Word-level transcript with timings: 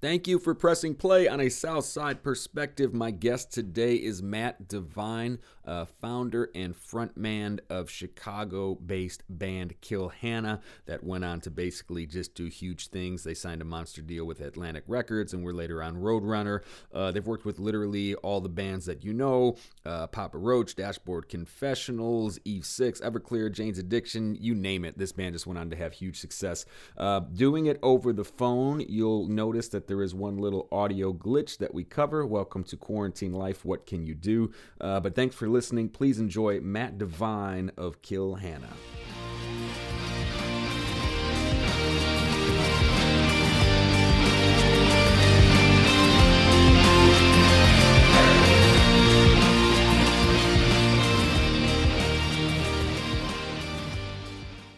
Thank 0.00 0.26
you 0.26 0.38
for 0.38 0.54
pressing 0.54 0.94
play 0.94 1.28
on 1.28 1.40
a 1.40 1.50
Southside 1.50 2.22
perspective. 2.22 2.94
My 2.94 3.10
guest 3.10 3.52
today 3.52 3.96
is 3.96 4.22
Mat 4.22 4.66
Devine, 4.66 5.40
uh, 5.66 5.84
founder 5.84 6.48
and 6.54 6.74
frontman 6.74 7.60
of 7.68 7.90
Chicago 7.90 8.76
based 8.76 9.22
band 9.28 9.74
Kill 9.82 10.08
Hannah, 10.08 10.62
that 10.86 11.04
went 11.04 11.26
on 11.26 11.42
to 11.42 11.50
basically 11.50 12.06
just 12.06 12.34
do 12.34 12.46
huge 12.46 12.88
things. 12.88 13.24
They 13.24 13.34
signed 13.34 13.60
a 13.60 13.66
monster 13.66 14.00
deal 14.00 14.24
with 14.24 14.40
Atlantic 14.40 14.84
Records 14.86 15.34
and 15.34 15.44
were 15.44 15.52
later 15.52 15.82
on 15.82 15.96
Roadrunner. 15.96 16.62
Uh, 16.94 17.10
they've 17.10 17.26
worked 17.26 17.44
with 17.44 17.58
literally 17.58 18.14
all 18.14 18.40
the 18.40 18.48
bands 18.48 18.86
that 18.86 19.04
you 19.04 19.12
know 19.12 19.58
uh, 19.84 20.06
Papa 20.06 20.38
Roach, 20.38 20.76
Dashboard 20.76 21.28
Confessionals, 21.28 22.38
Eve 22.46 22.64
6, 22.64 23.02
Everclear, 23.02 23.52
Jane's 23.52 23.78
Addiction, 23.78 24.34
you 24.40 24.54
name 24.54 24.86
it. 24.86 24.96
This 24.96 25.12
band 25.12 25.34
just 25.34 25.46
went 25.46 25.58
on 25.58 25.68
to 25.68 25.76
have 25.76 25.92
huge 25.92 26.18
success. 26.18 26.64
Uh, 26.96 27.20
doing 27.20 27.66
it 27.66 27.78
over 27.82 28.14
the 28.14 28.24
phone, 28.24 28.80
you'll 28.88 29.26
notice 29.28 29.68
that 29.68 29.89
there 29.90 30.02
is 30.04 30.14
one 30.14 30.38
little 30.38 30.68
audio 30.70 31.12
glitch 31.12 31.58
that 31.58 31.74
we 31.74 31.82
cover. 31.82 32.24
Welcome 32.24 32.62
to 32.64 32.76
Quarantine 32.76 33.32
Life. 33.32 33.64
What 33.64 33.86
can 33.86 34.06
you 34.06 34.14
do? 34.14 34.52
Uh, 34.80 35.00
but 35.00 35.16
thanks 35.16 35.34
for 35.34 35.48
listening. 35.48 35.88
Please 35.88 36.20
enjoy 36.20 36.60
Mat 36.60 36.96
Devine 36.96 37.72
of 37.76 38.00
Kill 38.00 38.36
Hannah. 38.36 38.68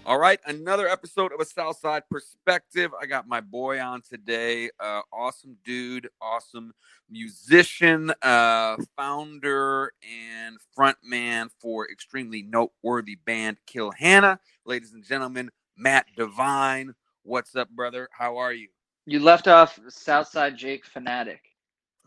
All 0.04 0.18
right, 0.18 0.40
another 0.46 0.88
episode 0.88 1.32
of 1.32 1.38
a 1.38 1.44
Southside 1.44 2.02
Perspective. 2.10 2.90
I 3.00 3.06
got 3.06 3.28
my 3.28 3.40
boy 3.40 3.80
on 3.80 4.02
today. 4.02 4.68
Uh, 4.80 5.02
awesome 5.12 5.56
dude, 5.64 6.08
awesome 6.20 6.72
musician, 7.08 8.12
uh, 8.20 8.76
founder, 8.96 9.92
and 10.02 10.56
frontman 10.76 11.50
for 11.60 11.88
extremely 11.88 12.42
noteworthy 12.42 13.14
band 13.14 13.58
Kill 13.64 13.92
Hannah. 13.92 14.40
Ladies 14.66 14.92
and 14.92 15.04
gentlemen, 15.04 15.52
Mat 15.76 16.06
Devine. 16.16 16.94
What's 17.22 17.54
up, 17.54 17.70
brother? 17.70 18.08
How 18.10 18.38
are 18.38 18.52
you? 18.52 18.66
You 19.06 19.20
left 19.20 19.46
off 19.46 19.78
Southside 19.88 20.56
Jake 20.56 20.84
Fanatic. 20.84 21.42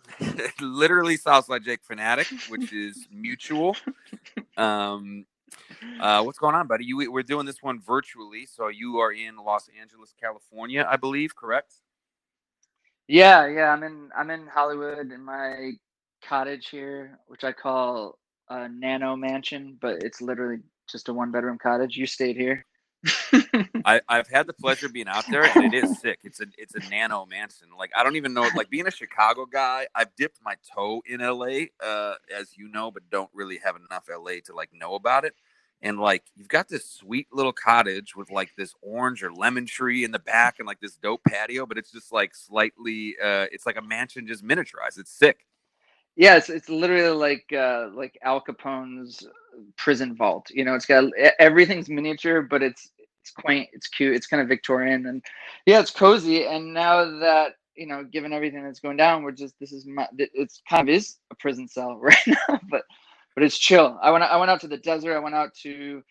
Literally 0.59 1.15
Southside 1.15 1.63
Jake 1.63 1.81
Fanatic, 1.81 2.27
which 2.49 2.73
is 2.73 3.07
mutual. 3.09 3.75
Um, 4.57 5.25
uh, 5.99 6.23
what's 6.23 6.39
going 6.39 6.55
on, 6.55 6.67
buddy? 6.67 6.85
You 6.85 7.11
we're 7.11 7.23
doing 7.23 7.45
this 7.45 7.61
one 7.61 7.81
virtually, 7.81 8.45
so 8.45 8.67
you 8.67 8.97
are 8.99 9.11
in 9.11 9.37
Los 9.37 9.69
Angeles, 9.79 10.13
California, 10.19 10.87
I 10.89 10.97
believe, 10.97 11.35
correct? 11.35 11.75
Yeah, 13.07 13.47
yeah. 13.47 13.71
I'm 13.71 13.83
in 13.83 14.09
I'm 14.17 14.31
in 14.31 14.47
Hollywood 14.47 15.11
in 15.11 15.23
my 15.23 15.71
cottage 16.23 16.69
here, 16.69 17.19
which 17.27 17.43
I 17.43 17.51
call 17.51 18.17
a 18.49 18.67
nano 18.69 19.15
mansion, 19.15 19.77
but 19.81 20.03
it's 20.03 20.21
literally 20.21 20.59
just 20.89 21.09
a 21.09 21.13
one 21.13 21.31
bedroom 21.31 21.57
cottage. 21.57 21.97
You 21.97 22.07
stayed 22.07 22.35
here. 22.37 22.65
I, 23.85 24.01
I've 24.07 24.27
had 24.27 24.47
the 24.47 24.53
pleasure 24.53 24.87
of 24.87 24.93
being 24.93 25.07
out 25.07 25.25
there, 25.29 25.43
and 25.43 25.73
it 25.73 25.83
is 25.83 25.99
sick. 25.99 26.19
It's 26.23 26.39
a 26.39 26.45
it's 26.57 26.75
a 26.75 26.89
nano 26.89 27.25
mansion. 27.25 27.67
Like 27.77 27.91
I 27.95 28.03
don't 28.03 28.15
even 28.15 28.33
know. 28.33 28.49
Like 28.55 28.69
being 28.69 28.87
a 28.87 28.91
Chicago 28.91 29.45
guy, 29.45 29.87
I've 29.93 30.15
dipped 30.15 30.39
my 30.43 30.55
toe 30.73 31.01
in 31.05 31.21
LA, 31.21 31.67
uh, 31.83 32.15
as 32.35 32.57
you 32.57 32.67
know, 32.69 32.91
but 32.91 33.09
don't 33.09 33.29
really 33.33 33.59
have 33.63 33.75
enough 33.75 34.05
LA 34.09 34.39
to 34.45 34.55
like 34.55 34.69
know 34.73 34.95
about 34.95 35.25
it 35.25 35.35
and 35.81 35.99
like 35.99 36.23
you've 36.35 36.47
got 36.47 36.67
this 36.67 36.89
sweet 36.89 37.27
little 37.31 37.53
cottage 37.53 38.15
with 38.15 38.31
like 38.31 38.51
this 38.57 38.73
orange 38.81 39.23
or 39.23 39.31
lemon 39.31 39.65
tree 39.65 40.03
in 40.03 40.11
the 40.11 40.19
back 40.19 40.55
and 40.59 40.67
like 40.67 40.79
this 40.79 40.95
dope 40.97 41.23
patio 41.23 41.65
but 41.65 41.77
it's 41.77 41.91
just 41.91 42.11
like 42.11 42.33
slightly 42.33 43.15
uh 43.23 43.45
it's 43.51 43.65
like 43.65 43.77
a 43.77 43.81
mansion 43.81 44.27
just 44.27 44.43
miniaturized 44.43 44.97
it's 44.97 45.11
sick 45.11 45.45
yeah 46.15 46.37
it's, 46.37 46.49
it's 46.49 46.69
literally 46.69 47.15
like 47.15 47.45
uh 47.53 47.89
like 47.93 48.17
al 48.23 48.41
capone's 48.41 49.27
prison 49.77 50.15
vault 50.15 50.49
you 50.49 50.65
know 50.65 50.75
it's 50.75 50.85
got 50.85 51.05
everything's 51.39 51.89
miniature 51.89 52.41
but 52.41 52.61
it's 52.61 52.91
it's 53.25 53.31
quaint 53.31 53.67
it's 53.73 53.87
cute 53.87 54.15
it's 54.15 54.27
kind 54.27 54.41
of 54.41 54.47
victorian 54.47 55.07
and 55.07 55.23
yeah 55.65 55.79
it's 55.79 55.91
cozy 55.91 56.45
and 56.45 56.73
now 56.73 57.03
that 57.19 57.55
you 57.75 57.87
know 57.87 58.03
given 58.03 58.31
everything 58.31 58.63
that's 58.63 58.79
going 58.79 58.97
down 58.97 59.23
we're 59.23 59.31
just 59.31 59.55
this 59.59 59.71
is 59.71 59.85
my 59.85 60.07
it's 60.17 60.61
kind 60.69 60.87
of 60.87 60.95
is 60.95 61.17
a 61.31 61.35
prison 61.35 61.67
cell 61.67 61.95
right 62.01 62.15
now 62.27 62.59
but 62.69 62.83
but 63.35 63.43
it's 63.43 63.57
chill. 63.57 63.99
I 64.01 64.11
went 64.11 64.23
I 64.23 64.37
went 64.37 64.49
out 64.49 64.61
to 64.61 64.67
the 64.67 64.77
desert. 64.77 65.15
I 65.15 65.19
went 65.19 65.35
out 65.35 65.53
to 65.63 66.01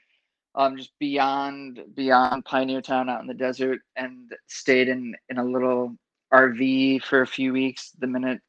um, 0.55 0.77
just 0.77 0.93
beyond 1.01 1.81
beyond 1.95 2.45
Pioneertown 2.45 3.11
out 3.11 3.23
in 3.23 3.27
the 3.27 3.35
desert 3.35 3.81
and 3.97 4.31
stayed 4.47 4.89
in 4.89 5.15
in 5.31 5.39
a 5.39 5.45
little 5.45 5.97
RV 6.33 7.03
for 7.03 7.23
a 7.23 7.27
few 7.27 7.53
weeks. 7.53 7.93
The 7.99 8.07
minute 8.07 8.41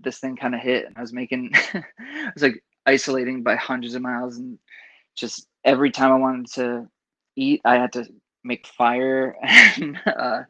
this 0.00 0.18
thing 0.18 0.36
kind 0.36 0.54
of 0.54 0.60
hit, 0.60 0.86
and 0.86 0.96
I 0.96 1.00
was 1.00 1.12
making 1.12 1.50
I 1.54 2.30
was 2.34 2.42
like 2.42 2.62
isolating 2.84 3.42
by 3.42 3.56
hundreds 3.56 3.94
of 3.94 4.02
miles, 4.02 4.36
and 4.36 4.58
just 5.16 5.48
every 5.64 5.90
time 5.90 6.12
I 6.12 6.16
wanted 6.16 6.52
to 6.52 6.86
eat, 7.38 7.60
I 7.64 7.76
had 7.76 7.92
to 7.94 8.06
make 8.44 8.66
fire 8.66 9.36
and. 9.42 9.98
Uh, 10.06 10.42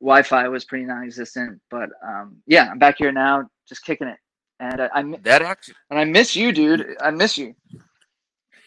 Wi-Fi 0.00 0.48
was 0.48 0.64
pretty 0.64 0.84
non-existent, 0.84 1.60
but 1.70 1.88
um, 2.04 2.38
yeah, 2.48 2.68
I'm 2.68 2.80
back 2.80 2.96
here 2.98 3.12
now, 3.12 3.48
just 3.68 3.84
kicking 3.84 4.08
it 4.08 4.18
and 4.62 4.80
I, 4.80 4.88
I 4.94 5.02
that 5.24 5.42
actually 5.42 5.74
and 5.90 5.98
I 5.98 6.04
miss 6.04 6.36
you, 6.36 6.52
dude. 6.52 6.96
I 7.00 7.10
miss 7.10 7.36
you. 7.36 7.54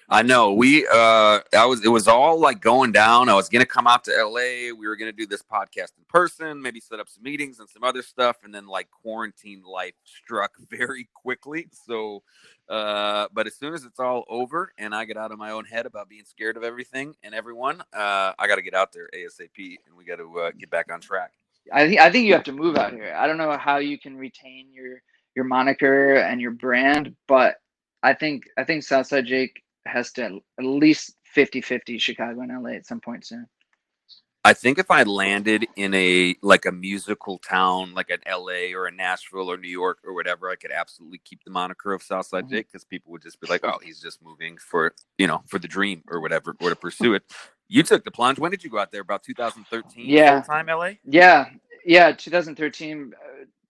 I 0.08 0.22
know 0.22 0.54
we 0.54 0.86
uh 0.88 1.40
I 1.58 1.66
was 1.66 1.84
it 1.84 1.90
was 1.90 2.08
all 2.08 2.40
like 2.40 2.62
going 2.62 2.92
down. 2.92 3.28
I 3.28 3.34
was 3.34 3.50
gonna 3.50 3.66
come 3.66 3.88
out 3.88 4.04
to 4.04 4.12
LA. 4.12 4.72
We 4.78 4.88
were 4.88 4.96
gonna 4.96 5.12
do 5.12 5.26
this 5.26 5.42
podcast 5.42 5.98
in 5.98 6.06
person, 6.08 6.62
maybe 6.62 6.80
set 6.80 7.00
up 7.00 7.10
some 7.10 7.24
meetings 7.24 7.60
and 7.60 7.68
some 7.68 7.84
other 7.84 8.04
stuff, 8.04 8.38
and 8.44 8.54
then 8.54 8.68
like 8.68 8.90
quarantine 8.92 9.64
life 9.64 9.96
struck 10.04 10.52
very 10.70 11.10
quickly. 11.14 11.68
So 11.72 12.22
uh 12.70 13.28
but 13.34 13.48
as 13.48 13.56
soon 13.56 13.74
as 13.74 13.84
it's 13.84 14.00
all 14.00 14.26
over 14.30 14.72
and 14.78 14.94
I 14.94 15.06
get 15.06 15.18
out 15.18 15.32
of 15.32 15.40
my 15.40 15.52
own 15.52 15.66
head 15.66 15.86
about 15.88 16.08
being 16.08 16.26
scared 16.26 16.58
of 16.58 16.64
everything 16.64 17.16
and 17.24 17.34
everyone, 17.34 17.82
uh 17.94 18.34
I 18.38 18.48
gotta 18.48 18.62
get 18.62 18.76
out 18.76 18.94
there 18.94 19.10
ASAP 19.16 19.78
and 19.88 19.98
we 19.98 20.06
gotta 20.06 20.28
uh, 20.30 20.52
get 20.52 20.70
back 20.70 20.92
on 20.92 21.02
track. 21.02 21.32
I 21.74 21.88
think 21.88 22.00
I 22.00 22.12
think 22.12 22.28
you 22.28 22.34
have 22.34 22.44
to 22.44 22.52
move 22.52 22.78
out 22.78 22.94
here. 22.94 23.16
I 23.18 23.26
don't 23.26 23.38
know 23.38 23.58
how 23.58 23.78
you 23.78 23.98
can 23.98 24.16
retain 24.18 24.68
your 24.72 25.02
your 25.36 25.46
moniker 25.46 26.16
and 26.18 26.40
your 26.40 26.52
brand. 26.52 27.16
But 27.28 27.56
I 28.04 28.14
think 28.14 28.44
I 28.58 28.64
think 28.64 28.84
Southside 28.84 29.26
Jake 29.26 29.64
has 29.86 30.12
to 30.14 30.40
at 30.60 30.66
least 30.66 31.16
50-50 31.36 32.00
Chicago 32.00 32.42
and 32.42 32.64
LA 32.64 32.72
at 32.72 32.86
some 32.86 33.02
point 33.02 33.26
soon. 33.26 33.48
I 34.46 34.54
think 34.54 34.78
if 34.78 34.92
I 34.92 35.02
landed 35.02 35.66
in 35.76 35.92
a 35.96 36.36
like 36.44 36.68
a 36.68 36.72
musical 36.72 37.40
town 37.40 37.96
like 37.96 38.12
an 38.12 38.20
LA 38.30 38.76
or 38.76 38.86
a 38.86 38.92
Nashville 38.92 39.52
or 39.52 39.58
New 39.58 39.68
York 39.68 39.98
or 40.06 40.14
whatever, 40.14 40.52
I 40.52 40.56
could 40.56 40.72
absolutely 40.72 41.20
keep 41.26 41.44
the 41.44 41.50
moniker 41.50 41.94
of 41.94 42.04
Southside 42.04 42.44
mm-hmm. 42.44 42.54
Jake 42.54 42.68
because 42.72 42.84
people 42.84 43.12
would 43.12 43.24
just 43.24 43.42
be 43.42 43.48
like, 43.48 43.66
"Oh, 43.66 43.80
he's 43.82 44.00
just 44.00 44.24
moving 44.24 44.58
for 44.58 44.94
you 45.18 45.26
know 45.26 45.42
for 45.48 45.58
the 45.58 45.68
dream 45.68 46.04
or 46.08 46.22
whatever 46.22 46.56
or 46.62 46.70
to 46.70 46.76
pursue 46.76 47.16
it." 47.16 47.24
You 47.68 47.82
took 47.82 48.04
the 48.04 48.12
plunge. 48.12 48.38
When 48.38 48.52
did 48.52 48.64
you 48.64 48.70
go 48.70 48.78
out 48.78 48.92
there? 48.92 49.02
About 49.02 49.24
2013. 49.24 50.06
Yeah, 50.08 50.42
time 50.42 50.68
LA. 50.68 50.92
Yeah, 51.06 51.50
yeah, 51.84 52.12
2013. 52.12 53.14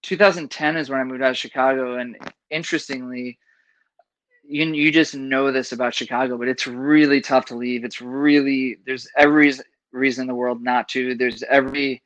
2010 0.01 0.75
is 0.75 0.89
when 0.89 0.99
I 0.99 1.05
moved 1.05 1.21
out 1.21 1.31
of 1.31 1.37
Chicago, 1.37 1.95
and 1.95 2.17
interestingly, 2.49 3.39
you 4.47 4.65
you 4.73 4.91
just 4.91 5.15
know 5.15 5.51
this 5.51 5.71
about 5.71 5.93
Chicago, 5.93 6.37
but 6.37 6.47
it's 6.47 6.67
really 6.67 7.21
tough 7.21 7.45
to 7.45 7.55
leave. 7.55 7.83
It's 7.83 8.01
really 8.01 8.77
there's 8.85 9.07
every 9.17 9.53
reason 9.91 10.23
in 10.23 10.27
the 10.27 10.35
world 10.35 10.61
not 10.61 10.87
to. 10.89 11.15
There's 11.15 11.43
every 11.43 12.03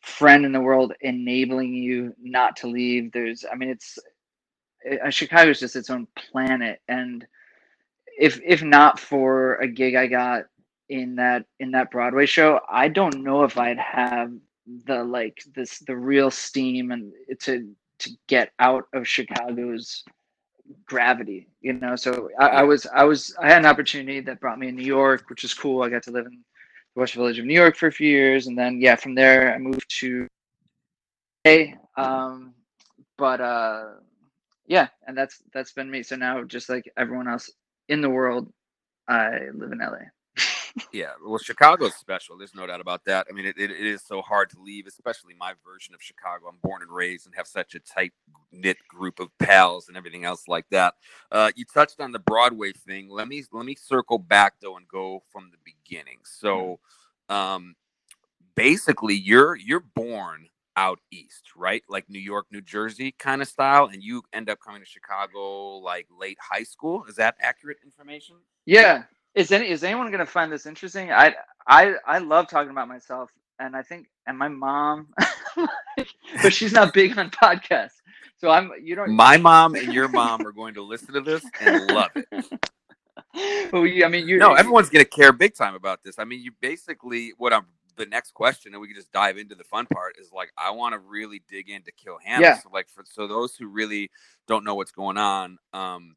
friend 0.00 0.44
in 0.44 0.52
the 0.52 0.60
world 0.60 0.92
enabling 1.00 1.74
you 1.74 2.14
not 2.20 2.56
to 2.56 2.68
leave. 2.68 3.12
There's 3.12 3.44
I 3.50 3.56
mean 3.56 3.70
it's 3.70 3.98
uh, 5.04 5.10
Chicago 5.10 5.50
is 5.50 5.60
just 5.60 5.76
its 5.76 5.90
own 5.90 6.06
planet, 6.16 6.80
and 6.88 7.26
if 8.18 8.40
if 8.44 8.62
not 8.62 8.98
for 8.98 9.56
a 9.56 9.68
gig 9.68 9.94
I 9.94 10.06
got 10.06 10.44
in 10.88 11.16
that 11.16 11.44
in 11.60 11.70
that 11.72 11.90
Broadway 11.90 12.26
show, 12.26 12.60
I 12.70 12.88
don't 12.88 13.22
know 13.22 13.44
if 13.44 13.58
I'd 13.58 13.78
have 13.78 14.32
the 14.86 15.04
like 15.04 15.38
this 15.54 15.78
the 15.86 15.96
real 15.96 16.30
steam 16.30 16.90
and 16.90 17.12
to 17.42 17.68
to 17.98 18.10
get 18.28 18.52
out 18.58 18.84
of 18.92 19.08
Chicago's 19.08 20.04
gravity, 20.86 21.48
you 21.60 21.72
know. 21.74 21.96
So 21.96 22.30
I, 22.38 22.46
I, 22.48 22.62
was 22.62 22.86
I 22.86 23.04
was 23.04 23.34
I 23.40 23.48
had 23.48 23.58
an 23.58 23.66
opportunity 23.66 24.20
that 24.20 24.40
brought 24.40 24.58
me 24.58 24.68
in 24.68 24.76
New 24.76 24.84
York, 24.84 25.28
which 25.28 25.44
is 25.44 25.54
cool. 25.54 25.82
I 25.82 25.88
got 25.88 26.02
to 26.04 26.10
live 26.10 26.26
in 26.26 26.32
the 26.32 27.00
West 27.00 27.14
Village 27.14 27.38
of 27.38 27.44
New 27.44 27.54
York 27.54 27.76
for 27.76 27.88
a 27.88 27.92
few 27.92 28.08
years, 28.08 28.46
and 28.46 28.56
then 28.56 28.80
yeah, 28.80 28.96
from 28.96 29.14
there 29.14 29.54
I 29.54 29.58
moved 29.58 29.86
to 30.00 30.28
A. 31.46 31.74
Um, 31.96 32.54
but 33.16 33.40
uh, 33.40 33.84
yeah, 34.66 34.88
and 35.06 35.16
that's 35.16 35.42
that's 35.52 35.72
been 35.72 35.90
me. 35.90 36.02
So 36.02 36.16
now, 36.16 36.42
just 36.44 36.68
like 36.68 36.90
everyone 36.96 37.28
else 37.28 37.50
in 37.88 38.00
the 38.00 38.10
world, 38.10 38.52
I 39.08 39.48
live 39.54 39.72
in 39.72 39.78
LA 39.78 40.06
yeah, 40.92 41.12
well, 41.24 41.38
Chicago's 41.38 41.94
special. 41.94 42.36
There's 42.36 42.54
no 42.54 42.66
doubt 42.66 42.80
about 42.80 43.04
that. 43.06 43.26
I 43.30 43.32
mean, 43.32 43.46
it, 43.46 43.56
it, 43.58 43.70
it 43.70 43.80
is 43.80 44.02
so 44.02 44.20
hard 44.20 44.50
to 44.50 44.60
leave, 44.60 44.86
especially 44.86 45.34
my 45.38 45.54
version 45.64 45.94
of 45.94 46.02
Chicago. 46.02 46.46
I'm 46.48 46.58
born 46.62 46.82
and 46.82 46.90
raised 46.90 47.26
and 47.26 47.34
have 47.34 47.46
such 47.46 47.74
a 47.74 47.80
tight 47.80 48.12
knit 48.52 48.76
group 48.88 49.20
of 49.20 49.28
pals 49.38 49.88
and 49.88 49.96
everything 49.96 50.24
else 50.24 50.48
like 50.48 50.66
that. 50.70 50.94
Uh, 51.32 51.50
you 51.56 51.64
touched 51.64 52.00
on 52.00 52.12
the 52.12 52.18
Broadway 52.18 52.72
thing. 52.72 53.08
Let 53.08 53.28
me 53.28 53.44
let 53.52 53.64
me 53.64 53.74
circle 53.74 54.18
back 54.18 54.54
though 54.60 54.76
and 54.76 54.86
go 54.88 55.22
from 55.30 55.50
the 55.50 55.58
beginning. 55.64 56.18
So, 56.24 56.78
um, 57.28 57.74
basically, 58.54 59.14
you're 59.14 59.56
you're 59.56 59.84
born 59.94 60.48
out 60.76 61.00
east, 61.10 61.56
right? 61.56 61.82
Like 61.88 62.08
New 62.08 62.20
York, 62.20 62.46
New 62.50 62.60
Jersey 62.60 63.12
kind 63.12 63.40
of 63.40 63.48
style, 63.48 63.86
and 63.86 64.02
you 64.02 64.22
end 64.32 64.50
up 64.50 64.58
coming 64.60 64.82
to 64.82 64.86
Chicago 64.86 65.78
like 65.78 66.06
late 66.16 66.38
high 66.40 66.64
school. 66.64 67.04
Is 67.08 67.16
that 67.16 67.36
accurate 67.40 67.78
information? 67.82 68.36
Yeah. 68.66 69.04
Is 69.36 69.52
any 69.52 69.68
is 69.68 69.84
anyone 69.84 70.10
gonna 70.10 70.24
find 70.24 70.50
this 70.50 70.64
interesting? 70.64 71.12
I 71.12 71.34
I 71.68 71.94
I 72.06 72.18
love 72.18 72.48
talking 72.48 72.70
about 72.70 72.88
myself, 72.88 73.30
and 73.58 73.76
I 73.76 73.82
think 73.82 74.08
and 74.26 74.36
my 74.36 74.48
mom, 74.48 75.08
but 76.42 76.54
she's 76.54 76.72
not 76.72 76.94
big 76.94 77.16
on 77.18 77.30
podcasts. 77.30 78.00
So 78.38 78.50
I'm 78.50 78.72
you 78.82 78.96
don't. 78.96 79.10
My 79.10 79.36
mom 79.36 79.74
and 79.74 79.92
your 79.92 80.08
mom 80.08 80.46
are 80.46 80.52
going 80.52 80.72
to 80.74 80.82
listen 80.82 81.12
to 81.12 81.20
this 81.20 81.44
and 81.60 81.90
love 81.90 82.10
it. 82.14 82.26
well, 83.72 83.82
I 83.84 84.08
mean, 84.08 84.26
you 84.26 84.38
no, 84.38 84.54
everyone's 84.54 84.88
gonna 84.88 85.04
care 85.04 85.32
big 85.32 85.54
time 85.54 85.74
about 85.74 86.02
this. 86.02 86.18
I 86.18 86.24
mean, 86.24 86.40
you 86.40 86.52
basically 86.62 87.34
what 87.36 87.52
I'm 87.52 87.66
the 87.96 88.06
next 88.06 88.32
question, 88.32 88.72
and 88.72 88.80
we 88.80 88.86
can 88.86 88.96
just 88.96 89.12
dive 89.12 89.36
into 89.36 89.54
the 89.54 89.64
fun 89.64 89.84
part, 89.92 90.16
is 90.18 90.32
like 90.32 90.50
I 90.56 90.70
want 90.70 90.94
to 90.94 90.98
really 90.98 91.42
dig 91.46 91.68
into 91.68 91.92
Kill 91.92 92.16
Hannah. 92.24 92.42
Yeah. 92.42 92.58
So 92.58 92.70
like 92.72 92.88
for 92.88 93.04
so 93.06 93.26
those 93.26 93.54
who 93.54 93.68
really 93.68 94.10
don't 94.48 94.64
know 94.64 94.76
what's 94.76 94.92
going 94.92 95.18
on, 95.18 95.58
um, 95.74 96.16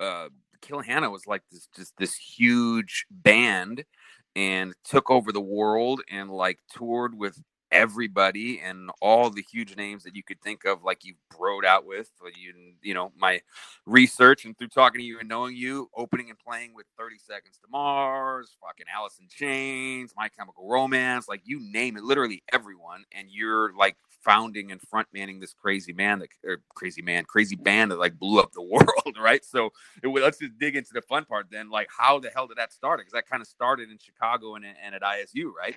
uh, 0.00 0.28
Kill 0.60 0.80
Hannah 0.80 1.10
was 1.10 1.26
like 1.26 1.42
this 1.50 1.68
just 1.74 1.94
this 1.98 2.14
huge 2.14 3.06
band 3.10 3.84
and 4.36 4.74
took 4.84 5.10
over 5.10 5.32
the 5.32 5.40
world 5.40 6.00
and 6.10 6.30
like 6.30 6.60
toured 6.74 7.16
with 7.16 7.40
everybody 7.70 8.60
and 8.60 8.90
all 9.02 9.28
the 9.28 9.44
huge 9.52 9.76
names 9.76 10.02
that 10.04 10.16
you 10.16 10.22
could 10.22 10.40
think 10.40 10.64
of 10.64 10.82
like 10.82 11.04
you 11.04 11.14
broed 11.34 11.64
out 11.64 11.84
with 11.84 12.10
uh, 12.24 12.28
you 12.34 12.54
you 12.82 12.94
know 12.94 13.12
my 13.18 13.40
research 13.84 14.44
and 14.46 14.56
through 14.56 14.68
talking 14.68 15.00
to 15.00 15.04
you 15.04 15.18
and 15.18 15.28
knowing 15.28 15.54
you 15.54 15.90
opening 15.94 16.30
and 16.30 16.38
playing 16.38 16.72
with 16.74 16.86
30 16.98 17.16
seconds 17.18 17.58
to 17.58 17.68
mars 17.70 18.56
fucking 18.64 18.86
alice 18.94 19.18
in 19.20 19.28
chains 19.28 20.14
my 20.16 20.28
chemical 20.28 20.66
romance 20.66 21.28
like 21.28 21.42
you 21.44 21.60
name 21.60 21.96
it 21.96 22.02
literally 22.02 22.42
everyone 22.52 23.04
and 23.12 23.28
you're 23.30 23.74
like 23.74 23.96
founding 24.28 24.70
and 24.70 24.82
front 24.82 25.08
manning 25.14 25.40
this 25.40 25.54
crazy 25.54 25.94
man 25.94 26.18
that 26.18 26.28
or 26.44 26.60
crazy 26.74 27.00
man 27.00 27.24
crazy 27.24 27.56
band 27.56 27.90
that 27.90 27.98
like 27.98 28.18
blew 28.18 28.38
up 28.38 28.52
the 28.52 28.62
world 28.74 29.16
right 29.18 29.42
so 29.42 29.70
it, 30.02 30.08
let's 30.08 30.36
just 30.36 30.58
dig 30.58 30.76
into 30.76 30.90
the 30.92 31.00
fun 31.00 31.24
part 31.24 31.46
then 31.50 31.70
like 31.70 31.88
how 31.96 32.18
the 32.18 32.28
hell 32.28 32.46
did 32.46 32.58
that 32.58 32.70
start 32.70 33.00
because 33.00 33.14
that 33.14 33.26
kind 33.26 33.40
of 33.40 33.46
started 33.46 33.90
in 33.90 33.96
chicago 33.98 34.54
and, 34.54 34.66
and 34.66 34.94
at 34.94 35.00
isu 35.00 35.50
right 35.58 35.76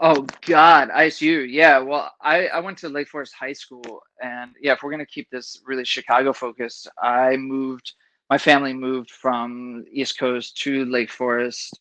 Oh 0.00 0.24
God, 0.42 0.90
ISU. 0.90 1.44
Yeah. 1.50 1.80
Well, 1.80 2.12
I, 2.20 2.46
I 2.46 2.60
went 2.60 2.78
to 2.78 2.88
Lake 2.88 3.08
Forest 3.08 3.34
High 3.34 3.52
School, 3.52 4.00
and 4.22 4.52
yeah, 4.60 4.74
if 4.74 4.84
we're 4.84 4.92
gonna 4.92 5.04
keep 5.04 5.28
this 5.28 5.60
really 5.66 5.84
Chicago 5.84 6.32
focused, 6.32 6.86
I 7.02 7.36
moved. 7.36 7.94
My 8.30 8.38
family 8.38 8.72
moved 8.72 9.10
from 9.10 9.84
East 9.90 10.16
Coast 10.16 10.56
to 10.58 10.84
Lake 10.84 11.10
Forest, 11.10 11.80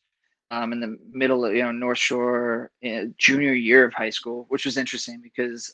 um, 0.51 0.74
in 0.74 0.80
the 0.80 0.98
middle 1.12 1.45
of 1.45 1.54
you 1.54 1.63
know 1.63 1.71
North 1.71 1.98
Shore, 1.98 2.71
uh, 2.86 3.06
junior 3.18 3.54
year 3.54 3.86
of 3.86 3.94
high 3.94 4.09
school, 4.09 4.45
which 4.50 4.65
was 4.65 4.77
interesting 4.77 5.21
because 5.21 5.74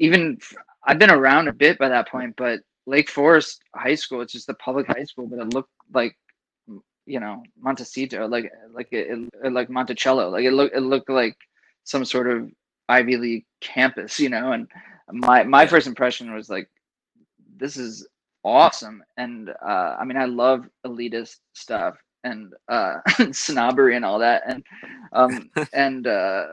even 0.00 0.38
I've 0.84 0.98
been 0.98 1.10
around 1.10 1.48
a 1.48 1.52
bit 1.52 1.78
by 1.78 1.88
that 1.88 2.08
point, 2.08 2.34
but 2.36 2.60
Lake 2.86 3.10
Forest 3.10 3.62
High 3.74 3.94
School, 3.94 4.22
it's 4.22 4.32
just 4.32 4.48
a 4.48 4.54
public 4.54 4.86
high 4.86 5.04
school, 5.04 5.26
but 5.26 5.38
it 5.38 5.54
looked 5.54 5.70
like 5.94 6.16
you 7.06 7.20
know 7.20 7.42
Montecito, 7.60 8.26
like 8.26 8.50
like 8.72 8.88
it, 8.90 9.28
it, 9.44 9.52
like 9.52 9.70
Monticello, 9.70 10.30
like 10.30 10.44
it 10.44 10.52
looked 10.52 10.74
it 10.74 10.80
looked 10.80 11.10
like 11.10 11.36
some 11.84 12.04
sort 12.04 12.28
of 12.28 12.50
Ivy 12.88 13.16
League 13.16 13.44
campus, 13.60 14.18
you 14.18 14.30
know. 14.30 14.52
And 14.52 14.66
my 15.12 15.44
my 15.44 15.66
first 15.66 15.86
impression 15.86 16.34
was 16.34 16.48
like, 16.48 16.68
this 17.56 17.76
is 17.76 18.06
awesome. 18.42 19.04
And 19.18 19.50
uh, 19.50 19.96
I 20.00 20.04
mean, 20.04 20.16
I 20.16 20.24
love 20.24 20.66
elitist 20.86 21.36
stuff 21.52 21.96
and 22.24 22.52
uh, 22.68 22.96
snobbery 23.32 23.96
and 23.96 24.04
all 24.04 24.18
that, 24.18 24.42
and 24.46 24.64
um, 25.12 25.50
and 25.74 26.06
uh, 26.06 26.46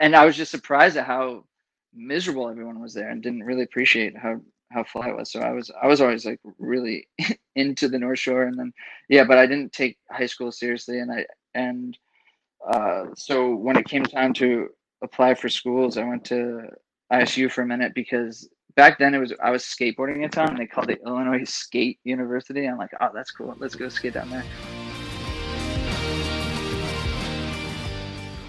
and 0.00 0.14
I 0.14 0.26
was 0.26 0.36
just 0.36 0.50
surprised 0.50 0.98
at 0.98 1.06
how 1.06 1.44
miserable 1.94 2.48
everyone 2.48 2.80
was 2.80 2.94
there 2.94 3.08
and 3.08 3.22
didn't 3.22 3.44
really 3.44 3.62
appreciate 3.62 4.16
how 4.16 4.40
how 4.72 4.84
fly 4.84 5.08
it 5.08 5.16
was. 5.16 5.30
So 5.30 5.40
I 5.40 5.52
was 5.52 5.70
I 5.82 5.86
was 5.86 6.00
always 6.00 6.26
like 6.26 6.40
really 6.58 7.08
into 7.56 7.88
the 7.88 7.98
North 7.98 8.18
Shore, 8.18 8.44
and 8.44 8.58
then 8.58 8.72
yeah, 9.08 9.24
but 9.24 9.38
I 9.38 9.46
didn't 9.46 9.72
take 9.72 9.96
high 10.10 10.26
school 10.26 10.52
seriously, 10.52 10.98
and 10.98 11.10
I 11.12 11.26
and 11.54 11.96
uh, 12.68 13.06
so 13.16 13.54
when 13.54 13.76
it 13.76 13.86
came 13.86 14.04
time 14.04 14.32
to 14.34 14.68
apply 15.02 15.34
for 15.34 15.48
schools, 15.48 15.96
I 15.96 16.04
went 16.04 16.24
to 16.26 16.62
ISU 17.12 17.50
for 17.50 17.62
a 17.62 17.66
minute 17.66 17.92
because 17.94 18.48
back 18.74 18.98
then 18.98 19.14
it 19.14 19.18
was 19.18 19.32
I 19.42 19.50
was 19.50 19.62
skateboarding 19.62 20.24
in 20.24 20.30
town, 20.30 20.50
and 20.50 20.58
they 20.58 20.66
called 20.66 20.90
it 20.90 21.00
Illinois 21.06 21.44
Skate 21.44 22.00
University. 22.04 22.66
I'm 22.66 22.78
like, 22.78 22.92
oh, 23.00 23.10
that's 23.14 23.30
cool. 23.30 23.54
Let's 23.58 23.74
go 23.74 23.88
skate 23.88 24.14
down 24.14 24.30
there. 24.30 24.44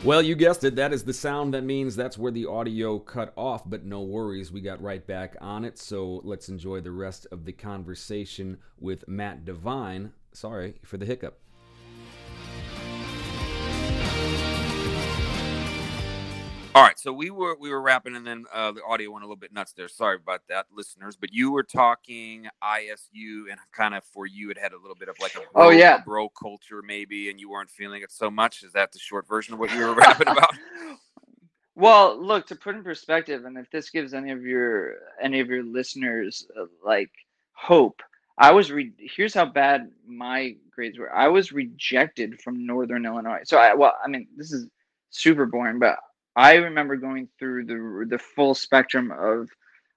Well, 0.06 0.22
you 0.22 0.36
guessed 0.36 0.64
it. 0.64 0.76
That 0.76 0.94
is 0.94 1.04
the 1.04 1.14
sound 1.14 1.56
that 1.56 1.64
means 1.64 1.96
that's 1.96 2.16
where 2.16 2.32
the 2.32 2.46
audio 2.46 3.00
cut 3.00 3.34
off, 3.36 3.68
but 3.68 3.86
no 3.86 4.02
worries. 4.02 4.52
We 4.52 4.62
got 4.62 4.80
right 4.80 5.06
back 5.06 5.36
on 5.42 5.66
it. 5.66 5.80
So 5.80 6.22
let's 6.24 6.48
enjoy 6.48 6.82
the 6.82 6.92
rest 6.92 7.26
of 7.32 7.44
the 7.44 7.52
conversation 7.52 8.60
with 8.80 9.08
Mat 9.08 9.46
Devine. 9.46 10.14
Sorry 10.32 10.76
for 10.84 10.98
the 10.98 11.08
hiccup. 11.08 11.40
All 16.76 16.84
right, 16.84 17.00
so 17.00 17.14
we 17.14 17.30
were 17.30 17.56
we 17.58 17.70
were 17.70 17.82
rapping, 17.82 18.18
and 18.18 18.28
then 18.28 18.44
uh, 18.54 18.74
the 18.74 18.84
audio 18.84 19.10
went 19.10 19.24
a 19.24 19.28
little 19.28 19.38
bit 19.38 19.54
nuts 19.54 19.72
there. 19.72 19.88
Sorry 19.88 20.18
about 20.18 20.42
that, 20.50 20.66
listeners. 20.74 21.16
But 21.16 21.32
you 21.32 21.50
were 21.50 21.64
talking 21.64 22.50
ISU, 22.62 23.50
and 23.50 23.58
kind 23.72 23.96
of 23.96 24.04
for 24.04 24.26
you, 24.26 24.52
it 24.52 24.58
had 24.58 24.74
a 24.74 24.78
little 24.78 24.94
bit 24.94 25.08
of 25.08 25.16
like 25.22 25.36
a 25.36 25.40
bro, 25.54 25.68
oh 25.68 25.70
yeah 25.70 26.02
bro 26.04 26.28
culture 26.28 26.82
maybe, 26.82 27.30
and 27.30 27.40
you 27.40 27.50
weren't 27.50 27.70
feeling 27.70 28.02
it 28.02 28.12
so 28.12 28.30
much. 28.30 28.62
Is 28.62 28.74
that 28.74 28.92
the 28.92 29.00
short 29.00 29.26
version 29.26 29.54
of 29.54 29.62
what 29.62 29.74
you 29.74 29.86
were 29.86 29.94
rapping 29.96 30.28
about? 30.28 30.54
well, 31.76 32.22
look 32.22 32.46
to 32.48 32.58
put 32.58 32.76
in 32.76 32.84
perspective, 32.84 33.46
and 33.46 33.58
if 33.58 33.72
this 33.72 33.90
gives 33.90 34.14
any 34.14 34.32
of 34.32 34.44
your 34.44 34.96
any 35.22 35.40
of 35.40 35.48
your 35.48 35.64
listeners 35.64 36.46
uh, 36.60 36.66
like 36.84 37.12
hope, 37.54 38.02
I 38.38 38.52
was 38.52 38.70
re- 38.70 38.92
here's 38.98 39.34
how 39.34 39.46
bad 39.46 39.92
my 40.06 40.58
grades 40.72 41.00
were. 41.00 41.16
I 41.16 41.30
was 41.30 41.54
rejected 41.54 42.42
from 42.42 42.66
Northern 42.66 43.06
Illinois. 43.06 43.44
So 43.46 43.60
I 43.60 43.74
well, 43.74 43.94
I 44.04 44.10
mean, 44.10 44.28
this 44.36 44.52
is 44.52 44.68
super 45.10 45.46
boring, 45.46 45.80
but 45.80 46.00
I 46.36 46.56
remember 46.56 46.96
going 46.96 47.30
through 47.40 47.66
the 47.66 48.06
the 48.10 48.20
full 48.20 48.56
spectrum 48.56 49.12
of 49.12 49.50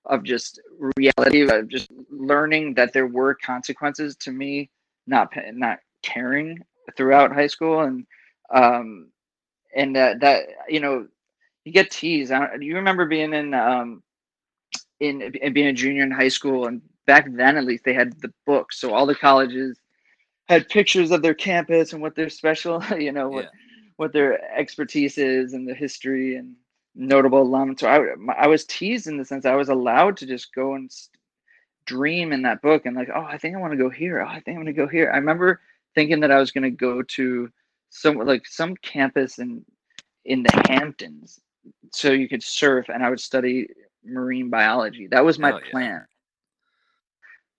of 0.07 0.23
just 0.23 0.61
reality 0.97 1.49
of 1.49 1.69
just 1.69 1.91
learning 2.11 2.75
that 2.75 2.93
there 2.93 3.07
were 3.07 3.35
consequences 3.35 4.17
to 4.17 4.33
me 4.33 4.71
not 5.07 5.33
not 5.53 5.79
caring 6.03 6.59
throughout 6.97 7.35
high 7.35 7.47
school. 7.47 7.81
And 7.81 8.07
um 8.53 9.09
and 9.75 9.95
that 9.97 10.21
that 10.21 10.45
you 10.69 10.81
know 10.81 11.07
you 11.65 11.73
get 11.73 11.91
teased. 11.91 12.31
Do 12.31 12.65
you 12.65 12.77
remember 12.77 13.07
being 13.07 13.35
in 13.35 13.53
um 13.55 14.03
in, 15.01 15.23
in 15.23 15.53
being 15.53 15.69
a 15.69 15.73
junior 15.73 16.03
in 16.03 16.11
high 16.11 16.29
school 16.29 16.67
and 16.67 16.83
back 17.07 17.27
then 17.33 17.57
at 17.57 17.65
least 17.65 17.85
they 17.85 17.95
had 17.95 18.21
the 18.21 18.33
books. 18.47 18.81
So 18.81 18.95
all 18.95 19.07
the 19.07 19.15
colleges 19.15 19.79
had 20.49 20.69
pictures 20.69 21.11
of 21.11 21.23
their 21.23 21.35
campus 21.35 21.93
and 21.93 22.03
what 22.03 22.15
their 22.15 22.31
special 22.31 22.83
you 22.99 23.13
know 23.13 23.29
what 23.29 23.51
what 23.99 24.13
their 24.13 24.57
expertise 24.57 25.19
is 25.19 25.53
and 25.53 25.69
the 25.69 25.75
history 25.75 26.37
and 26.37 26.55
notable 26.95 27.45
alums. 27.45 27.81
So 27.81 27.89
I, 27.89 28.45
I 28.45 28.47
was 28.47 28.65
teased 28.65 29.09
in 29.09 29.19
the 29.19 29.25
sense 29.25 29.45
I 29.45 29.57
was 29.57 29.69
allowed 29.69 30.17
to 30.19 30.27
just 30.27 30.55
go 30.55 30.75
and 30.75 30.91
dream 31.85 32.33
in 32.33 32.43
that 32.43 32.63
book 32.63 32.87
and 32.87 32.95
like, 32.97 33.11
oh, 33.15 33.23
I 33.23 33.39
think 33.39 33.57
I 33.57 33.59
want 33.59 33.73
to 33.73 33.77
go 33.77 33.91
here. 33.91 34.23
Oh, 34.23 34.29
I 34.29 34.41
think 34.41 34.57
I'm 34.57 34.63
going 34.63 34.67
to 34.67 34.73
go 34.73 34.87
here. 34.87 35.11
I 35.13 35.17
remember 35.17 35.61
thinking 35.95 36.21
that 36.21 36.31
I 36.31 36.39
was 36.39 36.53
going 36.53 36.63
to 36.63 36.71
go 36.71 37.03
to 37.03 37.51
some 37.91 38.19
like 38.19 38.47
some 38.47 38.77
campus 38.77 39.39
in 39.39 39.65
in 40.25 40.45
the 40.45 40.63
Hamptons 40.69 41.41
so 41.93 42.13
you 42.13 42.29
could 42.29 42.43
surf 42.43 42.89
and 42.89 43.03
I 43.03 43.11
would 43.11 43.21
study 43.21 43.67
marine 44.05 44.51
biology. 44.51 45.09
That 45.09 45.25
was 45.25 45.39
my 45.39 45.59
plan. 45.71 46.07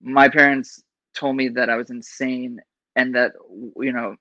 My 0.00 0.28
parents 0.28 0.82
told 1.14 1.36
me 1.36 1.48
that 1.48 1.68
I 1.68 1.76
was 1.76 1.90
insane 1.90 2.60
and 2.96 3.14
that 3.14 3.32
you 3.76 3.92
know 3.92 4.16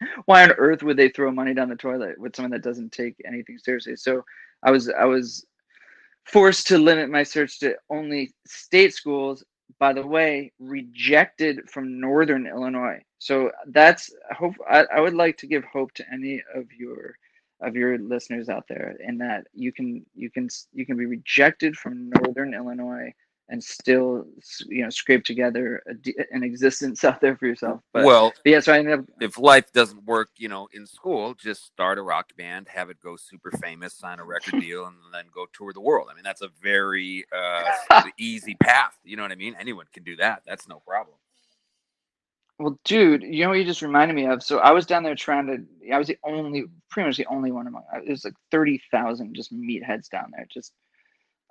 why 0.26 0.44
on 0.44 0.52
earth 0.52 0.82
would 0.82 0.96
they 0.96 1.08
throw 1.08 1.30
money 1.30 1.54
down 1.54 1.68
the 1.68 1.76
toilet 1.76 2.18
with 2.18 2.36
someone 2.36 2.52
that 2.52 2.62
doesn't 2.62 2.92
take 2.92 3.16
anything 3.26 3.58
seriously? 3.58 3.96
So 3.96 4.24
I 4.62 4.70
was 4.70 4.88
I 4.88 5.04
was 5.04 5.46
forced 6.24 6.66
to 6.68 6.78
limit 6.78 7.10
my 7.10 7.22
search 7.22 7.60
to 7.60 7.76
only 7.90 8.32
state 8.46 8.94
schools. 8.94 9.44
By 9.78 9.92
the 9.92 10.06
way, 10.06 10.52
rejected 10.58 11.70
from 11.70 12.00
Northern 12.00 12.46
Illinois. 12.46 13.00
So 13.18 13.50
that's 13.66 14.10
hope. 14.36 14.54
I, 14.68 14.84
I 14.94 15.00
would 15.00 15.14
like 15.14 15.36
to 15.38 15.46
give 15.46 15.62
hope 15.64 15.92
to 15.94 16.04
any 16.12 16.42
of 16.54 16.64
your 16.76 17.14
of 17.60 17.74
your 17.74 17.98
listeners 17.98 18.48
out 18.48 18.64
there 18.68 18.96
in 19.00 19.18
that 19.18 19.46
you 19.52 19.72
can 19.72 20.04
you 20.14 20.30
can 20.30 20.48
you 20.72 20.86
can 20.86 20.96
be 20.96 21.06
rejected 21.06 21.76
from 21.76 22.10
Northern 22.10 22.54
Illinois 22.54 23.12
and 23.50 23.62
still 23.62 24.26
you 24.66 24.82
know 24.82 24.90
scrape 24.90 25.24
together 25.24 25.82
a, 25.88 26.24
an 26.32 26.42
existence 26.42 27.02
out 27.04 27.20
there 27.20 27.36
for 27.36 27.46
yourself 27.46 27.80
but 27.92 28.04
well 28.04 28.32
but 28.44 28.50
yeah 28.50 28.60
so 28.60 28.72
i 28.72 28.78
ended 28.78 28.98
up 28.98 29.04
if 29.20 29.38
life 29.38 29.72
doesn't 29.72 30.04
work 30.04 30.30
you 30.36 30.48
know 30.48 30.68
in 30.72 30.86
school 30.86 31.34
just 31.34 31.66
start 31.66 31.98
a 31.98 32.02
rock 32.02 32.30
band 32.36 32.68
have 32.68 32.90
it 32.90 33.00
go 33.00 33.16
super 33.16 33.50
famous 33.62 33.94
sign 33.94 34.18
a 34.18 34.24
record 34.24 34.60
deal 34.60 34.86
and 34.86 34.96
then 35.12 35.24
go 35.32 35.46
tour 35.52 35.72
the 35.72 35.80
world. 35.80 36.08
I 36.10 36.14
mean 36.14 36.24
that's 36.24 36.42
a 36.42 36.48
very 36.62 37.24
uh, 37.36 38.02
easy 38.18 38.56
path 38.56 38.96
you 39.04 39.16
know 39.16 39.22
what 39.22 39.32
i 39.32 39.36
mean? 39.36 39.56
Anyone 39.58 39.86
can 39.92 40.02
do 40.02 40.16
that. 40.16 40.42
That's 40.46 40.68
no 40.68 40.80
problem. 40.86 41.16
Well 42.58 42.78
dude 42.84 43.22
you 43.22 43.44
know 43.44 43.50
what 43.50 43.58
you 43.58 43.64
just 43.64 43.82
reminded 43.82 44.14
me 44.14 44.26
of? 44.26 44.42
So 44.42 44.58
i 44.58 44.70
was 44.70 44.86
down 44.86 45.02
there 45.02 45.14
trying 45.14 45.46
to 45.46 45.92
i 45.92 45.98
was 45.98 46.08
the 46.08 46.18
only 46.24 46.64
pretty 46.90 47.08
much 47.08 47.16
the 47.16 47.26
only 47.26 47.50
one 47.50 47.66
among 47.66 47.82
it 47.94 48.08
was 48.08 48.24
like 48.24 48.34
30000 48.50 49.34
just 49.34 49.54
meatheads 49.54 50.08
down 50.08 50.30
there 50.32 50.46
just 50.50 50.72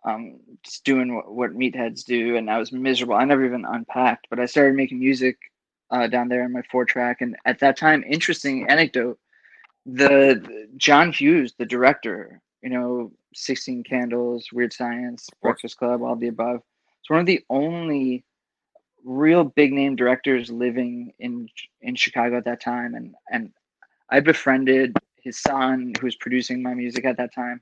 um, 0.06 0.40
just 0.64 0.84
doing 0.84 1.16
what, 1.16 1.34
what 1.34 1.52
meatheads 1.52 2.04
do, 2.04 2.38
and 2.38 2.50
I 2.50 2.58
was 2.58 2.72
miserable. 2.72 3.16
I 3.16 3.26
never 3.26 3.46
even 3.46 3.66
unpacked, 3.66 4.28
but 4.30 4.40
I 4.40 4.46
started 4.46 4.76
making 4.76 5.00
music 5.00 5.38
uh, 5.92 6.08
down 6.08 6.30
there 6.30 6.44
in 6.44 6.54
my 6.54 6.62
four 6.72 6.86
track, 6.86 7.22
and 7.22 7.36
at 7.46 7.60
that 7.60 7.78
time, 7.78 8.04
interesting 8.10 8.68
anecdote: 8.70 9.20
the 9.86 10.68
John 10.78 11.12
Hughes, 11.12 11.54
the 11.58 11.66
director, 11.66 12.42
you 12.62 12.70
know, 12.70 13.12
Sixteen 13.34 13.84
Candles, 13.84 14.50
Weird 14.52 14.74
Science, 14.74 15.30
Breakfast 15.42 15.78
Club, 15.78 16.02
all 16.02 16.16
the 16.16 16.28
above. 16.28 16.62
It's 17.00 17.10
one 17.10 17.20
of 17.20 17.26
the 17.26 17.44
only 17.50 18.24
real 19.04 19.46
big 19.46 19.72
name 19.72 19.96
directors 19.96 20.52
living 20.52 21.14
in 21.20 21.48
in 21.82 21.96
Chicago 21.96 22.38
at 22.38 22.46
that 22.46 22.62
time, 22.62 22.96
and 22.96 23.16
and 23.32 23.52
I 24.10 24.20
befriended 24.20 24.96
his 25.18 25.40
son 25.40 25.94
who 26.00 26.06
was 26.06 26.16
producing 26.16 26.62
my 26.62 26.74
music 26.74 27.04
at 27.04 27.18
that 27.18 27.34
time 27.34 27.62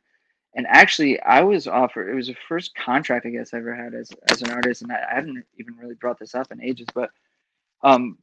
and 0.55 0.65
actually 0.67 1.19
i 1.21 1.41
was 1.41 1.67
offered 1.67 2.09
it 2.09 2.15
was 2.15 2.27
the 2.27 2.35
first 2.47 2.74
contract 2.75 3.25
i 3.25 3.29
guess 3.29 3.53
i 3.53 3.57
ever 3.57 3.75
had 3.75 3.93
as, 3.93 4.12
as 4.31 4.41
an 4.41 4.51
artist 4.51 4.81
and 4.81 4.91
I, 4.91 5.03
I 5.12 5.15
haven't 5.15 5.43
even 5.59 5.75
really 5.75 5.95
brought 5.95 6.19
this 6.19 6.35
up 6.35 6.51
in 6.51 6.62
ages 6.62 6.88
but 6.93 7.09
um 7.83 8.17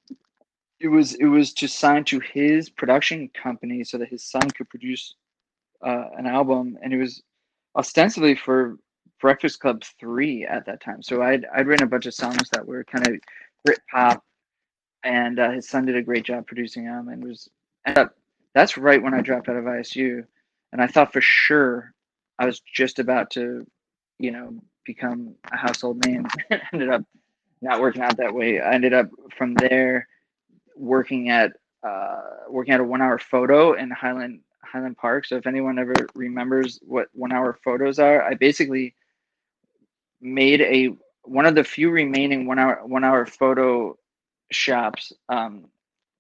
it 0.81 0.89
was 0.89 1.15
it 1.15 1.27
was 1.27 1.53
to 1.55 1.69
sign 1.69 2.05
to 2.05 2.21
his 2.21 2.69
production 2.69 3.31
company 3.41 3.85
so 3.85 3.99
that 3.99 4.09
his 4.09 4.25
son 4.25 4.51
could 4.51 4.69
produce 4.69 5.15
uh, 5.83 6.07
an 6.17 6.27
album. 6.27 6.79
And 6.83 6.93
it 6.93 6.99
was 6.99 7.23
ostensibly 7.77 8.35
for 8.35 8.77
breakfast 9.21 9.61
club 9.61 9.83
3 10.01 10.45
at 10.45 10.67
that 10.67 10.83
time. 10.83 11.03
So 11.03 11.23
i'd 11.23 11.47
i'd 11.55 11.67
written 11.67 11.87
a 11.87 11.91
bunch 11.91 12.07
of 12.07 12.15
songs 12.15 12.49
that 12.53 12.67
were 12.67 12.83
kind 12.85 13.07
of 13.07 13.15
brit 13.65 13.81
pop 13.91 14.25
and 15.05 15.39
uh, 15.39 15.51
his 15.53 15.69
son 15.69 15.87
did 15.87 15.97
a 15.97 16.03
great 16.03 16.25
job 16.25 16.47
producing 16.47 16.85
them 16.85 17.09
and 17.09 17.25
was 17.25 17.49
up, 17.87 18.15
that's 18.55 18.77
right 18.77 19.03
when 19.03 19.15
i 19.15 19.21
dropped 19.21 19.49
out 19.49 19.57
of 19.57 19.65
isu 19.65 20.25
and 20.73 20.83
i 20.83 20.87
thought 20.87 21.13
for 21.13 21.21
sure 21.21 21.95
I 22.39 22.47
was 22.47 22.61
just 22.61 22.99
about 22.99 23.31
to, 23.33 23.67
you 24.19 24.31
know, 24.31 24.55
become 24.85 25.35
a 25.53 25.57
household 25.57 26.05
name. 26.05 26.27
ended 26.73 26.89
up 26.91 27.05
not 27.61 27.81
working 27.81 28.03
out 28.03 28.17
that 28.17 28.35
way. 28.35 28.61
I 28.61 28.75
ended 28.75 28.93
up 28.93 29.09
from 29.37 29.55
there 29.55 30.09
working 30.77 31.31
at 31.31 31.53
uh, 31.87 32.21
working 32.49 32.75
at 32.75 32.81
a 32.81 32.85
one 32.85 33.03
hour 33.03 33.19
photo 33.19 33.75
in 33.75 33.91
Highland 33.91 34.41
Highland 34.65 34.97
Park. 34.97 35.27
So 35.27 35.37
if 35.37 35.47
anyone 35.47 35.79
ever 35.79 35.95
remembers 36.15 36.81
what 36.83 37.09
one 37.13 37.33
hour 37.33 37.59
photos 37.65 37.99
are, 37.99 38.23
I 38.23 38.35
basically 38.35 38.95
made 40.21 40.61
a 40.61 40.91
one 41.25 41.47
of 41.47 41.55
the 41.55 41.65
few 41.65 41.91
remaining 41.91 42.47
one 42.47 42.59
hour 42.59 42.81
one 42.85 43.05
hour 43.05 43.27
photo 43.27 43.97
shops. 44.51 45.13
Um, 45.29 45.67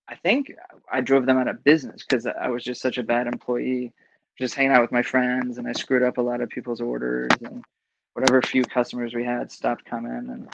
I 0.09 0.17
think 0.17 0.53
I 0.91 1.01
drove 1.01 1.27
them 1.27 1.39
out 1.39 1.49
of 1.49 1.65
business 1.65 2.05
because 2.07 2.27
I 2.27 2.49
was 2.49 2.65
just 2.65 2.83
such 2.83 2.99
a 2.99 3.03
bad 3.03 3.27
employee 3.27 3.93
just 4.39 4.55
hanging 4.55 4.73
out 4.73 4.83
with 4.83 4.93
my 4.93 5.03
friends 5.03 5.59
and 5.59 5.69
I 5.69 5.73
screwed 5.73 6.03
up 6.03 6.19
a 6.19 6.23
lot 6.23 6.41
of 6.41 6.49
people's 6.49 6.81
orders 6.81 7.31
and 7.45 7.65
whatever 8.15 8.43
few 8.43 8.65
customers 8.65 9.15
we 9.15 9.25
had 9.25 9.51
stopped 9.51 9.85
coming 9.85 10.13
and 10.13 10.49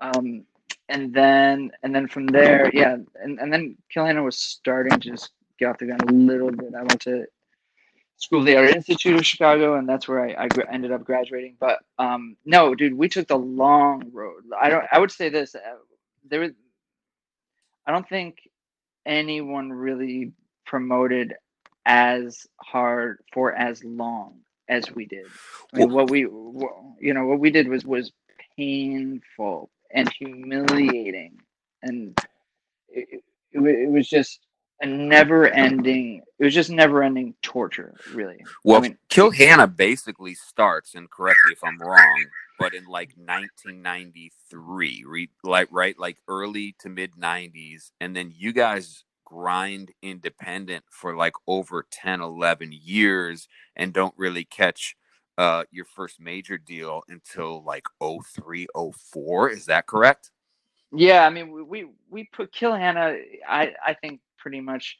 um 0.00 0.44
and 0.88 1.12
then 1.12 1.70
and 1.82 1.94
then 1.94 2.08
from 2.08 2.26
there 2.26 2.70
yeah 2.74 2.96
and, 3.22 3.38
and 3.38 3.52
then 3.52 3.76
Kill 3.92 4.04
Hannah 4.04 4.22
was 4.22 4.38
starting 4.38 4.98
to 4.98 5.10
just 5.10 5.30
get 5.58 5.68
off 5.68 5.78
the 5.78 5.86
ground 5.86 6.08
a 6.08 6.12
little 6.12 6.50
bit. 6.50 6.74
I 6.74 6.82
went 6.82 7.00
to 7.02 7.26
School 8.16 8.40
of 8.40 8.46
the 8.46 8.56
Art 8.56 8.70
Institute 8.70 9.16
of 9.18 9.24
Chicago 9.26 9.76
and 9.76 9.88
that's 9.88 10.06
where 10.08 10.20
I, 10.20 10.44
I 10.44 10.48
ended 10.72 10.92
up 10.92 11.04
graduating. 11.04 11.56
But 11.60 11.78
um 11.98 12.36
no, 12.44 12.74
dude, 12.74 12.94
we 12.94 13.08
took 13.08 13.28
the 13.28 13.38
long 13.38 14.10
road. 14.12 14.44
I 14.58 14.70
don't 14.70 14.86
I 14.92 14.98
would 14.98 15.10
say 15.10 15.28
this 15.28 15.54
uh, 15.54 15.60
there 16.28 16.40
was 16.40 16.52
I 17.86 17.92
don't 17.92 18.08
think 18.08 18.48
anyone 19.06 19.72
really 19.72 20.32
promoted 20.66 21.34
as 21.86 22.46
hard 22.56 23.18
for 23.32 23.54
as 23.54 23.82
long 23.84 24.40
as 24.68 24.90
we 24.94 25.06
did. 25.06 25.26
I 25.74 25.78
mean, 25.78 25.92
what 25.92 26.10
we, 26.10 26.20
you 26.20 27.14
know, 27.14 27.26
what 27.26 27.40
we 27.40 27.50
did 27.50 27.68
was 27.68 27.84
was 27.84 28.12
painful 28.56 29.70
and 29.92 30.10
humiliating, 30.12 31.40
and 31.82 32.16
it, 32.88 33.22
it, 33.52 33.60
it 33.60 33.90
was 33.90 34.08
just 34.08 34.40
a 34.80 34.86
never-ending. 34.86 36.22
It 36.38 36.44
was 36.44 36.54
just 36.54 36.70
never-ending 36.70 37.34
torture, 37.42 37.94
really. 38.12 38.44
Well, 38.64 38.78
I 38.78 38.80
mean, 38.80 38.98
Kill 39.08 39.30
Hannah 39.30 39.66
basically 39.66 40.34
starts, 40.34 40.94
and 40.94 41.10
correct 41.10 41.38
me 41.46 41.52
if 41.52 41.64
I'm 41.64 41.78
wrong, 41.78 42.24
but 42.58 42.74
in 42.74 42.84
like 42.84 43.10
1993, 43.16 45.04
re, 45.06 45.30
like 45.42 45.68
right, 45.70 45.98
like 45.98 46.18
early 46.28 46.76
to 46.80 46.88
mid 46.88 47.14
90s, 47.14 47.90
and 48.00 48.14
then 48.14 48.32
you 48.34 48.52
guys 48.52 49.04
grind 49.30 49.92
independent 50.02 50.84
for 50.90 51.16
like 51.16 51.34
over 51.46 51.86
10 51.90 52.20
11 52.20 52.72
years 52.72 53.48
and 53.76 53.92
don't 53.92 54.14
really 54.16 54.44
catch 54.44 54.96
uh, 55.38 55.62
your 55.70 55.84
first 55.84 56.20
major 56.20 56.58
deal 56.58 57.02
until 57.08 57.62
like 57.62 57.84
03 58.00 58.66
04 58.74 59.50
is 59.50 59.66
that 59.66 59.86
correct? 59.86 60.32
Yeah 60.92 61.24
i 61.24 61.30
mean 61.30 61.68
we 61.68 61.86
we 62.10 62.28
put 62.32 62.52
Kill 62.52 62.74
Hannah 62.74 63.16
i 63.48 63.72
i 63.86 63.94
think 63.94 64.20
pretty 64.36 64.60
much 64.60 64.98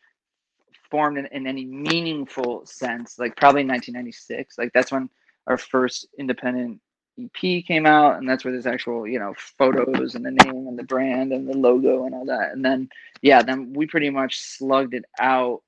formed 0.88 1.18
in, 1.18 1.26
in 1.26 1.48
any 1.48 1.64
meaningful 1.64 2.64
sense 2.64 3.18
like 3.18 3.36
probably 3.36 3.64
1996 3.64 4.56
like 4.56 4.70
that's 4.72 4.92
when 4.92 5.10
our 5.48 5.58
first 5.58 6.06
independent 6.16 6.80
EP 7.24 7.64
came 7.64 7.86
out, 7.86 8.18
and 8.18 8.28
that's 8.28 8.44
where 8.44 8.52
there's 8.52 8.66
actual, 8.66 9.06
you 9.06 9.18
know, 9.18 9.34
photos 9.58 10.14
and 10.14 10.24
the 10.24 10.30
name 10.30 10.66
and 10.66 10.78
the 10.78 10.84
brand 10.84 11.32
and 11.32 11.48
the 11.48 11.56
logo 11.56 12.04
and 12.04 12.14
all 12.14 12.24
that. 12.26 12.52
And 12.52 12.64
then, 12.64 12.88
yeah, 13.22 13.42
then 13.42 13.72
we 13.72 13.86
pretty 13.86 14.10
much 14.10 14.40
slugged 14.40 14.94
it 14.94 15.04
out 15.18 15.62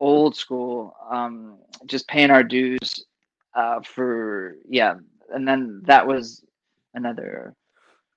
old 0.00 0.36
school, 0.36 0.94
um, 1.10 1.58
just 1.86 2.08
paying 2.08 2.30
our 2.30 2.42
dues 2.42 3.04
uh, 3.54 3.80
for, 3.80 4.56
yeah. 4.68 4.96
And 5.32 5.46
then 5.46 5.82
that 5.86 6.06
was 6.06 6.44
another, 6.94 7.54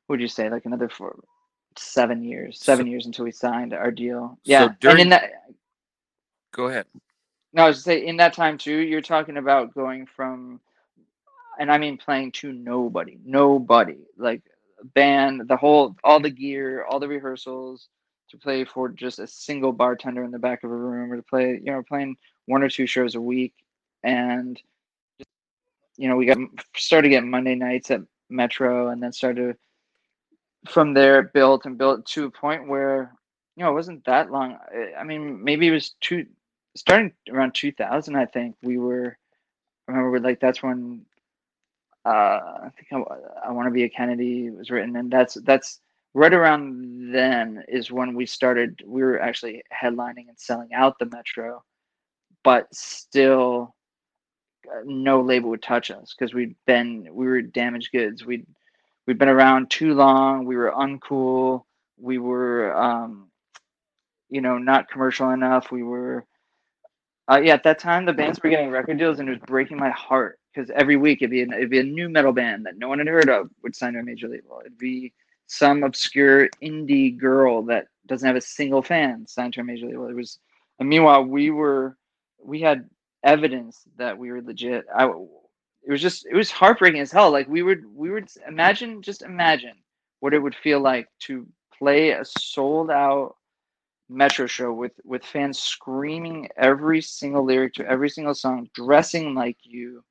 what 0.08 0.16
would 0.16 0.22
you 0.22 0.28
say, 0.28 0.50
like 0.50 0.66
another 0.66 0.90
for 0.90 1.18
seven 1.78 2.24
years, 2.24 2.60
seven 2.60 2.86
so, 2.86 2.90
years 2.90 3.06
until 3.06 3.26
we 3.26 3.32
signed 3.32 3.74
our 3.74 3.92
deal. 3.92 4.38
Yeah. 4.44 4.68
So 4.68 4.74
during, 4.80 4.94
and 4.94 5.02
in 5.02 5.10
that, 5.10 5.32
go 6.54 6.66
ahead. 6.68 6.86
No, 7.54 7.64
I 7.64 7.68
was 7.68 7.84
say 7.84 8.06
in 8.06 8.18
that 8.18 8.34
time 8.34 8.58
too, 8.58 8.78
you're 8.78 9.02
talking 9.02 9.38
about 9.38 9.74
going 9.74 10.06
from 10.06 10.60
and 11.58 11.72
I 11.72 11.78
mean 11.78 11.98
playing 11.98 12.32
to 12.34 12.52
nobody, 12.52 13.18
nobody, 13.26 13.98
like 14.18 14.42
band, 14.94 15.48
the 15.48 15.58
whole, 15.58 15.96
all 16.04 16.20
the 16.20 16.30
gear, 16.30 16.86
all 16.86 17.00
the 17.00 17.08
rehearsals, 17.08 17.90
to 18.30 18.38
play 18.38 18.64
for 18.66 18.90
just 18.90 19.20
a 19.20 19.28
single 19.28 19.72
bartender 19.72 20.24
in 20.24 20.32
the 20.32 20.40
back 20.40 20.64
of 20.64 20.72
a 20.72 20.76
room, 20.76 21.12
or 21.12 21.16
to 21.16 21.24
play, 21.24 21.60
you 21.64 21.72
know, 21.72 21.84
playing 21.84 22.18
one 22.46 22.64
or 22.64 22.70
two 22.70 22.86
shows 22.86 23.16
a 23.16 23.22
week, 23.22 23.54
and 24.04 24.62
you 25.98 26.08
know, 26.08 26.16
we 26.16 26.26
got 26.26 26.38
started 26.76 27.10
getting 27.10 27.32
Monday 27.32 27.56
nights 27.56 27.90
at 27.92 28.02
Metro, 28.30 28.90
and 28.90 29.02
then 29.02 29.12
started 29.12 29.58
from 30.70 30.94
there 30.94 31.24
built 31.24 31.66
and 31.66 31.78
built 31.78 32.06
to 32.06 32.26
a 32.26 32.32
point 32.32 32.68
where 32.68 33.14
you 33.56 33.64
know 33.64 33.72
it 33.72 33.76
wasn't 33.76 34.06
that 34.06 34.32
long. 34.32 34.58
I 34.98 35.04
mean, 35.04 35.44
maybe 35.44 35.68
it 35.68 35.72
was 35.72 35.96
two, 36.02 36.26
starting 36.76 37.14
around 37.32 37.54
2000. 37.56 38.16
I 38.16 38.26
think 38.26 38.56
we 38.62 38.78
were. 38.78 39.18
I 39.88 39.94
remember 39.94 40.20
like 40.20 40.40
that's 40.40 40.62
when 40.62 41.06
uh, 42.08 42.68
I 42.68 42.70
think 42.76 42.88
I, 42.94 43.48
I 43.50 43.52
want 43.52 43.68
to 43.68 43.72
be 43.72 43.84
a 43.84 43.90
Kennedy 43.90 44.50
was 44.50 44.70
written, 44.70 44.96
and 44.96 45.12
that's 45.12 45.36
that's 45.44 45.82
right 46.14 46.34
around 46.34 47.14
then 47.14 47.64
is 47.68 47.92
when 47.92 48.16
we 48.16 48.26
started. 48.26 48.82
We 48.86 49.02
were 49.04 49.20
actually 49.20 49.62
headlining 49.74 50.30
and 50.30 50.38
selling 50.40 50.74
out 50.74 50.98
the 51.00 51.08
Metro, 51.08 51.64
but 52.46 52.74
still, 52.74 53.76
uh, 54.72 54.84
no 54.86 55.20
label 55.20 55.50
would 55.50 55.62
touch 55.62 55.92
us 55.92 56.16
because 56.18 56.34
we'd 56.34 56.56
been 56.66 57.10
we 57.12 57.26
were 57.26 57.42
damaged 57.42 57.92
goods. 57.92 58.26
We'd 58.26 58.48
we'd 59.06 59.20
been 59.20 59.28
around 59.28 59.70
too 59.70 59.94
long. 59.94 60.46
We 60.46 60.56
were 60.56 60.72
uncool. 60.72 61.64
We 62.00 62.20
were, 62.20 62.74
um, 62.78 63.30
you 64.30 64.40
know, 64.40 64.58
not 64.58 64.90
commercial 64.90 65.32
enough. 65.32 65.72
We 65.74 65.84
were. 65.84 66.26
Uh, 67.30 67.42
yeah, 67.44 67.56
at 67.56 67.64
that 67.64 67.80
time, 67.80 68.06
the 68.06 68.14
bands 68.14 68.40
were 68.42 68.50
getting 68.50 68.70
record 68.70 68.98
deals, 68.98 69.20
and 69.20 69.28
it 69.28 69.34
was 69.34 69.42
breaking 69.46 69.76
my 69.76 69.90
heart 69.90 70.40
because 70.58 70.72
every 70.76 70.96
week 70.96 71.22
it'd 71.22 71.30
be 71.30 71.44
an, 71.44 71.54
it'd 71.54 71.70
be 71.70 71.80
a 71.80 71.84
new 71.84 72.10
metal 72.10 72.34
band 72.34 72.66
that 72.66 72.78
no 72.78 72.88
one 72.88 72.98
had 72.98 73.08
heard 73.08 73.30
of 73.30 73.50
would 73.62 73.76
sign 73.76 73.94
to 73.94 74.00
a 74.00 74.04
major 74.04 74.28
label. 74.28 74.60
It'd 74.62 74.78
be 74.78 75.14
some 75.46 75.84
obscure 75.84 76.50
indie 76.64 77.16
girl 77.16 77.62
that 77.64 77.88
doesn't 78.08 78.26
have 78.26 78.36
a 78.36 78.42
single 78.42 78.82
fan 78.82 79.28
signed 79.28 79.54
to 79.54 79.62
a 79.62 79.64
major 79.64 79.86
label. 79.86 80.08
It 80.08 80.16
was, 80.16 80.40
and 80.80 80.90
meanwhile 80.90 81.24
we 81.24 81.52
were, 81.52 81.96
we 82.44 82.60
had 82.60 82.90
evidence 83.24 83.84
that 83.98 84.18
we 84.18 84.32
were 84.32 84.42
legit. 84.42 84.86
I, 84.96 85.06
it 85.06 85.92
was 85.92 86.02
just, 86.02 86.26
it 86.26 86.36
was 86.36 86.50
heartbreaking 86.50 87.02
as 87.02 87.12
hell. 87.12 87.30
Like 87.30 87.48
we 87.48 87.62
would, 87.62 87.84
we 87.94 88.10
would 88.10 88.28
imagine, 88.48 89.04
just 89.04 89.22
imagine 89.22 89.76
what 90.22 90.34
it 90.34 90.40
would 90.40 90.56
feel 90.56 90.80
like 90.80 91.08
to 91.20 91.46
play 91.78 92.12
a 92.12 92.26
sold 92.26 92.90
out 92.90 93.36
metro 94.10 94.48
show 94.48 94.72
with 94.72 94.94
with 95.04 95.22
fans 95.22 95.60
screaming 95.60 96.48
every 96.56 97.02
single 97.02 97.44
lyric 97.44 97.74
to 97.74 97.86
every 97.86 98.10
single 98.10 98.34
song 98.34 98.66
dressing 98.74 99.36
like 99.36 99.58
you 99.64 100.02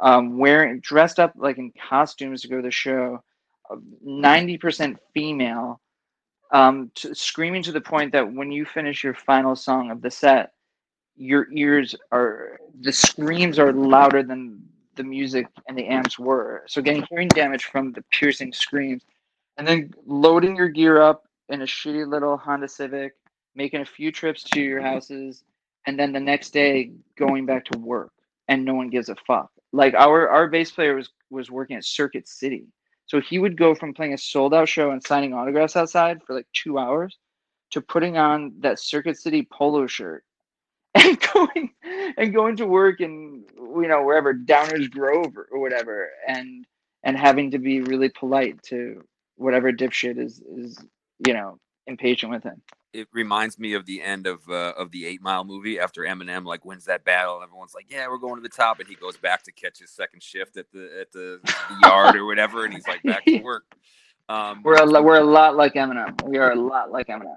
um, 0.00 0.38
wearing 0.38 0.80
dressed 0.80 1.18
up 1.18 1.32
like 1.36 1.58
in 1.58 1.72
costumes 1.88 2.42
to 2.42 2.48
go 2.48 2.56
to 2.56 2.62
the 2.62 2.70
show, 2.70 3.22
ninety 4.02 4.58
percent 4.58 4.98
female, 5.14 5.80
um, 6.52 6.90
to, 6.96 7.14
screaming 7.14 7.62
to 7.62 7.72
the 7.72 7.80
point 7.80 8.12
that 8.12 8.32
when 8.32 8.52
you 8.52 8.64
finish 8.64 9.02
your 9.02 9.14
final 9.14 9.56
song 9.56 9.90
of 9.90 10.02
the 10.02 10.10
set, 10.10 10.52
your 11.16 11.46
ears 11.52 11.94
are 12.12 12.58
the 12.80 12.92
screams 12.92 13.58
are 13.58 13.72
louder 13.72 14.22
than 14.22 14.62
the 14.96 15.04
music 15.04 15.46
and 15.68 15.76
the 15.76 15.86
amps 15.86 16.18
were. 16.18 16.64
So 16.66 16.82
getting 16.82 17.06
hearing 17.10 17.28
damage 17.28 17.64
from 17.64 17.92
the 17.92 18.02
piercing 18.12 18.52
screams, 18.52 19.02
and 19.56 19.66
then 19.66 19.94
loading 20.06 20.56
your 20.56 20.68
gear 20.68 21.00
up 21.00 21.24
in 21.48 21.62
a 21.62 21.66
shitty 21.66 22.06
little 22.06 22.36
Honda 22.36 22.68
Civic, 22.68 23.14
making 23.54 23.80
a 23.80 23.86
few 23.86 24.12
trips 24.12 24.42
to 24.42 24.60
your 24.60 24.82
houses, 24.82 25.44
and 25.86 25.98
then 25.98 26.12
the 26.12 26.20
next 26.20 26.50
day 26.50 26.92
going 27.16 27.46
back 27.46 27.64
to 27.66 27.78
work, 27.78 28.12
and 28.48 28.64
no 28.64 28.74
one 28.74 28.90
gives 28.90 29.08
a 29.08 29.16
fuck. 29.26 29.50
Like 29.72 29.94
our 29.94 30.28
our 30.28 30.48
bass 30.48 30.70
player 30.70 30.94
was 30.94 31.10
was 31.30 31.50
working 31.50 31.76
at 31.76 31.84
Circuit 31.84 32.28
City, 32.28 32.66
so 33.06 33.20
he 33.20 33.38
would 33.38 33.56
go 33.56 33.74
from 33.74 33.94
playing 33.94 34.14
a 34.14 34.18
sold 34.18 34.54
out 34.54 34.68
show 34.68 34.90
and 34.90 35.02
signing 35.02 35.34
autographs 35.34 35.76
outside 35.76 36.22
for 36.22 36.34
like 36.34 36.46
two 36.52 36.78
hours 36.78 37.18
to 37.70 37.80
putting 37.80 38.16
on 38.16 38.52
that 38.60 38.78
Circuit 38.78 39.18
City 39.18 39.46
polo 39.52 39.86
shirt 39.86 40.24
and 40.94 41.18
going 41.34 41.70
and 42.16 42.32
going 42.32 42.56
to 42.56 42.66
work 42.66 43.00
in 43.00 43.44
you 43.56 43.88
know 43.88 44.02
wherever 44.02 44.32
Downers 44.32 44.90
Grove 44.90 45.36
or, 45.36 45.48
or 45.50 45.60
whatever, 45.60 46.08
and 46.26 46.64
and 47.02 47.16
having 47.16 47.50
to 47.50 47.58
be 47.58 47.80
really 47.80 48.08
polite 48.08 48.62
to 48.64 49.04
whatever 49.36 49.72
dipshit 49.72 50.18
is 50.18 50.40
is 50.40 50.78
you 51.26 51.34
know 51.34 51.58
impatient 51.86 52.32
with 52.32 52.42
him. 52.42 52.62
It 52.92 53.08
reminds 53.12 53.58
me 53.58 53.74
of 53.74 53.84
the 53.84 54.02
end 54.02 54.26
of 54.26 54.48
uh, 54.48 54.72
of 54.76 54.90
the 54.90 55.06
Eight 55.06 55.20
Mile 55.20 55.44
movie 55.44 55.78
after 55.78 56.02
Eminem 56.02 56.44
like 56.44 56.64
wins 56.64 56.86
that 56.86 57.04
battle. 57.04 57.40
Everyone's 57.42 57.74
like, 57.74 57.86
"Yeah, 57.88 58.08
we're 58.08 58.18
going 58.18 58.36
to 58.36 58.42
the 58.42 58.48
top," 58.48 58.80
and 58.80 58.88
he 58.88 58.94
goes 58.94 59.16
back 59.16 59.42
to 59.44 59.52
catch 59.52 59.78
his 59.78 59.90
second 59.90 60.22
shift 60.22 60.56
at 60.56 60.70
the 60.72 61.00
at 61.00 61.12
the, 61.12 61.40
the 61.42 61.76
yard 61.82 62.16
or 62.16 62.24
whatever, 62.24 62.64
and 62.64 62.72
he's 62.72 62.86
like 62.86 63.02
back 63.02 63.24
to 63.24 63.38
work. 63.42 63.64
Um, 64.28 64.62
we're 64.64 64.76
a 64.76 65.02
we're 65.02 65.20
a 65.20 65.24
lot 65.24 65.56
like 65.56 65.74
Eminem. 65.74 66.22
We 66.24 66.38
are 66.38 66.52
a 66.52 66.60
lot 66.60 66.90
like 66.90 67.08
Eminem 67.08 67.36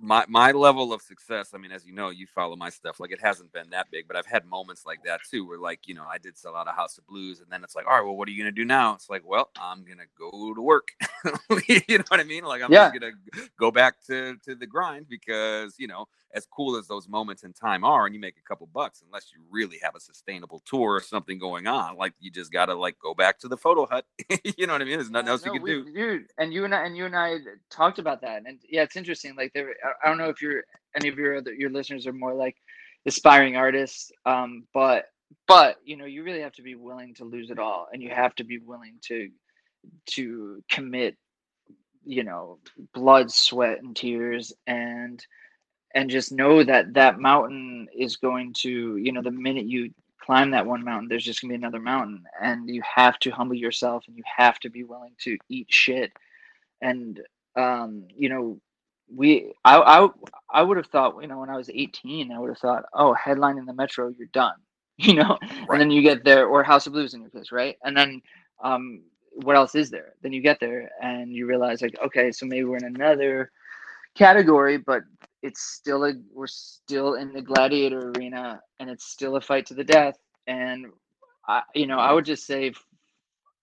my 0.00 0.24
my 0.28 0.52
level 0.52 0.92
of 0.92 1.02
success 1.02 1.50
i 1.54 1.58
mean 1.58 1.72
as 1.72 1.84
you 1.84 1.92
know 1.92 2.10
you 2.10 2.26
follow 2.26 2.54
my 2.54 2.70
stuff 2.70 3.00
like 3.00 3.10
it 3.10 3.20
hasn't 3.20 3.52
been 3.52 3.68
that 3.70 3.90
big 3.90 4.06
but 4.06 4.16
i've 4.16 4.26
had 4.26 4.44
moments 4.46 4.86
like 4.86 5.02
that 5.04 5.20
too 5.28 5.46
where 5.46 5.58
like 5.58 5.80
you 5.86 5.94
know 5.94 6.04
i 6.10 6.18
did 6.18 6.38
sell 6.38 6.54
out 6.54 6.68
a 6.68 6.72
house 6.72 6.98
of 6.98 7.06
blues 7.06 7.40
and 7.40 7.50
then 7.50 7.64
it's 7.64 7.74
like 7.74 7.86
all 7.86 7.96
right 7.96 8.04
well 8.04 8.16
what 8.16 8.28
are 8.28 8.30
you 8.30 8.38
gonna 8.38 8.52
do 8.52 8.64
now? 8.64 8.94
It's 8.94 9.08
like 9.08 9.22
well 9.24 9.50
i'm 9.60 9.84
gonna 9.84 10.04
go 10.18 10.54
to 10.54 10.62
work. 10.62 10.88
You 11.68 11.98
know 11.98 12.04
what 12.08 12.20
i 12.20 12.24
mean? 12.24 12.44
Like 12.44 12.62
i'm 12.62 12.72
yeah. 12.72 12.90
just 12.90 13.00
gonna 13.00 13.12
go 13.58 13.70
back 13.70 14.04
to 14.06 14.36
to 14.44 14.54
the 14.54 14.66
grind 14.66 15.08
because 15.08 15.74
you 15.78 15.86
know 15.86 16.06
as 16.34 16.46
cool 16.46 16.76
as 16.76 16.86
those 16.86 17.08
moments 17.08 17.42
in 17.42 17.52
time 17.52 17.84
are 17.84 18.04
and 18.04 18.14
you 18.14 18.20
make 18.20 18.36
a 18.36 18.48
couple 18.48 18.66
bucks 18.66 19.02
unless 19.04 19.32
you 19.32 19.40
really 19.50 19.78
have 19.82 19.94
a 19.94 20.00
sustainable 20.00 20.60
tour 20.66 20.94
or 20.94 21.00
something 21.00 21.38
going 21.38 21.66
on 21.66 21.96
like 21.96 22.12
you 22.20 22.30
just 22.30 22.52
gotta 22.52 22.74
like 22.74 22.98
go 23.02 23.14
back 23.14 23.38
to 23.38 23.48
the 23.48 23.56
photo 23.56 23.86
hut. 23.86 24.04
You 24.56 24.66
know 24.66 24.72
what 24.72 24.82
i 24.82 24.84
mean? 24.84 24.98
There's 24.98 25.10
nothing 25.10 25.26
yeah, 25.26 25.32
else 25.32 25.46
no, 25.46 25.52
you 25.52 25.60
can 25.60 25.64
we, 25.64 25.72
do. 25.72 25.92
dude 25.92 26.26
and 26.38 26.52
you 26.52 26.64
and 26.64 26.74
I 26.74 26.84
and 26.84 26.96
you 26.96 27.06
and 27.06 27.16
I 27.16 27.36
talked 27.70 27.98
about 27.98 28.20
that 28.22 28.42
and 28.46 28.58
yeah 28.68 28.82
it's 28.82 28.96
interesting 28.96 29.34
like 29.36 29.52
there 29.52 29.74
I 30.02 30.08
don't 30.08 30.18
know 30.18 30.28
if 30.28 30.42
you're 30.42 30.64
any 30.96 31.08
of 31.08 31.18
your 31.18 31.38
other 31.38 31.52
your 31.52 31.70
listeners 31.70 32.06
are 32.06 32.12
more 32.12 32.34
like 32.34 32.56
aspiring 33.06 33.56
artists 33.56 34.10
um 34.26 34.66
but 34.74 35.06
but 35.46 35.76
you 35.84 35.96
know 35.96 36.04
you 36.04 36.22
really 36.22 36.40
have 36.40 36.52
to 36.52 36.62
be 36.62 36.74
willing 36.74 37.14
to 37.14 37.24
lose 37.24 37.50
it 37.50 37.58
all 37.58 37.88
and 37.92 38.02
you 38.02 38.10
have 38.10 38.34
to 38.36 38.44
be 38.44 38.58
willing 38.58 38.94
to 39.02 39.28
to 40.06 40.62
commit 40.70 41.16
you 42.04 42.24
know 42.24 42.58
blood 42.94 43.30
sweat 43.30 43.78
and 43.82 43.96
tears 43.96 44.52
and 44.66 45.24
and 45.94 46.10
just 46.10 46.32
know 46.32 46.62
that 46.62 46.92
that 46.94 47.18
mountain 47.18 47.86
is 47.96 48.16
going 48.16 48.52
to 48.52 48.96
you 48.96 49.12
know 49.12 49.22
the 49.22 49.30
minute 49.30 49.66
you 49.66 49.90
climb 50.20 50.50
that 50.50 50.66
one 50.66 50.84
mountain 50.84 51.08
there's 51.08 51.24
just 51.24 51.40
going 51.40 51.48
to 51.48 51.58
be 51.58 51.62
another 51.62 51.80
mountain 51.80 52.22
and 52.42 52.68
you 52.68 52.82
have 52.82 53.18
to 53.18 53.30
humble 53.30 53.54
yourself 53.54 54.04
and 54.08 54.16
you 54.16 54.22
have 54.24 54.58
to 54.58 54.68
be 54.68 54.84
willing 54.84 55.14
to 55.18 55.38
eat 55.48 55.66
shit 55.70 56.12
and 56.82 57.20
um 57.56 58.04
you 58.14 58.28
know 58.28 58.60
we 59.14 59.52
I, 59.64 59.78
I 59.78 60.08
I 60.50 60.62
would 60.62 60.76
have 60.76 60.86
thought 60.86 61.20
you 61.20 61.28
know 61.28 61.38
when 61.38 61.50
I 61.50 61.56
was 61.56 61.70
18 61.70 62.32
I 62.32 62.38
would 62.38 62.48
have 62.48 62.58
thought 62.58 62.84
oh 62.94 63.14
headline 63.14 63.58
in 63.58 63.66
the 63.66 63.72
metro 63.72 64.12
you're 64.16 64.28
done 64.28 64.56
you 64.98 65.14
know? 65.14 65.38
Right. 65.40 65.68
and 65.70 65.80
then 65.80 65.90
you 65.90 66.02
get 66.02 66.24
there 66.24 66.46
or 66.46 66.62
House 66.62 66.86
of 66.86 66.92
Blues 66.92 67.14
in 67.14 67.20
your 67.20 67.30
case 67.30 67.52
right? 67.52 67.76
And 67.84 67.96
then 67.96 68.22
um 68.62 69.02
what 69.32 69.54
else 69.54 69.76
is 69.76 69.88
there? 69.88 70.14
Then 70.20 70.32
you 70.32 70.40
get 70.40 70.58
there 70.58 70.90
and 71.00 71.32
you 71.32 71.46
realize 71.46 71.80
like 71.80 71.96
okay 72.04 72.32
so 72.32 72.46
maybe 72.46 72.64
we're 72.64 72.78
in 72.78 72.84
another 72.84 73.50
category 74.14 74.78
but 74.78 75.02
it's 75.42 75.60
still 75.62 76.04
a 76.04 76.14
we're 76.34 76.48
still 76.48 77.14
in 77.14 77.32
the 77.32 77.42
gladiator 77.42 78.10
arena 78.16 78.60
and 78.80 78.90
it's 78.90 79.04
still 79.04 79.36
a 79.36 79.40
fight 79.40 79.66
to 79.66 79.74
the 79.74 79.84
death. 79.84 80.18
And 80.46 80.86
I 81.46 81.62
you 81.74 81.86
know 81.86 81.98
I 81.98 82.12
would 82.12 82.24
just 82.24 82.46
say 82.46 82.72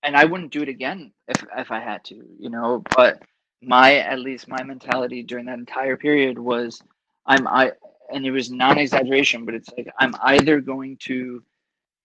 and 0.04 0.16
I 0.16 0.26
wouldn't 0.26 0.52
do 0.52 0.62
it 0.62 0.70
again 0.70 1.12
if 1.28 1.44
if 1.58 1.72
I 1.72 1.80
had 1.80 2.04
to 2.06 2.16
you 2.40 2.50
know 2.50 2.84
but 2.96 3.22
my 3.62 3.96
at 3.96 4.20
least 4.20 4.48
my 4.48 4.64
mentality 4.64 5.24
during 5.24 5.46
that 5.46 5.60
entire 5.60 5.98
period 5.98 6.38
was 6.38 6.82
I'm 7.26 7.48
I 7.48 7.74
and 8.14 8.26
it 8.26 8.32
was 8.32 8.52
non 8.52 8.78
exaggeration, 8.78 9.46
but 9.46 9.56
it's 9.56 9.70
like 9.78 9.88
I'm 10.00 10.16
either 10.22 10.62
going 10.62 10.98
to 11.04 11.44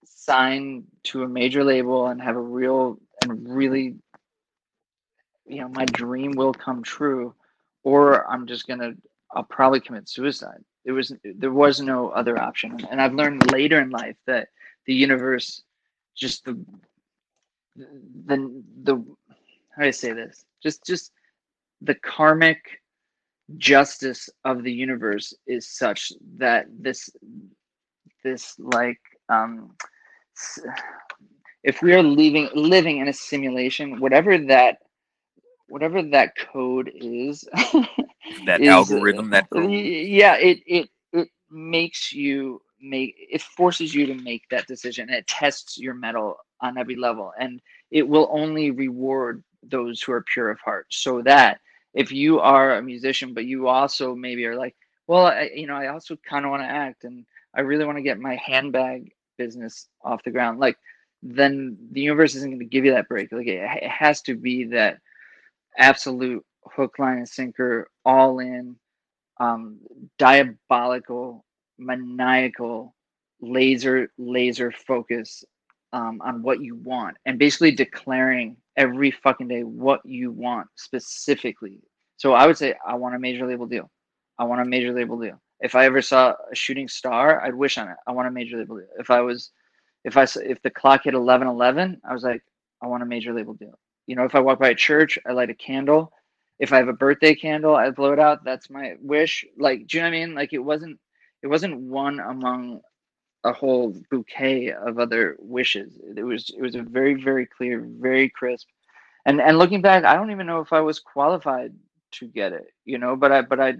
sign 0.04 0.84
to 1.04 1.22
a 1.22 1.28
major 1.28 1.64
label 1.64 2.06
and 2.08 2.20
have 2.20 2.36
a 2.36 2.40
real 2.40 2.98
and 3.22 3.48
really 3.48 3.96
you 5.46 5.60
know 5.60 5.68
my 5.68 5.84
dream 5.86 6.32
will 6.32 6.54
come 6.54 6.82
true 6.82 7.34
or 7.82 8.30
I'm 8.30 8.46
just 8.46 8.66
gonna 8.66 8.94
I'll 9.32 9.44
probably 9.44 9.80
commit 9.80 10.08
suicide. 10.08 10.62
There 10.84 10.94
was 10.94 11.12
there 11.24 11.52
was 11.52 11.80
no 11.80 12.08
other 12.10 12.38
option, 12.38 12.78
and 12.90 13.00
I've 13.00 13.14
learned 13.14 13.52
later 13.52 13.80
in 13.80 13.90
life 13.90 14.16
that 14.26 14.48
the 14.86 14.94
universe, 14.94 15.62
just 16.16 16.44
the 16.44 16.58
the 17.76 18.62
the 18.82 18.94
how 18.96 19.82
do 19.82 19.88
I 19.88 19.90
say 19.90 20.12
this? 20.12 20.44
Just 20.62 20.84
just 20.84 21.12
the 21.82 21.94
karmic 21.96 22.80
justice 23.56 24.28
of 24.44 24.62
the 24.62 24.72
universe 24.72 25.34
is 25.46 25.68
such 25.68 26.12
that 26.36 26.66
this 26.78 27.10
this 28.22 28.54
like 28.58 29.00
um 29.28 29.74
if 31.64 31.82
we 31.82 31.92
are 31.92 32.02
living 32.02 32.48
living 32.54 32.98
in 32.98 33.08
a 33.08 33.12
simulation 33.12 33.98
whatever 34.00 34.38
that 34.38 34.78
whatever 35.68 36.02
that 36.02 36.32
code 36.52 36.90
is 36.94 37.44
that 38.46 38.60
is, 38.60 38.68
algorithm 38.68 39.30
that 39.30 39.48
code. 39.50 39.70
yeah 39.70 40.34
it 40.34 40.60
it 40.66 40.88
it 41.12 41.28
makes 41.50 42.12
you 42.12 42.60
make 42.80 43.14
it 43.18 43.42
forces 43.42 43.94
you 43.94 44.06
to 44.06 44.14
make 44.14 44.42
that 44.50 44.66
decision 44.66 45.10
it 45.10 45.26
tests 45.26 45.78
your 45.78 45.94
mettle 45.94 46.36
on 46.60 46.78
every 46.78 46.96
level 46.96 47.32
and 47.38 47.60
it 47.90 48.06
will 48.06 48.28
only 48.30 48.70
reward 48.70 49.42
those 49.62 50.00
who 50.00 50.12
are 50.12 50.24
pure 50.32 50.50
of 50.50 50.58
heart 50.60 50.86
so 50.90 51.20
that 51.22 51.60
if 51.94 52.12
you 52.12 52.40
are 52.40 52.76
a 52.76 52.82
musician, 52.82 53.34
but 53.34 53.44
you 53.44 53.68
also 53.68 54.14
maybe 54.14 54.46
are 54.46 54.56
like, 54.56 54.76
well, 55.06 55.26
I, 55.26 55.50
you 55.54 55.66
know, 55.66 55.74
I 55.74 55.88
also 55.88 56.16
kind 56.16 56.44
of 56.44 56.50
want 56.50 56.62
to 56.62 56.68
act 56.68 57.04
and 57.04 57.24
I 57.54 57.62
really 57.62 57.84
want 57.84 57.98
to 57.98 58.02
get 58.02 58.18
my 58.20 58.36
handbag 58.36 59.12
business 59.38 59.88
off 60.02 60.22
the 60.22 60.30
ground. 60.30 60.60
Like, 60.60 60.76
then 61.22 61.76
the 61.92 62.00
universe 62.00 62.34
isn't 62.36 62.48
going 62.48 62.60
to 62.60 62.64
give 62.64 62.84
you 62.84 62.92
that 62.92 63.08
break. 63.08 63.32
Like, 63.32 63.46
it, 63.46 63.60
it 63.82 63.90
has 63.90 64.22
to 64.22 64.36
be 64.36 64.64
that 64.66 64.98
absolute 65.76 66.44
hook, 66.64 66.98
line, 66.98 67.18
and 67.18 67.28
sinker, 67.28 67.90
all 68.04 68.38
in, 68.38 68.76
um, 69.38 69.78
diabolical, 70.18 71.44
maniacal, 71.78 72.94
laser, 73.40 74.12
laser 74.18 74.70
focus 74.70 75.44
um, 75.92 76.20
on 76.22 76.42
what 76.42 76.60
you 76.60 76.76
want 76.76 77.16
and 77.26 77.38
basically 77.38 77.72
declaring 77.72 78.56
every 78.76 79.10
fucking 79.10 79.48
day 79.48 79.62
what 79.62 80.00
you 80.04 80.30
want 80.30 80.66
specifically. 80.76 81.78
So 82.16 82.34
I 82.34 82.46
would 82.46 82.56
say 82.56 82.74
I 82.86 82.94
want 82.94 83.14
a 83.14 83.18
major 83.18 83.46
label 83.46 83.66
deal. 83.66 83.90
I 84.38 84.44
want 84.44 84.60
a 84.60 84.64
major 84.64 84.92
label 84.92 85.18
deal. 85.18 85.40
If 85.60 85.74
I 85.74 85.84
ever 85.84 86.00
saw 86.00 86.34
a 86.50 86.54
shooting 86.54 86.88
star, 86.88 87.42
I'd 87.42 87.54
wish 87.54 87.76
on 87.78 87.88
it. 87.88 87.96
I 88.06 88.12
want 88.12 88.28
a 88.28 88.30
major 88.30 88.56
label 88.58 88.76
deal. 88.78 88.88
If 88.98 89.10
I 89.10 89.20
was, 89.20 89.50
if 90.04 90.16
I 90.16 90.26
if 90.44 90.60
the 90.62 90.70
clock 90.70 91.04
hit 91.04 91.14
eleven 91.14 91.46
eleven, 91.46 92.00
I 92.08 92.14
was 92.14 92.22
like, 92.22 92.42
I 92.82 92.86
want 92.86 93.02
a 93.02 93.06
major 93.06 93.34
label 93.34 93.54
deal. 93.54 93.78
You 94.06 94.16
know, 94.16 94.24
if 94.24 94.34
I 94.34 94.40
walk 94.40 94.58
by 94.58 94.70
a 94.70 94.74
church, 94.74 95.18
I 95.26 95.32
light 95.32 95.50
a 95.50 95.54
candle. 95.54 96.12
If 96.58 96.72
I 96.72 96.76
have 96.76 96.88
a 96.88 96.94
birthday 96.94 97.34
candle, 97.34 97.74
I 97.74 97.90
blow 97.90 98.12
it 98.12 98.18
out. 98.18 98.44
That's 98.44 98.70
my 98.70 98.94
wish. 99.00 99.44
Like, 99.58 99.86
do 99.86 99.96
you 99.96 100.02
know 100.02 100.10
what 100.10 100.16
I 100.16 100.20
mean? 100.20 100.34
Like, 100.34 100.52
it 100.52 100.58
wasn't, 100.58 100.98
it 101.42 101.46
wasn't 101.46 101.80
one 101.80 102.20
among 102.20 102.80
a 103.44 103.52
whole 103.52 103.94
bouquet 104.10 104.72
of 104.72 104.98
other 104.98 105.36
wishes. 105.38 105.98
It 106.16 106.22
was 106.22 106.50
it 106.50 106.60
was 106.60 106.74
a 106.74 106.82
very 106.82 107.14
very 107.14 107.46
clear, 107.46 107.80
very 107.86 108.28
crisp. 108.28 108.68
And 109.26 109.40
and 109.40 109.58
looking 109.58 109.82
back, 109.82 110.04
I 110.04 110.14
don't 110.14 110.30
even 110.30 110.46
know 110.46 110.60
if 110.60 110.72
I 110.72 110.80
was 110.80 110.98
qualified 110.98 111.74
to 112.12 112.26
get 112.26 112.52
it, 112.52 112.72
you 112.84 112.98
know, 112.98 113.16
but 113.16 113.32
I 113.32 113.42
but 113.42 113.60
I 113.60 113.74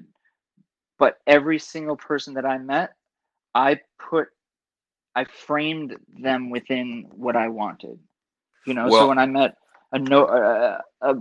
but 0.98 1.18
every 1.26 1.58
single 1.58 1.96
person 1.96 2.34
that 2.34 2.44
I 2.46 2.58
met, 2.58 2.94
I 3.54 3.80
put 3.98 4.28
I 5.14 5.24
framed 5.24 5.96
them 6.18 6.50
within 6.50 7.06
what 7.10 7.36
I 7.36 7.48
wanted. 7.48 7.98
You 8.66 8.74
know, 8.74 8.88
well, 8.88 9.02
so 9.02 9.08
when 9.08 9.18
I 9.18 9.26
met 9.26 9.56
a 9.92 9.98
no 9.98 10.26
a, 10.26 10.82
a 11.00 11.16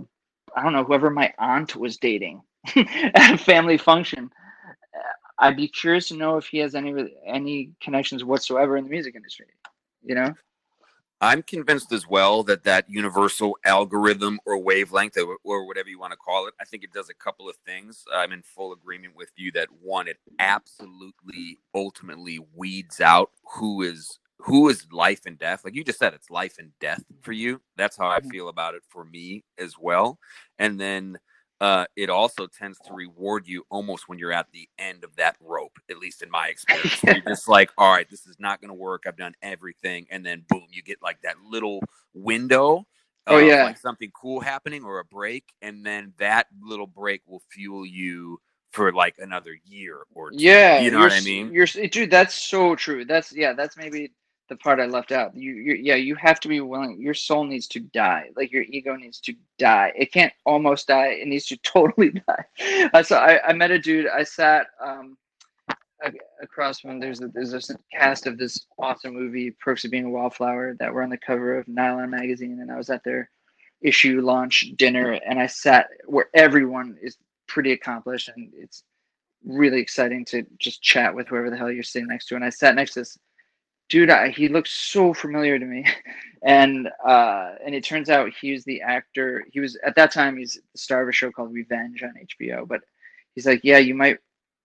I 0.56 0.62
don't 0.62 0.72
know 0.72 0.84
whoever 0.84 1.10
my 1.10 1.32
aunt 1.38 1.76
was 1.76 1.96
dating 1.96 2.42
at 2.76 3.34
a 3.34 3.38
family 3.38 3.78
function, 3.78 4.30
I'd 5.40 5.56
be 5.56 5.68
curious 5.68 6.08
to 6.08 6.16
know 6.16 6.36
if 6.36 6.46
he 6.46 6.58
has 6.58 6.74
any 6.74 7.16
any 7.26 7.72
connections 7.80 8.22
whatsoever 8.22 8.76
in 8.76 8.84
the 8.84 8.90
music 8.90 9.16
industry. 9.16 9.46
You 10.04 10.14
know. 10.14 10.34
I'm 11.22 11.42
convinced 11.42 11.92
as 11.92 12.08
well 12.08 12.42
that 12.44 12.64
that 12.64 12.88
universal 12.88 13.58
algorithm 13.66 14.40
or 14.46 14.56
wavelength 14.56 15.18
or, 15.18 15.36
or, 15.44 15.66
whatever 15.66 15.90
you 15.90 15.98
want 15.98 16.12
to 16.12 16.16
call 16.16 16.46
it, 16.46 16.54
I 16.58 16.64
think 16.64 16.82
it 16.82 16.94
does 16.94 17.10
a 17.10 17.14
couple 17.14 17.46
of 17.46 17.56
things. 17.66 18.04
I'm 18.10 18.32
in 18.32 18.42
full 18.42 18.72
agreement 18.72 19.14
with 19.14 19.28
you 19.36 19.52
that 19.52 19.68
one, 19.82 20.08
it 20.08 20.16
absolutely 20.38 21.58
ultimately 21.74 22.38
weeds 22.54 23.02
out 23.02 23.32
who 23.56 23.82
is 23.82 24.18
who 24.38 24.70
is 24.70 24.86
life 24.90 25.26
and 25.26 25.38
death 25.38 25.66
like 25.66 25.74
you 25.74 25.84
just 25.84 25.98
said 25.98 26.14
it's 26.14 26.30
life 26.30 26.56
and 26.58 26.70
death 26.80 27.04
for 27.20 27.32
you 27.32 27.60
that's 27.76 27.94
how 27.94 28.08
i 28.08 28.18
mm-hmm. 28.18 28.30
feel 28.30 28.48
about 28.48 28.74
it 28.74 28.82
for 28.88 29.04
me 29.04 29.44
as 29.58 29.74
well 29.78 30.18
and 30.58 30.80
then 30.80 31.18
uh, 31.60 31.84
it 31.96 32.08
also 32.10 32.46
tends 32.46 32.78
to 32.80 32.94
reward 32.94 33.46
you 33.46 33.64
almost 33.70 34.08
when 34.08 34.18
you're 34.18 34.32
at 34.32 34.46
the 34.52 34.68
end 34.78 35.04
of 35.04 35.14
that 35.16 35.36
rope, 35.40 35.78
at 35.90 35.98
least 35.98 36.22
in 36.22 36.30
my 36.30 36.48
experience. 36.48 37.02
you're 37.02 37.20
just 37.34 37.48
like, 37.48 37.70
all 37.76 37.92
right, 37.92 38.08
this 38.08 38.26
is 38.26 38.36
not 38.38 38.60
going 38.60 38.68
to 38.70 38.74
work. 38.74 39.04
I've 39.06 39.16
done 39.16 39.34
everything. 39.42 40.06
And 40.10 40.24
then 40.24 40.44
boom, 40.48 40.66
you 40.70 40.82
get 40.82 41.02
like 41.02 41.20
that 41.22 41.36
little 41.48 41.80
window 42.14 42.86
Oh, 43.26 43.38
yeah. 43.38 43.64
like 43.64 43.78
something 43.78 44.10
cool 44.12 44.40
happening 44.40 44.84
or 44.84 44.98
a 44.98 45.04
break. 45.04 45.44
And 45.62 45.84
then 45.84 46.12
that 46.18 46.46
little 46.62 46.86
break 46.86 47.22
will 47.26 47.42
fuel 47.50 47.86
you 47.86 48.40
for 48.72 48.92
like 48.92 49.16
another 49.18 49.56
year 49.64 49.98
or 50.14 50.30
two. 50.30 50.36
Yeah, 50.38 50.80
You 50.80 50.90
know 50.90 51.00
what 51.00 51.12
I 51.12 51.20
mean? 51.20 51.52
You're 51.52 51.66
dude. 51.66 52.10
That's 52.10 52.34
so 52.34 52.74
true. 52.74 53.04
That's 53.04 53.32
yeah. 53.32 53.52
That's 53.52 53.76
maybe 53.76 54.12
the 54.50 54.56
part 54.56 54.80
I 54.80 54.86
left 54.86 55.12
out. 55.12 55.34
You, 55.34 55.52
you 55.52 55.74
yeah. 55.74 55.94
You 55.94 56.14
have 56.16 56.40
to 56.40 56.48
be 56.48 56.60
willing. 56.60 57.00
Your 57.00 57.14
soul 57.14 57.44
needs 57.44 57.66
to 57.68 57.80
die. 57.80 58.30
Like 58.36 58.52
your 58.52 58.64
ego 58.64 58.96
needs 58.96 59.20
to 59.20 59.34
die. 59.58 59.92
It 59.96 60.12
can't 60.12 60.32
almost 60.44 60.88
die. 60.88 61.06
It 61.06 61.28
needs 61.28 61.46
to 61.46 61.56
totally 61.62 62.10
die. 62.10 62.90
I 62.92 63.00
saw. 63.00 63.20
I, 63.20 63.48
I 63.48 63.52
met 63.54 63.70
a 63.70 63.78
dude. 63.78 64.08
I 64.08 64.24
sat 64.24 64.66
um 64.84 65.16
across 66.42 66.80
from. 66.80 67.00
There's 67.00 67.22
a 67.22 67.28
there's 67.28 67.70
a 67.70 67.76
cast 67.92 68.26
of 68.26 68.36
this 68.36 68.66
awesome 68.78 69.14
movie, 69.14 69.52
Perks 69.52 69.84
of 69.84 69.92
Being 69.92 70.06
a 70.06 70.10
Wallflower, 70.10 70.76
that 70.80 70.92
were 70.92 71.02
on 71.02 71.10
the 71.10 71.18
cover 71.18 71.56
of 71.56 71.66
Nylon 71.68 72.10
magazine, 72.10 72.58
and 72.60 72.70
I 72.70 72.76
was 72.76 72.90
at 72.90 73.04
their 73.04 73.30
issue 73.80 74.20
launch 74.20 74.72
dinner, 74.76 75.12
and 75.12 75.38
I 75.38 75.46
sat 75.46 75.88
where 76.06 76.28
everyone 76.34 76.98
is 77.00 77.16
pretty 77.46 77.72
accomplished, 77.72 78.28
and 78.34 78.52
it's 78.54 78.82
really 79.44 79.80
exciting 79.80 80.24
to 80.26 80.44
just 80.58 80.82
chat 80.82 81.14
with 81.14 81.28
whoever 81.28 81.50
the 81.50 81.56
hell 81.56 81.70
you're 81.70 81.82
sitting 81.82 82.08
next 82.08 82.26
to. 82.26 82.34
And 82.34 82.44
I 82.44 82.50
sat 82.50 82.74
next 82.74 82.94
to 82.94 83.00
this 83.00 83.18
dude. 83.90 84.10
I, 84.10 84.30
he 84.30 84.48
looked 84.48 84.68
so 84.68 85.12
familiar 85.12 85.58
to 85.58 85.66
me, 85.66 85.84
and 86.42 86.88
uh, 87.06 87.56
and 87.64 87.74
it 87.74 87.84
turns 87.84 88.08
out 88.08 88.32
he 88.40 88.52
was 88.52 88.64
the 88.64 88.80
actor. 88.80 89.44
He 89.52 89.60
was 89.60 89.76
at 89.84 89.94
that 89.96 90.12
time 90.12 90.38
he's 90.38 90.54
the 90.72 90.78
star 90.78 91.02
of 91.02 91.08
a 91.08 91.12
show 91.12 91.30
called 91.30 91.52
Revenge 91.52 92.02
on 92.02 92.14
HBO. 92.40 92.66
But 92.66 92.80
he's 93.34 93.46
like, 93.46 93.60
yeah, 93.62 93.78
you 93.78 93.94
might 93.94 94.18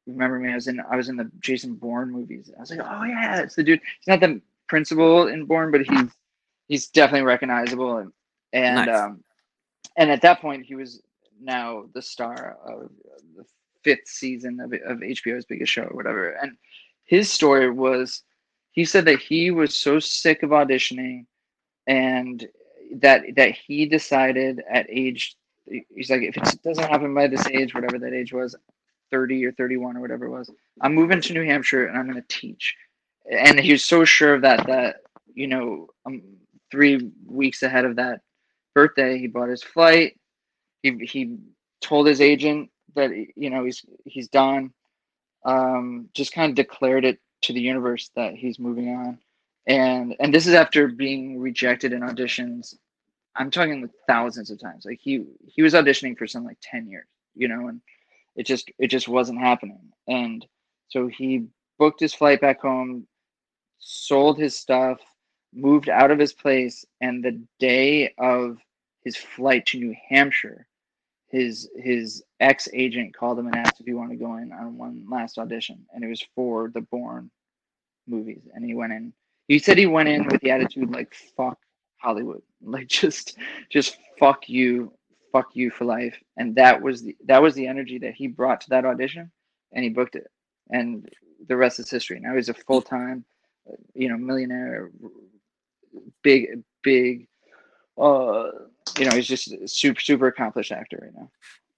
remember 0.07 0.39
me. 0.39 0.51
I 0.51 0.55
was 0.55 0.67
in 0.67 0.79
I 0.89 0.95
was 0.95 1.09
in 1.09 1.17
the 1.17 1.29
Jason 1.39 1.75
Bourne 1.75 2.11
movies. 2.11 2.49
I 2.55 2.61
was 2.61 2.69
like, 2.71 2.79
oh 2.81 3.03
yeah, 3.03 3.41
it's 3.41 3.55
the 3.55 3.63
dude. 3.63 3.81
He's 3.99 4.07
not 4.07 4.21
the 4.21 4.41
principal 4.67 5.27
in 5.27 5.45
Bourne, 5.45 5.71
but 5.71 5.81
he's 5.81 6.09
he's 6.67 6.87
definitely 6.87 7.25
recognizable. 7.25 7.97
And 7.97 8.13
and 8.53 8.85
Nice. 8.85 8.95
um, 8.95 9.23
and 9.97 10.11
at 10.11 10.21
that 10.21 10.41
point 10.41 10.65
he 10.65 10.75
was 10.75 11.01
now 11.41 11.85
the 11.93 12.01
star 12.01 12.57
of 12.65 12.89
the 13.35 13.45
fifth 13.83 14.07
season 14.07 14.59
of, 14.59 14.73
of 14.73 14.99
HBO's 14.99 15.45
biggest 15.45 15.71
show 15.71 15.83
or 15.83 15.95
whatever. 15.95 16.31
And 16.31 16.57
his 17.03 17.31
story 17.31 17.69
was 17.69 18.23
he 18.75 18.85
said 18.85 19.05
that 19.05 19.19
he 19.19 19.51
was 19.51 19.75
so 19.75 19.99
sick 19.99 20.43
of 20.43 20.51
auditioning 20.51 21.25
and 21.87 22.47
that 22.95 23.23
that 23.35 23.51
he 23.51 23.85
decided 23.85 24.61
at 24.69 24.85
age 24.89 25.35
he's 25.67 26.09
like 26.09 26.21
if 26.21 26.37
it 26.37 26.61
doesn't 26.63 26.89
happen 26.89 27.13
by 27.13 27.27
this 27.27 27.47
age 27.47 27.73
whatever 27.73 27.97
that 27.97 28.13
age 28.13 28.31
was 28.31 28.55
30 29.11 29.45
or 29.45 29.51
31 29.53 29.97
or 29.97 30.01
whatever 30.01 30.25
it 30.25 30.31
was 30.31 30.51
i'm 30.81 30.93
moving 30.93 31.21
to 31.21 31.33
new 31.33 31.43
hampshire 31.43 31.87
and 31.87 31.97
i'm 31.97 32.09
going 32.09 32.21
to 32.21 32.27
teach. 32.27 32.75
And 33.29 33.59
he 33.59 33.71
was 33.71 33.83
so 33.83 34.05
sure 34.05 34.35
of 34.35 34.41
that 34.43 34.67
that 34.67 34.97
you 35.33 35.47
know 35.47 35.87
um, 36.05 36.21
three 36.71 37.11
weeks 37.25 37.63
ahead 37.63 37.85
of 37.85 37.95
that 37.95 38.21
birthday 38.73 39.17
he 39.17 39.27
bought 39.27 39.49
his 39.49 39.63
flight. 39.63 40.19
He, 40.83 40.91
he 41.05 41.37
told 41.81 42.07
his 42.07 42.21
agent 42.21 42.69
that 42.95 43.11
you 43.35 43.49
know 43.49 43.65
he's 43.65 43.83
he's 44.05 44.27
done. 44.27 44.71
Um, 45.43 46.09
just 46.13 46.33
kind 46.33 46.49
of 46.49 46.55
declared 46.55 47.05
it 47.05 47.19
to 47.45 47.53
the 47.53 47.61
universe 47.61 48.11
that 48.15 48.35
he's 48.35 48.59
moving 48.59 48.89
on. 48.95 49.17
And 49.67 50.15
and 50.19 50.33
this 50.33 50.47
is 50.47 50.53
after 50.53 50.87
being 50.87 51.39
rejected 51.39 51.93
in 51.93 52.01
auditions. 52.01 52.75
I'm 53.35 53.51
talking 53.51 53.81
like 53.81 53.91
thousands 54.07 54.51
of 54.51 54.59
times. 54.59 54.85
Like 54.85 54.99
he 55.01 55.25
he 55.47 55.61
was 55.61 55.73
auditioning 55.73 56.17
for 56.17 56.27
some 56.27 56.45
like 56.45 56.57
10 56.61 56.87
years 56.87 57.07
you 57.35 57.47
know 57.47 57.67
and 57.67 57.81
it 58.35 58.45
just 58.45 58.71
it 58.79 58.87
just 58.87 59.07
wasn't 59.07 59.39
happening. 59.39 59.91
And 60.07 60.45
so 60.89 61.07
he 61.07 61.45
booked 61.77 61.99
his 61.99 62.13
flight 62.13 62.41
back 62.41 62.61
home 62.61 63.07
sold 63.79 64.39
his 64.39 64.55
stuff 64.55 64.99
moved 65.53 65.89
out 65.89 66.11
of 66.11 66.19
his 66.19 66.33
place 66.33 66.85
and 67.01 67.23
the 67.23 67.39
day 67.59 68.13
of 68.17 68.57
his 69.03 69.15
flight 69.15 69.65
to 69.65 69.77
new 69.77 69.95
hampshire 70.09 70.67
his 71.29 71.69
his 71.75 72.23
ex 72.39 72.67
agent 72.73 73.15
called 73.15 73.37
him 73.37 73.47
and 73.47 73.55
asked 73.55 73.79
if 73.79 73.85
he 73.85 73.93
wanted 73.93 74.17
to 74.17 74.25
go 74.25 74.37
in 74.37 74.51
on 74.51 74.77
one 74.77 75.05
last 75.09 75.37
audition 75.37 75.85
and 75.93 76.03
it 76.03 76.07
was 76.07 76.25
for 76.35 76.71
the 76.73 76.81
Bourne 76.81 77.29
movies 78.07 78.41
and 78.53 78.65
he 78.65 78.73
went 78.73 78.93
in. 78.93 79.13
He 79.47 79.59
said 79.59 79.77
he 79.77 79.85
went 79.85 80.09
in 80.09 80.25
with 80.27 80.41
the 80.41 80.51
attitude 80.51 80.91
like 80.91 81.13
fuck 81.35 81.57
hollywood. 81.97 82.41
Like 82.67 82.87
just 82.87 83.37
just 83.69 83.97
fuck 84.17 84.49
you 84.49 84.91
fuck 85.31 85.49
you 85.53 85.69
for 85.69 85.85
life. 85.85 86.15
And 86.37 86.55
that 86.55 86.81
was 86.81 87.03
the 87.03 87.15
that 87.25 87.41
was 87.41 87.53
the 87.53 87.67
energy 87.67 87.99
that 87.99 88.15
he 88.15 88.27
brought 88.27 88.61
to 88.61 88.69
that 88.69 88.85
audition 88.85 89.31
and 89.73 89.83
he 89.83 89.89
booked 89.89 90.15
it. 90.15 90.27
And 90.71 91.07
the 91.47 91.55
rest 91.55 91.79
is 91.79 91.91
history. 91.91 92.19
Now 92.19 92.35
he's 92.35 92.49
a 92.49 92.53
full-time 92.53 93.23
uh, 93.69 93.75
you 93.93 94.09
know 94.09 94.17
millionaire 94.17 94.89
big 96.23 96.63
big 96.83 97.27
uh 97.97 98.49
you 98.97 99.05
know 99.05 99.15
he's 99.15 99.27
just 99.27 99.51
a 99.51 99.67
super 99.67 99.99
super 99.99 100.27
accomplished 100.27 100.71
actor 100.71 100.99
right 101.01 101.13
now 101.15 101.29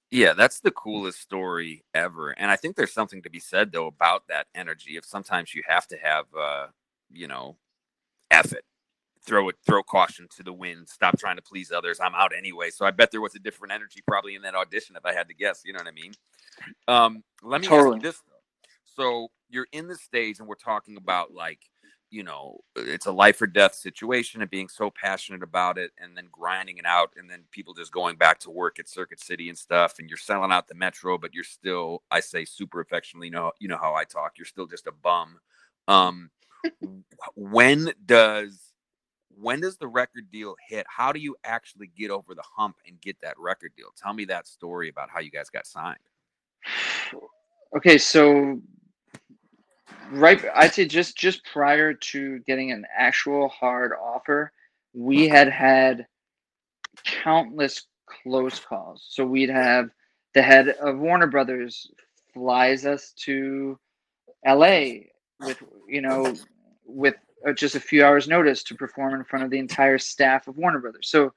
Yeah, 0.10 0.34
that's 0.34 0.62
the 0.62 0.72
coolest 0.72 1.20
story 1.20 1.84
ever. 1.93 2.32
And 2.32 2.50
I 2.50 2.56
think 2.56 2.76
there's 2.76 2.93
something 2.93 3.22
to 3.24 3.30
be 3.30 3.39
said 3.39 3.72
though 3.72 3.88
about 3.88 4.28
that 4.30 4.48
energy. 4.56 4.98
If 4.98 5.06
sometimes 5.06 5.54
you 5.54 5.63
have 5.67 5.88
to 5.88 5.98
have 5.98 6.26
uh, 6.38 6.67
you 7.12 7.28
know, 7.28 7.58
F 8.32 8.54
it. 8.54 8.63
Throw 9.26 9.50
it, 9.50 9.56
throw 9.65 9.84
caution 9.84 10.28
to 10.38 10.43
the 10.43 10.54
wind. 10.54 10.88
Stop 10.88 11.20
trying 11.20 11.36
to 11.36 11.41
please 11.41 11.70
others. 11.72 12.00
I'm 12.02 12.15
out 12.15 12.32
anyway. 12.38 12.70
So 12.70 12.86
I 12.86 12.91
bet 12.91 13.12
there 13.12 13.20
was 13.20 13.36
a 13.36 13.39
different 13.39 13.74
energy 13.74 14.02
probably 14.08 14.36
in 14.36 14.41
that 14.43 14.56
audition 14.56 14.96
if 14.96 15.06
I 15.06 15.13
had 15.13 15.28
to 15.28 15.34
guess. 15.34 15.63
You 15.65 15.74
know 15.74 15.80
what 15.80 15.88
I 15.88 15.91
mean? 15.91 16.13
Um, 16.88 17.24
let 17.43 17.60
me 17.60 17.67
ask 17.67 17.93
you 17.93 18.00
this 18.00 18.22
though. 18.26 18.34
So 18.86 19.28
you're 19.50 19.67
in 19.74 19.88
the 19.89 19.96
stage 19.96 20.39
and 20.39 20.48
we're 20.48 20.56
talking 20.56 20.96
about 20.96 21.34
like, 21.34 21.60
you 22.10 22.24
know, 22.24 22.60
it's 22.76 23.06
a 23.06 23.12
life 23.12 23.41
or 23.41 23.48
death 23.48 23.76
situation 23.76 24.41
and 24.41 24.50
being 24.50 24.70
so 24.70 24.89
passionate 24.89 25.43
about 25.43 25.78
it 25.78 25.91
and 25.98 26.15
then 26.15 26.28
grinding 26.32 26.78
it 26.78 26.86
out 26.86 27.12
and 27.17 27.30
then 27.30 27.43
people 27.52 27.74
just 27.74 27.91
going 27.91 28.15
back 28.15 28.39
to 28.39 28.50
work 28.50 28.80
at 28.80 28.88
Circuit 28.88 29.20
City 29.20 29.50
and 29.50 29.58
stuff 29.58 30.00
and 30.00 30.10
you're 30.10 30.17
selling 30.17 30.52
out 30.52 30.67
the 30.67 30.76
metro, 30.76 31.17
but 31.17 31.34
you're 31.34 31.43
still, 31.43 32.04
I 32.10 32.22
say 32.22 32.46
super 32.46 32.80
affectionately, 32.80 33.28
you 33.28 33.32
know, 33.32 33.52
you 33.60 33.67
know 33.67 33.78
how 33.78 33.93
I 33.93 34.06
talk, 34.06 34.34
you're 34.38 34.46
still 34.46 34.67
just 34.67 34.88
a 34.88 34.91
bum. 34.91 35.39
Um 35.88 36.30
when 37.36 37.93
does 38.06 38.74
when 39.39 39.62
does 39.62 39.78
the 39.78 39.88
record 39.88 40.32
deal 40.32 40.56
hit? 40.67 40.86
How 40.89 41.12
do 41.12 41.20
you 41.20 41.36
actually 41.43 41.91
get 41.96 42.10
over 42.10 42.34
the 42.34 42.43
hump 42.43 42.78
and 42.88 43.00
get 43.02 43.20
that 43.22 43.38
record 43.38 43.72
deal? 43.78 43.93
Tell 43.96 44.13
me 44.13 44.26
that 44.26 44.48
story 44.48 44.89
about 44.89 45.10
how 45.10 45.20
you 45.20 45.30
guys 45.30 45.50
got 45.50 45.67
signed. 45.67 46.00
Okay, 47.76 47.98
so 47.98 48.60
right, 50.12 50.43
I'd 50.56 50.74
say 50.74 50.86
just 50.86 51.17
just 51.17 51.46
prior 51.46 51.93
to 51.93 52.39
getting 52.39 52.72
an 52.72 52.86
actual 52.96 53.50
hard 53.50 53.91
offer, 53.93 54.52
we 54.93 55.28
had 55.28 55.50
had 55.50 56.08
countless 57.04 57.84
close 58.24 58.60
calls. 58.60 59.06
So 59.10 59.26
we'd 59.26 59.50
have 59.50 59.89
the 60.34 60.41
head 60.41 60.70
of 60.70 61.00
Warner 61.00 61.28
Brothers 61.28 61.89
flies 62.34 62.86
us 62.86 63.13
to 63.26 63.78
L.A. 64.46 65.10
with 65.39 65.62
you 65.88 66.02
know 66.02 66.34
with 66.86 67.15
uh, 67.48 67.54
just 67.54 67.76
a 67.76 67.80
few 67.80 68.06
hours 68.06 68.28
notice 68.28 68.63
to 68.63 68.76
perform 68.76 69.13
in 69.13 69.24
front 69.24 69.46
of 69.46 69.52
the 69.52 69.60
entire 69.60 69.98
staff 69.98 70.48
of 70.48 70.58
Warner 70.58 70.80
Brothers. 70.80 71.10
So 71.10 71.34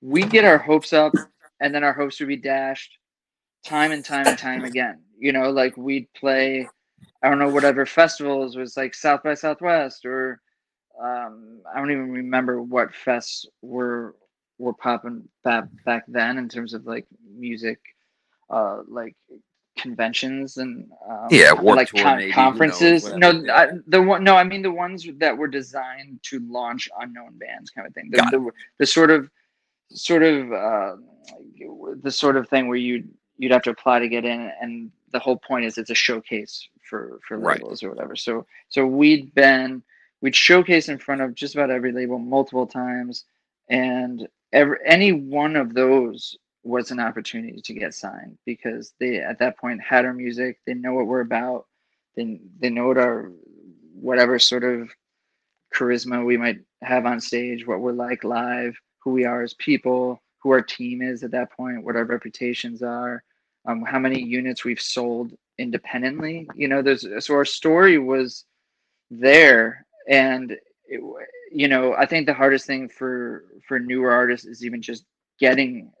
we 0.00 0.22
get 0.24 0.44
our 0.44 0.58
hopes 0.58 0.92
up, 0.92 1.12
and 1.60 1.74
then 1.74 1.84
our 1.84 1.92
hopes 1.92 2.18
would 2.20 2.28
be 2.28 2.36
dashed 2.36 2.98
time 3.64 3.92
and 3.92 4.04
time 4.04 4.26
and 4.26 4.38
time 4.38 4.64
again. 4.64 5.00
You 5.18 5.32
know, 5.32 5.50
like 5.50 5.76
we'd 5.76 6.12
play, 6.14 6.68
I 7.22 7.28
don't 7.28 7.38
know, 7.38 7.48
whatever 7.48 7.86
festivals 7.86 8.56
was 8.56 8.76
like 8.76 8.94
South 8.94 9.22
by 9.22 9.34
Southwest 9.34 10.04
or 10.04 10.40
um, 11.00 11.60
I 11.72 11.78
don't 11.78 11.90
even 11.90 12.10
remember 12.10 12.62
what 12.62 12.90
fests 12.92 13.46
were 13.62 14.16
were 14.58 14.74
popping 14.74 15.28
back 15.42 15.64
back 15.84 16.04
then 16.08 16.38
in 16.38 16.48
terms 16.48 16.74
of 16.74 16.86
like 16.86 17.06
music, 17.36 17.80
uh, 18.50 18.82
like 18.88 19.16
conventions 19.78 20.58
and 20.58 20.90
um, 21.08 21.28
Yeah, 21.30 21.52
like 21.52 21.90
con- 21.92 22.18
maybe, 22.18 22.30
who 22.30 22.36
knows, 22.40 22.44
conferences. 22.44 23.12
no. 23.14 23.44
I, 23.52 23.68
the 23.86 24.02
one, 24.02 24.22
no, 24.22 24.36
I 24.36 24.44
mean 24.44 24.62
the 24.62 24.70
ones 24.70 25.06
that 25.18 25.36
were 25.36 25.48
designed 25.48 26.20
to 26.24 26.40
launch 26.48 26.88
unknown 27.00 27.38
bands, 27.38 27.70
kind 27.70 27.86
of 27.86 27.94
thing. 27.94 28.10
The, 28.10 28.18
Got 28.18 28.30
the, 28.30 28.50
the 28.78 28.86
sort 28.86 29.10
of 29.10 29.30
sort 29.90 30.22
of 30.22 30.52
uh, 30.52 30.96
the 32.02 32.10
sort 32.10 32.36
of 32.36 32.48
thing 32.48 32.68
where 32.68 32.76
you 32.76 33.04
you'd 33.38 33.52
have 33.52 33.62
to 33.62 33.70
apply 33.70 33.98
to 33.98 34.08
get 34.08 34.24
in 34.24 34.50
and 34.60 34.90
the 35.12 35.18
whole 35.18 35.36
point 35.36 35.64
is 35.64 35.78
it's 35.78 35.90
a 35.90 35.94
showcase 35.94 36.68
for 36.92 37.18
for 37.26 37.38
Right. 37.38 37.58
labels 37.60 37.82
or 37.82 37.90
whatever 37.90 38.16
so 38.16 38.46
so 38.68 38.86
we'd 38.86 39.34
been 39.34 39.82
we'd 40.20 40.36
showcase 40.36 40.88
in 40.88 40.98
front 40.98 41.22
of 41.22 41.34
just 41.34 41.54
about 41.54 41.70
every 41.70 41.92
label 41.92 42.18
multiple 42.18 42.66
times 42.66 43.24
and 43.70 44.28
every 44.52 44.78
any 44.84 45.12
one 45.12 45.56
of 45.56 45.74
those 45.74 46.36
was 46.64 46.92
an 46.92 47.00
opportunity 47.00 47.60
to 47.62 47.74
get 47.74 47.94
signed 47.94 48.38
because 48.46 48.94
they 49.00 49.18
at 49.18 49.38
that 49.38 49.58
point 49.58 49.80
had 49.82 50.04
our 50.04 50.12
music 50.14 50.60
they 50.66 50.74
know 50.74 50.92
what 50.92 51.06
we're 51.06 51.20
about 51.22 51.66
they, 52.16 52.40
they 52.60 52.70
know 52.70 52.88
what 52.88 52.98
our 52.98 53.32
whatever 53.94 54.38
sort 54.38 54.64
of 54.64 54.90
charisma 55.74 56.24
we 56.24 56.36
might 56.36 56.60
have 56.82 57.06
on 57.06 57.20
stage, 57.20 57.66
what 57.66 57.80
we're 57.80 57.92
like 57.92 58.24
live, 58.24 58.76
who 59.00 59.10
we 59.12 59.24
are 59.24 59.42
as 59.42 59.54
people, 59.54 60.20
who 60.42 60.50
our 60.50 60.62
team 60.62 61.02
is 61.02 61.22
at 61.22 61.30
that 61.32 61.52
point, 61.52 61.82
what 61.84 61.96
our 61.96 62.04
reputations 62.04 62.82
are, 62.82 63.22
um, 63.66 63.82
how 63.82 63.98
many 63.98 64.20
units 64.22 64.64
we've 64.64 64.80
sold 64.80 65.32
independently. 65.58 66.48
You 66.54 66.68
know, 66.68 66.82
there's 66.82 67.06
so 67.24 67.34
our 67.34 67.44
story 67.44 67.98
was 67.98 68.44
there, 69.10 69.86
and 70.08 70.52
it, 70.86 71.00
you 71.50 71.68
know, 71.68 71.94
I 71.94 72.06
think 72.06 72.26
the 72.26 72.34
hardest 72.34 72.66
thing 72.66 72.88
for 72.88 73.44
for 73.66 73.78
newer 73.78 74.10
artists 74.10 74.46
is 74.46 74.64
even 74.64 74.82
just 74.82 75.04
getting 75.38 75.92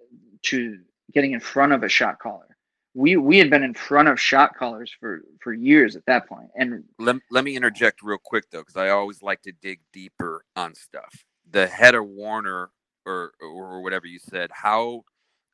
to 0.42 0.78
getting 1.12 1.32
in 1.32 1.40
front 1.40 1.72
of 1.72 1.82
a 1.82 1.88
shot 1.88 2.18
caller 2.18 2.52
we 2.94 3.16
we 3.16 3.38
had 3.38 3.50
been 3.50 3.62
in 3.62 3.74
front 3.74 4.08
of 4.08 4.20
shot 4.20 4.54
callers 4.56 4.94
for 5.00 5.22
for 5.40 5.52
years 5.52 5.96
at 5.96 6.04
that 6.06 6.28
point 6.28 6.48
and 6.56 6.84
let, 6.98 7.16
let 7.30 7.44
me 7.44 7.56
interject 7.56 8.02
real 8.02 8.18
quick 8.22 8.44
though 8.50 8.60
because 8.60 8.76
i 8.76 8.88
always 8.90 9.22
like 9.22 9.40
to 9.42 9.52
dig 9.62 9.80
deeper 9.92 10.44
on 10.56 10.74
stuff 10.74 11.24
the 11.50 11.66
head 11.66 11.94
of 11.94 12.06
warner 12.06 12.70
or 13.06 13.32
or 13.40 13.82
whatever 13.82 14.06
you 14.06 14.18
said 14.18 14.50
how 14.52 15.02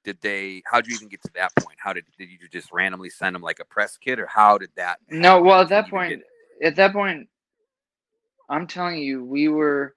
did 0.09 0.21
they 0.23 0.62
how 0.64 0.81
did 0.81 0.88
you 0.88 0.97
even 0.97 1.09
get 1.09 1.23
to 1.23 1.31
that 1.35 1.55
point 1.57 1.77
how 1.79 1.92
did 1.92 2.05
did 2.16 2.31
you 2.31 2.49
just 2.51 2.73
randomly 2.73 3.11
send 3.11 3.35
them 3.35 3.42
like 3.42 3.61
a 3.61 3.64
press 3.64 3.99
kit 3.99 4.18
or 4.18 4.27
how 4.27 4.57
did 4.57 4.71
that 4.75 4.99
no 5.11 5.42
well 5.42 5.61
at 5.61 5.68
that 5.68 5.90
point 5.90 6.23
at 6.62 6.75
that 6.77 6.92
point 6.94 7.29
i'm 8.49 8.66
telling 8.66 8.99
you 8.99 9.23
we 9.23 9.49
were 9.49 9.94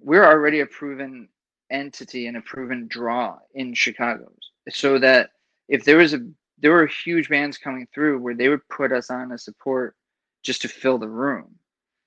we 0.00 0.18
we're 0.18 0.26
already 0.26 0.60
a 0.60 0.66
proven 0.66 1.28
entity 1.70 2.26
and 2.26 2.36
a 2.36 2.40
proven 2.42 2.86
draw 2.88 3.38
in 3.54 3.72
chicago 3.72 4.30
so 4.68 4.98
that 4.98 5.30
if 5.68 5.84
there 5.84 5.96
was 5.96 6.12
a 6.12 6.20
there 6.58 6.72
were 6.72 6.86
huge 6.86 7.28
bands 7.28 7.58
coming 7.58 7.86
through 7.92 8.18
where 8.18 8.34
they 8.34 8.48
would 8.48 8.66
put 8.68 8.92
us 8.92 9.10
on 9.10 9.32
a 9.32 9.38
support 9.38 9.94
just 10.42 10.62
to 10.62 10.68
fill 10.68 10.98
the 10.98 11.08
room. 11.08 11.54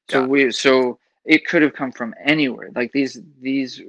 So 0.10 0.22
yeah. 0.22 0.28
we 0.28 0.52
so 0.52 1.00
it 1.26 1.46
could 1.46 1.62
have 1.62 1.74
come 1.74 1.92
from 1.92 2.14
anywhere. 2.24 2.70
Like 2.76 2.92
these 2.92 3.22
these 3.42 3.82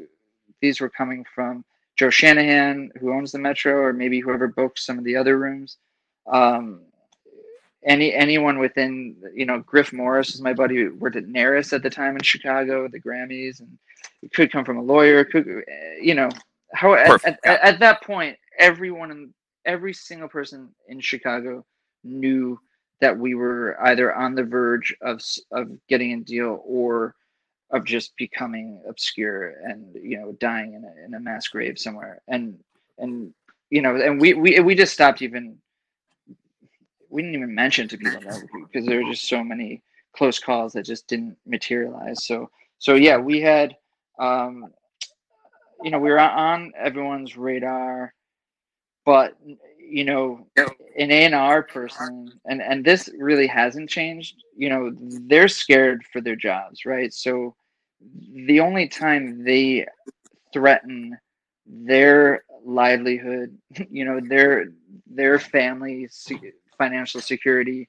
these 0.61 0.81
were 0.81 0.91
coming 0.91 1.25
from 1.35 1.65
Joe 2.01 2.09
Shanahan, 2.09 2.91
who 2.99 3.13
owns 3.13 3.31
the 3.31 3.39
Metro, 3.39 3.75
or 3.75 3.93
maybe 3.93 4.21
whoever 4.21 4.49
booked 4.49 4.79
some 4.79 4.97
of 4.97 5.05
the 5.05 5.17
other 5.17 5.39
rooms. 5.39 5.77
Um, 6.27 6.81
any 7.85 8.15
anyone 8.15 8.59
within 8.59 9.17
you 9.35 9.45
know 9.45 9.59
Griff 9.59 9.93
Morris 9.93 10.35
is 10.35 10.41
my 10.41 10.55
buddy 10.55 10.77
who 10.77 10.95
worked 10.95 11.17
at 11.17 11.27
NARAS 11.27 11.75
at 11.75 11.83
the 11.83 11.91
time 11.91 12.17
in 12.17 12.23
Chicago, 12.23 12.89
the 12.89 12.99
Grammys, 12.99 13.61
and 13.61 13.69
it 14.23 14.33
could 14.33 14.51
come 14.51 14.65
from 14.65 14.79
a 14.79 14.83
lawyer. 14.83 15.27
Could 15.27 15.45
you 16.01 16.15
know 16.15 16.31
how 16.73 16.95
at, 16.95 17.23
at, 17.23 17.39
at, 17.45 17.81
that 17.81 18.03
point 18.03 18.39
everyone 18.59 19.11
in 19.11 19.35
every 19.67 19.93
single 19.93 20.29
person 20.29 20.71
in 20.89 21.01
Chicago 21.01 21.67
knew 22.03 22.59
that 23.03 23.19
we 23.19 23.35
were 23.35 23.77
either 23.83 24.15
on 24.15 24.35
the 24.35 24.45
verge 24.45 24.97
of 25.03 25.21
of 25.53 25.69
getting 25.87 26.15
a 26.15 26.21
deal 26.21 26.63
or 26.65 27.15
of 27.73 27.85
just 27.85 28.17
becoming 28.17 28.83
obscure 28.89 29.55
and 29.65 29.95
you 29.95 30.19
know 30.19 30.33
dying 30.41 30.75
in 30.75 30.85
a, 30.85 31.05
in 31.05 31.15
a 31.15 31.21
mass 31.21 31.49
grave 31.49 31.79
somewhere. 31.79 32.21
And 32.29 32.59
and 32.99 33.33
you 33.71 33.83
know 33.83 33.97
and 33.97 34.21
we 34.21 34.35
we 34.35 34.59
we 34.61 34.75
just 34.75 34.93
stopped 34.93 35.23
even 35.23 35.57
we 37.09 37.23
didn't 37.23 37.37
even 37.37 37.55
mention 37.55 37.89
to 37.89 37.99
people 37.99 38.21
because 38.21 38.87
there 38.87 39.03
were 39.03 39.11
just 39.11 39.29
so 39.29 39.43
many 39.43 39.83
close 40.13 40.39
calls 40.39 40.73
that 40.73 40.85
just 40.85 41.07
didn't 41.07 41.37
materialize. 41.47 42.25
So 42.27 42.51
so 42.79 42.95
yeah 42.95 43.17
we 43.17 43.41
had 43.41 43.77
um 44.19 44.73
you 45.83 45.91
know 45.91 45.99
we 45.99 46.11
were 46.11 46.21
on 46.21 46.73
everyone's 46.77 47.37
radar 47.37 48.13
but 49.07 49.37
you 49.79 50.05
know 50.05 50.47
an 50.99 51.11
A&R 51.11 51.63
person 51.63 52.33
and 52.47 52.61
and 52.61 52.85
this 52.85 53.09
really 53.17 53.47
hasn't 53.47 53.89
changed. 53.89 54.43
You 54.57 54.69
know 54.71 54.93
they're 55.29 55.49
scared 55.49 56.03
for 56.13 56.21
their 56.21 56.37
jobs 56.37 56.85
right? 56.85 57.13
So 57.15 57.55
the 58.47 58.61
only 58.61 58.89
time 58.89 59.45
they 59.45 59.87
threaten 60.53 61.17
their 61.67 62.45
livelihood 62.65 63.57
you 63.91 64.05
know 64.05 64.21
their 64.29 64.67
their 65.07 65.39
family 65.39 66.09
financial 66.77 67.21
security 67.21 67.89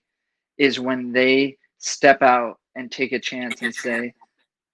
is 0.57 0.79
when 0.79 1.11
they 1.11 1.57
step 1.79 2.21
out 2.21 2.57
and 2.75 2.91
take 2.91 3.11
a 3.11 3.19
chance 3.19 3.61
and 3.61 3.73
say 3.73 4.13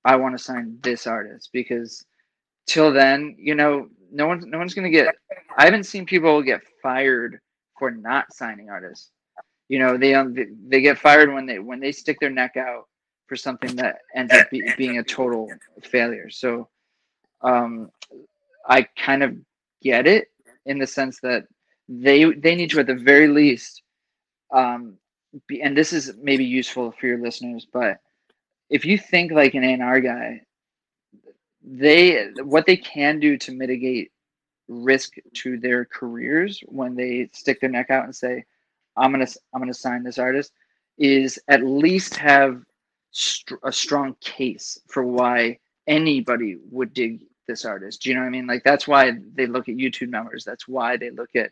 i 0.06 0.16
want 0.16 0.38
to 0.38 0.44
sign 0.44 0.78
this 0.84 1.08
artist 1.08 1.50
because 1.54 2.06
till 2.68 2.92
then 2.92 3.36
you 3.40 3.56
know 3.56 3.88
no 4.12 4.28
one's 4.28 4.46
no 4.46 4.58
one's 4.58 4.74
gonna 4.74 4.90
get. 4.90 5.16
I 5.58 5.66
haven't 5.66 5.86
seen 5.86 6.06
people 6.06 6.42
get 6.42 6.62
fired 6.82 7.40
for 7.78 7.92
not 7.92 8.34
signing 8.34 8.70
artists. 8.70 9.12
You 9.70 9.80
know, 9.80 9.98
they 9.98 10.14
um, 10.14 10.36
they 10.68 10.82
get 10.82 10.98
fired 10.98 11.34
when 11.34 11.46
they 11.46 11.60
when 11.60 11.80
they 11.80 11.92
stick 11.92 12.18
their 12.20 12.30
neck 12.30 12.58
out 12.58 12.86
for 13.28 13.36
something 13.36 13.76
that 13.76 14.00
ends 14.16 14.34
up 14.34 14.50
be, 14.50 14.64
being 14.78 14.98
a 15.00 15.04
total 15.04 15.50
failure. 15.84 16.30
So, 16.30 16.70
um, 17.42 17.92
I 18.68 18.84
kind 18.98 19.24
of 19.24 19.36
get 19.82 20.08
it 20.08 20.30
in 20.66 20.80
the 20.80 20.88
sense 20.88 21.20
that 21.22 21.46
they 21.88 22.26
they 22.26 22.56
need 22.56 22.72
to 22.72 22.80
at 22.80 22.88
the 22.88 22.96
very 22.96 23.28
least, 23.28 23.84
um, 24.54 24.98
be, 25.48 25.62
and 25.62 25.78
this 25.78 25.94
is 25.94 26.14
maybe 26.22 26.46
useful 26.46 26.92
for 27.00 27.08
your 27.08 27.20
listeners, 27.20 27.68
but 27.72 27.98
if 28.70 28.86
you 28.86 28.98
think 28.98 29.32
like 29.32 29.54
an 29.54 29.64
A&R 29.64 30.02
guy 30.02 30.42
they 31.68 32.28
what 32.44 32.66
they 32.66 32.78
can 32.78 33.20
do 33.20 33.38
to 33.38 33.52
mitigate 33.52 34.12
risk 34.70 35.14
to 35.34 35.58
their 35.60 35.86
careers 35.86 36.62
when 36.68 36.96
they 36.96 37.30
stick 37.34 37.60
their 37.60 37.70
neck 37.70 37.90
out 37.90 38.06
and 38.06 38.16
say 38.16 38.44
i'm 38.96 39.12
gonna 39.12 39.28
i'm 39.54 39.62
gonna 39.62 39.74
sign 39.74 40.04
this 40.04 40.18
artist 40.18 40.54
is 40.98 41.40
at 41.50 41.64
least 41.64 42.16
have 42.16 42.62
a 43.64 43.72
strong 43.72 44.16
case 44.22 44.80
for 44.88 45.04
why 45.04 45.60
anybody 45.88 46.58
would 46.70 46.94
dig 46.94 47.22
this 47.48 47.66
artist. 47.66 48.02
Do 48.02 48.10
you 48.10 48.16
know 48.16 48.22
what 48.22 48.28
i 48.28 48.32
mean? 48.32 48.48
Like 48.48 48.64
that's 48.64 48.88
why 48.88 49.14
they 49.36 49.48
look 49.48 49.70
at 49.70 49.76
youtube 49.76 50.10
numbers. 50.10 50.44
That's 50.44 50.68
why 50.68 50.98
they 50.98 51.10
look 51.10 51.36
at 51.36 51.52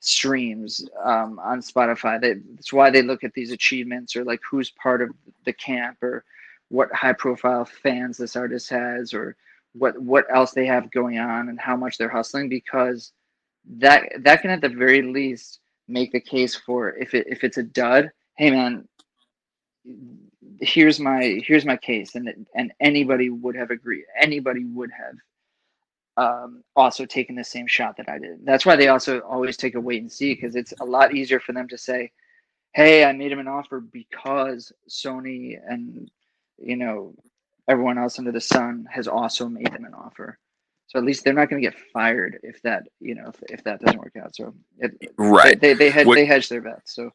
streams 0.00 0.84
um, 1.02 1.38
on 1.38 1.60
spotify. 1.60 2.20
They, 2.20 2.34
that's 2.54 2.72
why 2.72 2.90
they 2.90 3.02
look 3.02 3.24
at 3.24 3.34
these 3.34 3.52
achievements 3.52 4.16
or 4.16 4.24
like 4.24 4.40
who's 4.48 4.70
part 4.70 5.02
of 5.02 5.10
the 5.44 5.52
camp 5.52 6.02
or 6.02 6.24
what 6.68 6.92
high 6.92 7.12
profile 7.12 7.64
fans 7.64 8.16
this 8.16 8.34
artist 8.34 8.70
has 8.70 9.12
or 9.12 9.36
what 9.74 9.98
what 10.00 10.24
else 10.34 10.52
they 10.52 10.66
have 10.66 10.90
going 10.90 11.18
on 11.18 11.48
and 11.48 11.60
how 11.60 11.76
much 11.76 11.98
they're 11.98 12.08
hustling 12.08 12.48
because 12.48 13.12
that 13.78 14.10
that 14.20 14.42
can 14.42 14.50
at 14.50 14.60
the 14.60 14.68
very 14.68 15.02
least 15.02 15.60
make 15.88 16.12
the 16.12 16.20
case 16.20 16.54
for 16.54 16.96
if 16.96 17.14
it 17.14 17.26
if 17.28 17.44
it's 17.44 17.58
a 17.58 17.62
dud 17.62 18.10
hey 18.36 18.50
man 18.50 18.86
here's 20.60 21.00
my 21.00 21.40
here's 21.46 21.64
my 21.64 21.76
case 21.76 22.14
and 22.14 22.46
and 22.54 22.72
anybody 22.80 23.30
would 23.30 23.56
have 23.56 23.70
agreed 23.70 24.04
anybody 24.20 24.64
would 24.64 24.90
have 24.90 25.14
um, 26.16 26.62
also 26.76 27.06
taken 27.06 27.36
the 27.36 27.44
same 27.44 27.66
shot 27.66 27.96
that 27.96 28.08
I 28.08 28.18
did. 28.18 28.44
That's 28.44 28.66
why 28.66 28.76
they 28.76 28.88
also 28.88 29.20
always 29.20 29.56
take 29.56 29.74
a 29.74 29.80
wait 29.80 30.02
and 30.02 30.12
see 30.12 30.34
because 30.34 30.56
it's 30.56 30.74
a 30.80 30.84
lot 30.84 31.14
easier 31.14 31.40
for 31.40 31.52
them 31.52 31.68
to 31.68 31.78
say, 31.78 32.12
"Hey, 32.72 33.04
I 33.04 33.12
made 33.12 33.32
him 33.32 33.38
an 33.38 33.48
offer 33.48 33.80
because 33.80 34.72
Sony 34.88 35.58
and 35.66 36.10
you 36.58 36.76
know 36.76 37.14
everyone 37.68 37.98
else 37.98 38.18
under 38.18 38.32
the 38.32 38.40
sun 38.40 38.86
has 38.90 39.08
also 39.08 39.48
made 39.48 39.72
them 39.72 39.84
an 39.84 39.94
offer. 39.94 40.38
So 40.88 40.98
at 40.98 41.04
least 41.04 41.24
they're 41.24 41.32
not 41.32 41.48
going 41.48 41.62
to 41.62 41.70
get 41.70 41.78
fired 41.92 42.38
if 42.42 42.60
that 42.62 42.82
you 43.00 43.14
know 43.14 43.28
if, 43.28 43.42
if 43.48 43.64
that 43.64 43.80
doesn't 43.80 44.00
work 44.00 44.16
out. 44.22 44.36
So 44.36 44.54
it, 44.78 45.12
right, 45.16 45.58
they 45.58 45.72
they, 45.72 45.86
they 45.86 45.90
hedge, 45.90 46.06
which, 46.06 46.16
they 46.16 46.26
hedge 46.26 46.48
their 46.48 46.60
bets. 46.60 46.94
So 46.94 47.10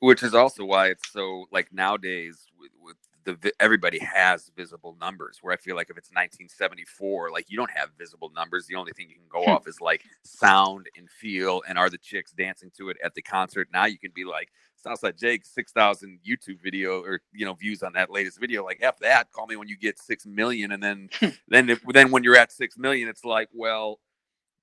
which 0.00 0.22
is 0.22 0.34
also 0.34 0.64
why 0.64 0.88
it's 0.88 1.10
so 1.10 1.46
like 1.50 1.72
nowadays 1.72 2.46
with, 2.58 2.70
with 2.82 2.96
the 3.24 3.52
everybody 3.60 3.98
has 3.98 4.50
visible 4.56 4.96
numbers 5.00 5.38
where 5.42 5.52
i 5.52 5.56
feel 5.56 5.76
like 5.76 5.90
if 5.90 5.96
it's 5.96 6.10
1974 6.10 7.30
like 7.30 7.46
you 7.48 7.56
don't 7.56 7.70
have 7.70 7.90
visible 7.98 8.30
numbers 8.34 8.66
the 8.66 8.74
only 8.74 8.92
thing 8.92 9.08
you 9.08 9.14
can 9.14 9.28
go 9.28 9.44
hmm. 9.44 9.50
off 9.50 9.68
is 9.68 9.80
like 9.80 10.02
sound 10.24 10.86
and 10.96 11.08
feel 11.10 11.62
and 11.68 11.78
are 11.78 11.90
the 11.90 11.98
chicks 11.98 12.32
dancing 12.32 12.70
to 12.76 12.88
it 12.88 12.96
at 13.04 13.14
the 13.14 13.22
concert 13.22 13.68
now 13.72 13.84
you 13.84 13.98
can 13.98 14.10
be 14.14 14.24
like 14.24 14.48
Southside 14.82 15.18
Jake, 15.18 15.44
6,000 15.44 16.20
YouTube 16.26 16.60
video 16.62 17.02
or, 17.02 17.20
you 17.32 17.44
know, 17.44 17.54
views 17.54 17.82
on 17.82 17.92
that 17.92 18.10
latest 18.10 18.40
video. 18.40 18.64
Like, 18.64 18.78
F 18.80 18.98
that, 19.00 19.30
call 19.30 19.46
me 19.46 19.56
when 19.56 19.68
you 19.68 19.76
get 19.76 19.98
6 19.98 20.26
million. 20.26 20.72
And 20.72 20.82
then, 20.82 21.08
then, 21.48 21.68
if, 21.68 21.82
then 21.92 22.10
when 22.10 22.24
you're 22.24 22.36
at 22.36 22.52
6 22.52 22.78
million, 22.78 23.08
it's 23.08 23.24
like, 23.24 23.48
well, 23.52 24.00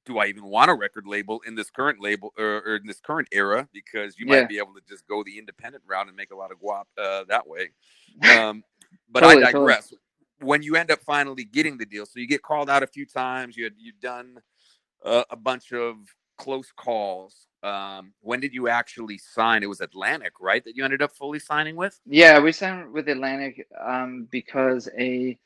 do 0.08 0.18
I 0.18 0.28
even 0.28 0.46
want 0.46 0.72
a 0.72 0.74
record 0.74 1.06
label 1.06 1.42
in 1.46 1.56
this 1.56 1.70
current 1.70 2.02
label 2.02 2.34
or, 2.38 2.64
or 2.66 2.76
in 2.78 2.88
this 2.88 3.00
current 3.00 3.28
era? 3.32 3.68
Because 3.74 4.18
you 4.18 4.26
might 4.26 4.38
yeah. 4.38 4.48
be 4.48 4.58
able 4.58 4.74
to 4.74 4.82
just 4.88 5.08
go 5.08 5.24
the 5.24 5.38
independent 5.38 5.84
route 5.88 6.08
and 6.08 6.16
make 6.16 6.32
a 6.32 6.36
lot 6.36 6.52
of 6.52 6.60
guap 6.60 6.86
uh, 6.98 7.24
that 7.30 7.48
way. 7.48 7.70
Um, 8.40 8.64
but 9.12 9.20
totally, 9.20 9.44
I 9.44 9.52
digress. 9.52 9.90
Totally. 9.90 10.00
When 10.40 10.64
you 10.64 10.76
end 10.76 10.90
up 10.90 11.02
finally 11.02 11.44
getting 11.44 11.78
the 11.78 11.86
deal, 11.86 12.06
so 12.06 12.20
you 12.20 12.28
get 12.28 12.42
called 12.42 12.70
out 12.70 12.82
a 12.82 12.88
few 12.88 13.06
times, 13.06 13.56
you 13.56 13.66
had, 13.66 13.74
you've 13.78 14.00
done 14.00 14.38
uh, 15.06 15.24
a 15.30 15.36
bunch 15.36 15.72
of 15.72 15.98
close 16.38 16.72
calls 16.76 17.48
um, 17.64 18.14
when 18.22 18.40
did 18.40 18.54
you 18.54 18.70
actually 18.70 19.18
sign? 19.18 19.64
It 19.64 19.68
was 19.68 19.82
Atlantic, 19.82 20.34
right? 20.40 20.64
That 20.64 20.76
you 20.76 20.84
ended 20.84 21.02
up 21.02 21.12
fully 21.12 21.40
signing 21.40 21.76
with. 21.76 22.00
Yeah, 22.06 22.40
we 22.40 22.52
signed 22.52 22.92
with 22.92 23.10
Atlantic 23.10 23.68
um, 23.84 24.28
because 24.32 24.90
a 24.98 25.38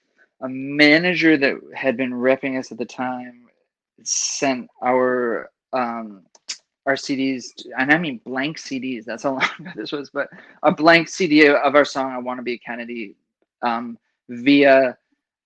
a 0.42 0.50
manager 0.50 1.38
that 1.38 1.56
had 1.76 1.96
been 1.96 2.12
repping 2.12 2.58
us 2.58 2.72
at 2.72 2.80
the 2.80 2.86
time 2.86 3.48
sent 4.08 4.70
our 4.84 5.50
um, 5.74 6.24
our 6.86 6.96
CDs, 6.96 7.46
and 7.78 7.92
I 7.92 7.98
mean 7.98 8.20
blank 8.26 8.58
CDs. 8.58 9.06
That's 9.06 9.24
how 9.24 9.32
long 9.40 9.50
ago 9.60 9.72
this 9.76 9.92
was, 9.92 10.10
but 10.10 10.30
a 10.64 10.72
blank 10.72 11.10
CD 11.10 11.48
of 11.48 11.76
our 11.76 11.86
song 11.86 12.12
"I 12.12 12.18
Want 12.18 12.40
to 12.40 12.44
Be 12.44 12.54
a 12.54 12.58
Kennedy," 12.58 13.16
um, 13.62 13.98
via 14.30 14.98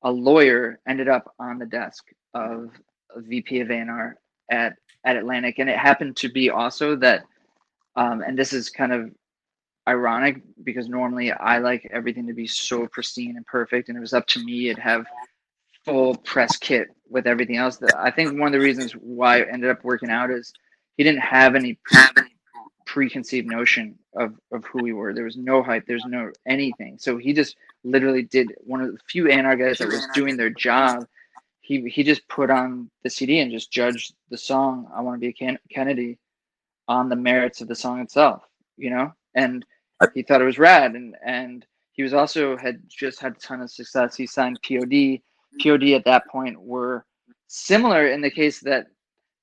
a 0.03 0.11
lawyer 0.11 0.79
ended 0.87 1.07
up 1.07 1.33
on 1.39 1.57
the 1.57 1.65
desk 1.65 2.05
of 2.33 2.69
VP 3.15 3.61
of 3.61 3.71
A&R 3.71 4.17
at 4.51 4.75
at 5.05 5.17
Atlantic, 5.17 5.59
and 5.59 5.69
it 5.69 5.77
happened 5.77 6.15
to 6.17 6.29
be 6.29 6.49
also 6.49 6.95
that, 6.95 7.23
um, 7.95 8.21
and 8.21 8.37
this 8.37 8.53
is 8.53 8.69
kind 8.69 8.91
of 8.91 9.11
ironic 9.87 10.41
because 10.63 10.89
normally 10.89 11.31
I 11.31 11.59
like 11.59 11.87
everything 11.93 12.25
to 12.27 12.33
be 12.33 12.47
so 12.47 12.87
pristine 12.87 13.35
and 13.37 13.45
perfect, 13.45 13.89
and 13.89 13.97
it 13.97 14.01
was 14.01 14.13
up 14.13 14.25
to 14.27 14.43
me 14.43 14.73
to 14.73 14.81
have 14.81 15.05
full 15.85 16.15
press 16.15 16.57
kit 16.57 16.89
with 17.09 17.27
everything 17.27 17.57
else. 17.57 17.79
I 17.97 18.11
think 18.11 18.39
one 18.39 18.47
of 18.47 18.53
the 18.53 18.65
reasons 18.65 18.93
why 18.93 19.37
it 19.37 19.47
ended 19.51 19.69
up 19.69 19.83
working 19.83 20.09
out 20.09 20.31
is 20.31 20.51
he 20.97 21.03
didn't 21.03 21.21
have 21.21 21.55
any 21.55 21.77
preconceived 22.85 23.47
notion 23.47 23.97
of 24.15 24.35
of 24.51 24.63
who 24.65 24.81
we 24.81 24.93
were. 24.93 25.13
There 25.13 25.23
was 25.23 25.37
no 25.37 25.61
hype. 25.61 25.85
There's 25.85 26.05
no 26.05 26.31
anything. 26.47 26.97
So 26.99 27.17
he 27.17 27.33
just 27.33 27.55
literally 27.83 28.23
did 28.23 28.53
one 28.59 28.81
of 28.81 28.91
the 28.91 28.99
few 29.07 29.29
A&R 29.29 29.55
guys 29.55 29.77
that 29.79 29.87
was 29.87 30.07
doing 30.13 30.37
their 30.37 30.49
job. 30.49 31.05
He 31.61 31.87
he 31.89 32.03
just 32.03 32.27
put 32.27 32.49
on 32.49 32.89
the 33.03 33.09
CD 33.09 33.39
and 33.39 33.51
just 33.51 33.71
judged 33.71 34.13
the 34.29 34.37
song. 34.37 34.89
I 34.95 35.01
want 35.01 35.15
to 35.15 35.19
be 35.19 35.27
a 35.27 35.33
Ken- 35.33 35.59
Kennedy 35.71 36.17
on 36.87 37.09
the 37.09 37.15
merits 37.15 37.61
of 37.61 37.67
the 37.67 37.75
song 37.75 37.99
itself. 37.99 38.43
You 38.77 38.89
know, 38.91 39.13
and 39.33 39.65
he 40.13 40.23
thought 40.23 40.41
it 40.41 40.45
was 40.45 40.59
rad. 40.59 40.93
And 40.93 41.15
and 41.25 41.65
he 41.93 42.03
was 42.03 42.13
also 42.13 42.57
had 42.57 42.81
just 42.87 43.19
had 43.19 43.33
a 43.33 43.39
ton 43.39 43.61
of 43.61 43.71
success. 43.71 44.15
He 44.15 44.27
signed 44.27 44.59
POD. 44.67 45.21
POD 45.61 45.93
at 45.93 46.05
that 46.05 46.27
point 46.27 46.59
were 46.59 47.05
similar 47.47 48.07
in 48.07 48.21
the 48.21 48.31
case 48.31 48.59
that 48.61 48.87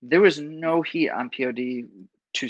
there 0.02 0.20
was 0.20 0.40
no 0.40 0.82
heat 0.82 1.10
on 1.10 1.30
POD 1.30 1.88
to 2.34 2.48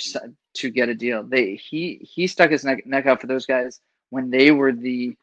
to 0.55 0.71
get 0.71 0.89
a 0.89 0.95
deal. 0.95 1.23
They 1.23 1.57
he 1.57 2.01
he 2.03 2.27
stuck 2.27 2.51
his 2.51 2.65
neck, 2.65 2.87
neck 2.87 3.07
out 3.07 3.21
for 3.21 3.27
those 3.27 3.47
guys 3.47 3.81
when 4.11 4.31
they 4.31 4.51
were 4.51 4.73
the 4.73 5.17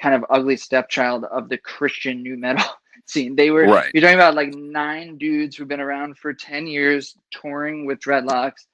kind 0.00 0.14
of 0.14 0.24
ugly 0.30 0.56
stepchild 0.56 1.24
of 1.24 1.48
the 1.48 1.58
Christian 1.58 2.22
nu 2.22 2.36
metal 2.36 2.64
scene. 3.06 3.36
They 3.36 3.50
were 3.50 3.66
right. 3.66 3.90
you're 3.94 4.02
talking 4.02 4.16
about 4.18 4.34
like 4.34 4.54
nine 4.54 5.18
dudes 5.18 5.56
who've 5.56 5.68
been 5.68 5.80
around 5.80 6.18
for 6.18 6.32
ten 6.32 6.66
years 6.66 7.16
touring 7.30 7.86
with 7.86 8.00
dreadlocks, 8.00 8.66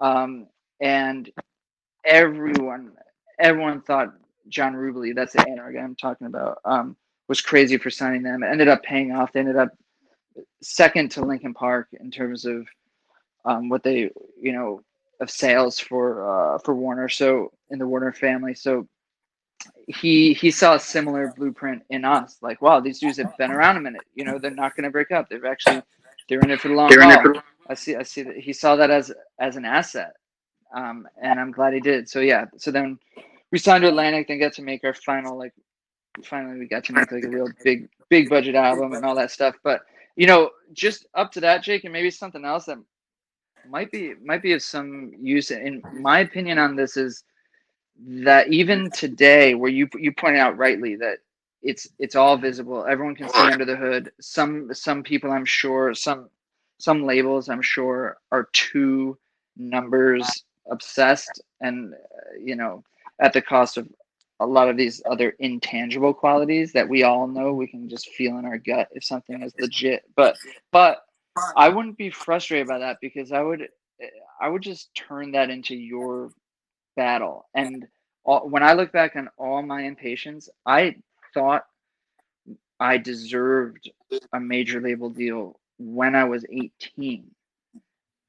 um, 0.00 0.46
and 0.80 1.30
everyone 2.04 2.92
everyone 3.38 3.82
thought 3.82 4.14
John 4.48 4.74
Rubley, 4.74 5.14
that's 5.14 5.32
the 5.32 5.44
A&R 5.46 5.76
I'm 5.78 5.96
talking 5.96 6.26
about, 6.26 6.58
um, 6.64 6.96
was 7.28 7.40
crazy 7.40 7.76
for 7.76 7.90
signing 7.90 8.22
them. 8.22 8.42
It 8.42 8.48
ended 8.48 8.68
up 8.68 8.82
paying 8.82 9.12
off. 9.12 9.32
They 9.32 9.40
ended 9.40 9.56
up 9.56 9.70
second 10.62 11.10
to 11.12 11.24
Linkin 11.24 11.54
Park 11.54 11.88
in 12.00 12.10
terms 12.10 12.44
of 12.44 12.66
um, 13.44 13.68
what 13.68 13.82
they 13.82 14.10
you 14.40 14.52
know 14.52 14.82
of 15.20 15.30
sales 15.30 15.78
for 15.78 16.54
uh, 16.54 16.58
for 16.58 16.74
Warner. 16.74 17.08
So 17.08 17.52
in 17.70 17.78
the 17.78 17.86
Warner 17.86 18.12
family, 18.12 18.54
so 18.54 18.86
he 19.86 20.34
he 20.34 20.50
saw 20.50 20.74
a 20.74 20.80
similar 20.80 21.32
blueprint 21.36 21.82
in 21.90 22.04
us. 22.04 22.36
Like, 22.42 22.60
wow, 22.60 22.80
these 22.80 22.98
dudes 22.98 23.18
have 23.18 23.36
been 23.36 23.50
around 23.50 23.76
a 23.76 23.80
minute. 23.80 24.02
You 24.14 24.24
know, 24.24 24.38
they're 24.38 24.50
not 24.50 24.76
going 24.76 24.84
to 24.84 24.90
break 24.90 25.10
up. 25.10 25.28
They've 25.28 25.44
actually 25.44 25.82
they're 26.28 26.40
in 26.40 26.50
it 26.50 26.60
for 26.60 26.68
the 26.68 26.74
long 26.74 26.90
haul. 26.92 27.22
For- 27.22 27.42
I 27.68 27.74
see. 27.74 27.96
I 27.96 28.02
see 28.02 28.22
that 28.22 28.36
he 28.36 28.52
saw 28.52 28.76
that 28.76 28.90
as 28.90 29.12
as 29.40 29.56
an 29.56 29.64
asset, 29.64 30.12
um, 30.74 31.08
and 31.20 31.40
I'm 31.40 31.50
glad 31.50 31.74
he 31.74 31.80
did. 31.80 32.08
So 32.08 32.20
yeah. 32.20 32.44
So 32.58 32.70
then 32.70 32.98
we 33.50 33.58
signed 33.58 33.82
to 33.82 33.88
Atlantic, 33.88 34.28
then 34.28 34.38
got 34.38 34.52
to 34.54 34.62
make 34.62 34.84
our 34.84 34.94
final 34.94 35.36
like. 35.36 35.52
Finally, 36.24 36.58
we 36.58 36.66
got 36.66 36.84
to 36.84 36.92
make 36.92 37.10
like 37.12 37.24
a 37.24 37.28
real 37.28 37.48
big 37.64 37.88
big 38.08 38.28
budget 38.28 38.54
album 38.54 38.92
and 38.92 39.04
all 39.04 39.14
that 39.14 39.30
stuff. 39.30 39.56
But 39.62 39.82
you 40.16 40.26
know, 40.26 40.50
just 40.72 41.06
up 41.14 41.32
to 41.32 41.40
that, 41.40 41.62
Jake, 41.62 41.84
and 41.84 41.92
maybe 41.92 42.10
something 42.10 42.44
else 42.44 42.66
that 42.66 42.78
might 43.68 43.90
be 43.90 44.14
might 44.24 44.42
be 44.42 44.52
of 44.52 44.62
some 44.62 45.12
use. 45.20 45.50
In 45.50 45.82
my 45.92 46.20
opinion 46.20 46.58
on 46.58 46.76
this 46.76 46.96
is 46.96 47.24
that 47.98 48.48
even 48.48 48.90
today, 48.90 49.54
where 49.54 49.70
you 49.70 49.88
you 49.98 50.12
pointed 50.12 50.40
out 50.40 50.56
rightly 50.56 50.96
that 50.96 51.18
it's 51.62 51.88
it's 51.98 52.14
all 52.14 52.36
visible, 52.36 52.86
everyone 52.88 53.14
can 53.16 53.28
see 53.28 53.38
under 53.38 53.64
the 53.64 53.76
hood. 53.76 54.12
Some 54.20 54.72
some 54.72 55.02
people, 55.02 55.30
I'm 55.30 55.44
sure, 55.44 55.94
some 55.94 56.28
some 56.78 57.04
labels, 57.04 57.48
I'm 57.48 57.62
sure, 57.62 58.18
are 58.32 58.48
too 58.52 59.18
numbers 59.56 60.44
obsessed, 60.70 61.42
and 61.60 61.94
uh, 61.94 61.96
you 62.42 62.56
know, 62.56 62.84
at 63.20 63.32
the 63.32 63.42
cost 63.42 63.76
of 63.76 63.88
a 64.40 64.46
lot 64.46 64.68
of 64.68 64.76
these 64.76 65.02
other 65.10 65.30
intangible 65.38 66.12
qualities 66.12 66.72
that 66.72 66.88
we 66.88 67.02
all 67.02 67.26
know 67.26 67.52
we 67.52 67.66
can 67.66 67.88
just 67.88 68.08
feel 68.10 68.38
in 68.38 68.44
our 68.44 68.58
gut 68.58 68.88
if 68.92 69.04
something 69.04 69.42
is 69.42 69.54
legit. 69.58 70.04
But 70.14 70.36
but 70.72 71.02
i 71.56 71.68
wouldn't 71.68 71.96
be 71.96 72.10
frustrated 72.10 72.66
by 72.66 72.78
that 72.78 72.98
because 73.00 73.32
i 73.32 73.40
would 73.40 73.68
i 74.40 74.48
would 74.48 74.62
just 74.62 74.94
turn 74.94 75.32
that 75.32 75.50
into 75.50 75.74
your 75.74 76.30
battle. 76.96 77.46
And 77.54 77.86
all, 78.24 78.48
when 78.48 78.62
i 78.62 78.72
look 78.72 78.92
back 78.92 79.16
on 79.16 79.28
all 79.38 79.62
my 79.62 79.82
impatience 79.82 80.48
i 80.64 80.96
thought 81.34 81.64
i 82.80 82.96
deserved 82.96 83.90
a 84.32 84.40
major 84.40 84.80
label 84.80 85.10
deal 85.10 85.58
when 85.78 86.14
i 86.14 86.24
was 86.24 86.44
18 86.50 87.30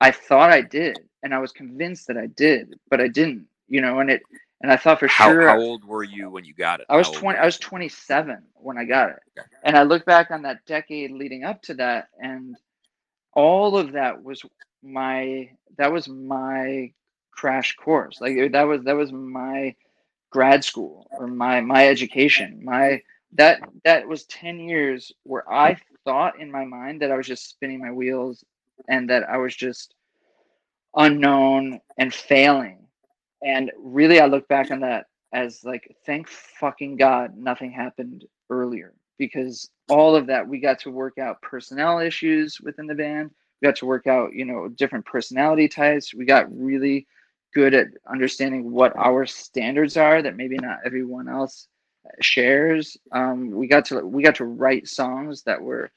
i 0.01 0.11
thought 0.11 0.51
i 0.51 0.61
did 0.61 0.97
and 1.23 1.33
i 1.33 1.39
was 1.39 1.51
convinced 1.51 2.07
that 2.07 2.17
i 2.17 2.27
did 2.27 2.77
but 2.89 3.01
i 3.01 3.07
didn't 3.07 3.47
you 3.67 3.81
know 3.81 3.99
and 3.99 4.11
it 4.11 4.21
and 4.61 4.71
I 4.71 4.77
thought 4.77 4.99
for 4.99 5.07
how, 5.07 5.29
sure. 5.29 5.47
How 5.47 5.59
old 5.59 5.85
were 5.85 6.03
you 6.03 6.29
when 6.29 6.45
you 6.45 6.53
got 6.53 6.79
it? 6.79 6.87
I 6.89 6.97
was 6.97 7.11
twenty. 7.11 7.37
I 7.37 7.45
was 7.45 7.57
twenty-seven 7.57 8.43
when 8.55 8.77
I 8.77 8.85
got 8.85 9.09
it, 9.09 9.19
okay. 9.37 9.47
and 9.63 9.77
I 9.77 9.83
look 9.83 10.05
back 10.05 10.31
on 10.31 10.41
that 10.43 10.65
decade 10.65 11.11
leading 11.11 11.43
up 11.43 11.61
to 11.63 11.73
that, 11.75 12.09
and 12.19 12.55
all 13.33 13.77
of 13.77 13.91
that 13.91 14.23
was 14.23 14.43
my 14.83 15.49
that 15.77 15.91
was 15.91 16.07
my 16.07 16.91
crash 17.31 17.75
course. 17.75 18.19
Like 18.19 18.51
that 18.51 18.63
was 18.63 18.83
that 18.83 18.95
was 18.95 19.11
my 19.11 19.75
grad 20.31 20.63
school 20.63 21.07
or 21.11 21.27
my 21.27 21.61
my 21.61 21.87
education. 21.87 22.61
My 22.63 23.01
that 23.33 23.59
that 23.83 24.07
was 24.07 24.25
ten 24.25 24.59
years 24.59 25.11
where 25.23 25.49
I 25.51 25.77
thought 26.03 26.39
in 26.39 26.51
my 26.51 26.65
mind 26.65 27.01
that 27.01 27.11
I 27.11 27.17
was 27.17 27.27
just 27.27 27.49
spinning 27.49 27.79
my 27.79 27.91
wheels 27.91 28.43
and 28.89 29.09
that 29.09 29.29
I 29.29 29.37
was 29.37 29.55
just 29.55 29.93
unknown 30.95 31.79
and 31.97 32.13
failing 32.13 32.86
and 33.43 33.71
really, 33.77 34.19
I 34.19 34.25
look 34.25 34.47
back 34.47 34.71
on 34.71 34.79
that 34.81 35.05
as 35.33 35.63
like, 35.63 35.95
thank 36.05 36.27
fucking 36.27 36.97
God 36.97 37.37
nothing 37.37 37.71
happened 37.71 38.25
earlier 38.49 38.93
because 39.17 39.69
all 39.89 40.15
of 40.15 40.27
that 40.27 40.47
we 40.47 40.59
got 40.59 40.79
to 40.79 40.91
work 40.91 41.17
out 41.17 41.41
personnel 41.41 41.99
issues 41.99 42.59
within 42.61 42.87
the 42.87 42.95
band. 42.95 43.31
We 43.61 43.67
got 43.67 43.75
to 43.77 43.85
work 43.85 44.07
out, 44.07 44.33
you 44.33 44.45
know, 44.45 44.67
different 44.67 45.05
personality 45.05 45.67
types. 45.67 46.13
We 46.13 46.25
got 46.25 46.55
really 46.55 47.07
good 47.53 47.73
at 47.73 47.87
understanding 48.09 48.71
what 48.71 48.95
our 48.95 49.25
standards 49.25 49.97
are 49.97 50.21
that 50.21 50.35
maybe 50.35 50.57
not 50.57 50.79
everyone 50.85 51.27
else 51.27 51.67
shares. 52.21 52.97
Um, 53.11 53.51
we 53.51 53.67
got 53.67 53.85
to 53.85 54.05
we 54.05 54.23
got 54.23 54.35
to 54.35 54.45
write 54.45 54.87
songs 54.87 55.43
that 55.43 55.61
were 55.61 55.91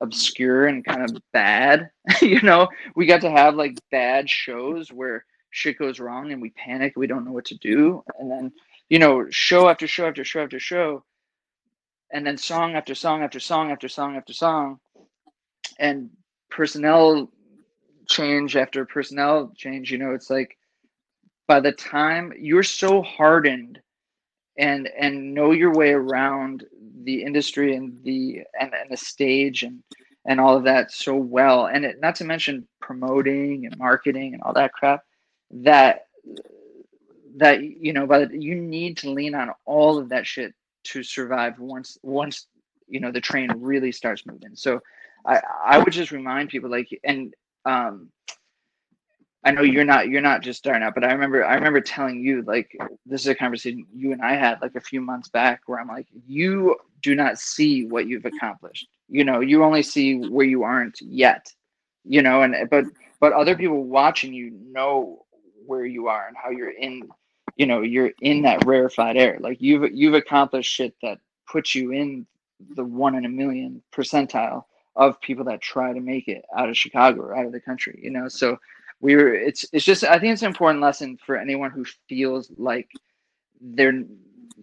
obscure 0.00 0.66
and 0.66 0.84
kind 0.84 1.02
of 1.02 1.16
bad. 1.32 1.90
you 2.22 2.40
know, 2.42 2.68
we 2.96 3.06
got 3.06 3.20
to 3.22 3.30
have 3.30 3.54
like 3.54 3.78
bad 3.90 4.28
shows 4.28 4.92
where 4.92 5.24
shit 5.50 5.78
goes 5.78 6.00
wrong 6.00 6.32
and 6.32 6.42
we 6.42 6.50
panic 6.50 6.94
we 6.96 7.06
don't 7.06 7.24
know 7.24 7.32
what 7.32 7.46
to 7.46 7.56
do. 7.58 8.02
And 8.18 8.30
then 8.30 8.52
you 8.88 8.98
know 8.98 9.26
show 9.30 9.68
after 9.68 9.86
show 9.86 10.06
after 10.06 10.24
show 10.24 10.42
after 10.42 10.60
show 10.60 11.04
and 12.12 12.26
then 12.26 12.38
song 12.38 12.74
after 12.74 12.94
song 12.94 13.22
after 13.22 13.40
song 13.40 13.70
after 13.70 13.88
song 13.88 14.16
after 14.16 14.32
song. 14.32 14.78
And 15.78 16.10
personnel 16.50 17.30
change 18.08 18.56
after 18.56 18.86
personnel 18.86 19.52
change 19.54 19.92
you 19.92 19.98
know 19.98 20.12
it's 20.12 20.30
like 20.30 20.56
by 21.46 21.60
the 21.60 21.72
time 21.72 22.32
you're 22.38 22.62
so 22.62 23.02
hardened 23.02 23.78
and 24.58 24.88
and 24.98 25.34
know 25.34 25.52
your 25.52 25.72
way 25.72 25.90
around 25.90 26.64
the 27.04 27.22
industry 27.22 27.76
and 27.76 28.02
the 28.04 28.42
and, 28.60 28.72
and 28.74 28.90
the 28.90 28.96
stage 28.96 29.62
and 29.62 29.82
and 30.26 30.40
all 30.40 30.56
of 30.56 30.64
that 30.64 30.92
so 30.92 31.16
well. 31.16 31.66
And 31.66 31.84
it, 31.84 32.00
not 32.00 32.14
to 32.16 32.24
mention 32.24 32.68
promoting 32.80 33.64
and 33.64 33.78
marketing 33.78 34.34
and 34.34 34.42
all 34.42 34.52
that 34.52 34.72
crap 34.72 35.02
that 35.50 36.06
that 37.36 37.62
you 37.62 37.92
know 37.92 38.06
but 38.06 38.32
you 38.32 38.54
need 38.54 38.96
to 38.96 39.10
lean 39.10 39.34
on 39.34 39.50
all 39.64 39.98
of 39.98 40.08
that 40.08 40.26
shit 40.26 40.54
to 40.84 41.02
survive 41.02 41.58
once 41.58 41.98
once 42.02 42.46
you 42.86 43.00
know 43.00 43.12
the 43.12 43.20
train 43.20 43.50
really 43.56 43.92
starts 43.92 44.26
moving. 44.26 44.54
So 44.54 44.80
i 45.26 45.40
i 45.64 45.78
would 45.78 45.92
just 45.92 46.12
remind 46.12 46.48
people 46.48 46.70
like 46.70 46.88
and 47.04 47.34
um 47.64 48.08
i 49.44 49.50
know 49.50 49.62
you're 49.62 49.84
not 49.84 50.08
you're 50.08 50.20
not 50.20 50.42
just 50.42 50.60
starting 50.60 50.82
out 50.82 50.94
but 50.94 51.02
i 51.02 51.10
remember 51.12 51.44
i 51.44 51.54
remember 51.54 51.80
telling 51.80 52.20
you 52.20 52.42
like 52.42 52.70
this 53.04 53.22
is 53.22 53.26
a 53.26 53.34
conversation 53.34 53.84
you 53.92 54.12
and 54.12 54.22
i 54.22 54.34
had 54.34 54.62
like 54.62 54.76
a 54.76 54.80
few 54.80 55.00
months 55.00 55.28
back 55.28 55.60
where 55.66 55.80
i'm 55.80 55.88
like 55.88 56.06
you 56.26 56.76
do 57.02 57.14
not 57.14 57.38
see 57.38 57.86
what 57.86 58.06
you've 58.06 58.24
accomplished. 58.24 58.88
You 59.08 59.24
know 59.24 59.40
you 59.40 59.64
only 59.64 59.82
see 59.82 60.16
where 60.28 60.46
you 60.46 60.62
aren't 60.62 61.00
yet. 61.00 61.52
You 62.04 62.22
know 62.22 62.42
and 62.42 62.68
but 62.70 62.84
but 63.20 63.32
other 63.32 63.56
people 63.56 63.84
watching 63.84 64.32
you 64.32 64.50
know 64.72 65.24
where 65.68 65.84
you 65.84 66.08
are 66.08 66.26
and 66.26 66.36
how 66.36 66.50
you're 66.50 66.70
in 66.70 67.08
you 67.56 67.66
know 67.66 67.82
you're 67.82 68.12
in 68.20 68.42
that 68.42 68.64
rarefied 68.64 69.16
air 69.16 69.38
like 69.40 69.60
you've 69.60 69.90
you've 69.92 70.14
accomplished 70.14 70.72
shit 70.72 70.94
that 71.02 71.18
puts 71.50 71.74
you 71.74 71.92
in 71.92 72.26
the 72.74 72.84
one 72.84 73.14
in 73.14 73.24
a 73.24 73.28
million 73.28 73.82
percentile 73.92 74.64
of 74.96 75.20
people 75.20 75.44
that 75.44 75.60
try 75.60 75.92
to 75.92 76.00
make 76.00 76.28
it 76.28 76.44
out 76.56 76.68
of 76.68 76.76
chicago 76.76 77.20
or 77.20 77.36
out 77.36 77.46
of 77.46 77.52
the 77.52 77.60
country 77.60 77.98
you 78.02 78.10
know 78.10 78.28
so 78.28 78.56
we 79.00 79.14
were 79.14 79.32
it's 79.32 79.64
it's 79.72 79.84
just 79.84 80.04
i 80.04 80.18
think 80.18 80.32
it's 80.32 80.42
an 80.42 80.48
important 80.48 80.82
lesson 80.82 81.18
for 81.24 81.36
anyone 81.36 81.70
who 81.70 81.84
feels 82.08 82.50
like 82.56 82.90
they're 83.60 84.04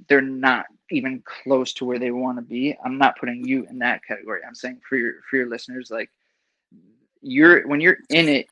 they're 0.08 0.22
not 0.22 0.66
even 0.92 1.24
close 1.26 1.74
to 1.74 1.86
where 1.86 2.00
they 2.00 2.12
want 2.12 2.38
to 2.38 2.42
be. 2.42 2.76
I'm 2.84 2.98
not 2.98 3.18
putting 3.18 3.46
you 3.46 3.66
in 3.70 3.80
that 3.80 4.04
category. 4.06 4.42
I'm 4.48 4.56
saying 4.56 4.82
for 4.88 4.98
your 4.98 5.14
for 5.30 5.38
your 5.38 5.50
listeners, 5.50 5.90
like 5.90 6.12
you're 7.22 7.68
when 7.68 7.82
you're 7.82 7.98
in 8.10 8.30
it, 8.30 8.48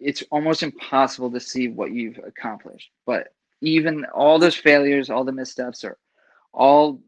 it's 0.00 0.22
almost 0.30 0.62
impossible 0.62 1.30
to 1.30 1.40
see 1.40 1.68
what 1.68 1.92
you've 1.92 2.18
accomplished. 2.18 2.90
But 3.06 3.34
even 3.60 4.04
all 4.14 4.38
those 4.38 4.54
failures, 4.54 5.10
all 5.10 5.24
the 5.24 5.32
missteps 5.32 5.84
or 5.84 5.98
all 6.52 7.00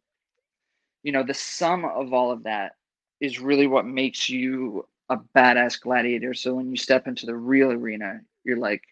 you 1.02 1.12
know, 1.12 1.22
the 1.22 1.34
sum 1.34 1.84
of 1.84 2.12
all 2.12 2.30
of 2.30 2.42
that 2.44 2.76
is 3.20 3.40
really 3.40 3.66
what 3.66 3.86
makes 3.86 4.28
you 4.28 4.86
a 5.08 5.16
badass 5.36 5.80
gladiator. 5.80 6.34
So 6.34 6.54
when 6.54 6.70
you 6.70 6.76
step 6.76 7.06
into 7.06 7.26
the 7.26 7.34
real 7.34 7.72
arena, 7.72 8.20
you're 8.44 8.58
like, 8.58 8.82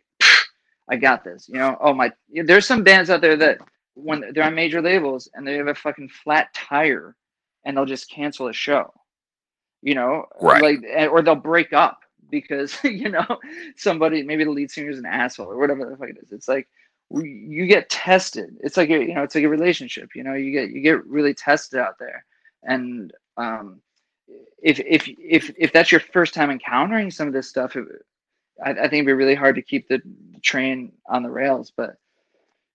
I 0.89 0.97
got 0.97 1.23
this. 1.23 1.49
You 1.49 1.59
know, 1.59 1.77
oh 1.81 1.93
my, 1.93 2.13
there's 2.31 2.67
some 2.67 2.83
bands 2.83 3.11
out 3.11 3.21
there 3.21 3.37
that 3.37 3.59
when 3.95 4.33
they're 4.33 4.45
on 4.45 4.55
major 4.55 4.81
labels 4.81 5.29
and 5.35 5.47
they 5.47 5.55
have 5.55 5.69
a 5.69 5.75
fucking 5.75 6.09
flat 6.09 6.53
tire 6.55 7.15
and 7.65 7.77
they'll 7.77 7.85
just 7.85 8.11
cancel 8.11 8.49
a 8.49 8.53
show. 8.53 8.93
You 9.81 9.95
know, 9.95 10.27
right. 10.41 10.61
like 10.61 11.09
or 11.13 11.23
they'll 11.23 11.37
break 11.37 11.73
up 11.73 12.01
because 12.31 12.77
you 12.85 13.09
know 13.11 13.27
somebody 13.77 14.23
maybe 14.23 14.45
the 14.45 14.51
lead 14.51 14.71
singer 14.71 14.91
is 14.91 14.99
an 14.99 15.07
asshole 15.07 15.51
or 15.51 15.59
whatever 15.59 15.89
the 15.89 15.97
fuck 15.97 16.11
it 16.11 16.19
is. 16.23 16.33
It's 16.33 16.49
like 16.49 16.69
you 17.11 17.67
get 17.67 17.89
tested. 17.89 18.57
It's 18.61 18.77
like 18.77 18.91
a, 18.91 18.99
you 18.99 19.15
know, 19.15 19.23
it's 19.23 19.35
like 19.35 19.45
a 19.45 19.49
relationship. 19.49 20.11
You 20.15 20.25
know, 20.25 20.35
you 20.35 20.53
get 20.53 20.71
you 20.71 20.81
get 20.81 21.05
really 21.07 21.35
tested 21.35 21.81
out 21.81 21.99
there, 21.99 22.25
and 22.63 23.13
um, 23.37 23.81
if 24.63 24.79
if 24.81 25.09
if 25.19 25.51
if 25.57 25.73
that's 25.73 25.91
your 25.91 26.01
first 26.01 26.35
time 26.35 26.51
encountering 26.51 27.11
some 27.11 27.27
of 27.27 27.35
this 27.35 27.49
stuff, 27.49 27.77
it, 27.77 27.87
I, 28.63 28.71
I, 28.71 28.75
think 28.75 28.95
it'd 28.95 29.07
be 29.07 29.13
really 29.13 29.35
hard 29.35 29.55
to 29.55 29.63
keep 29.63 29.89
the 29.89 30.03
train 30.43 30.93
on 31.07 31.23
the 31.23 31.31
rails. 31.31 31.73
But 31.75 31.97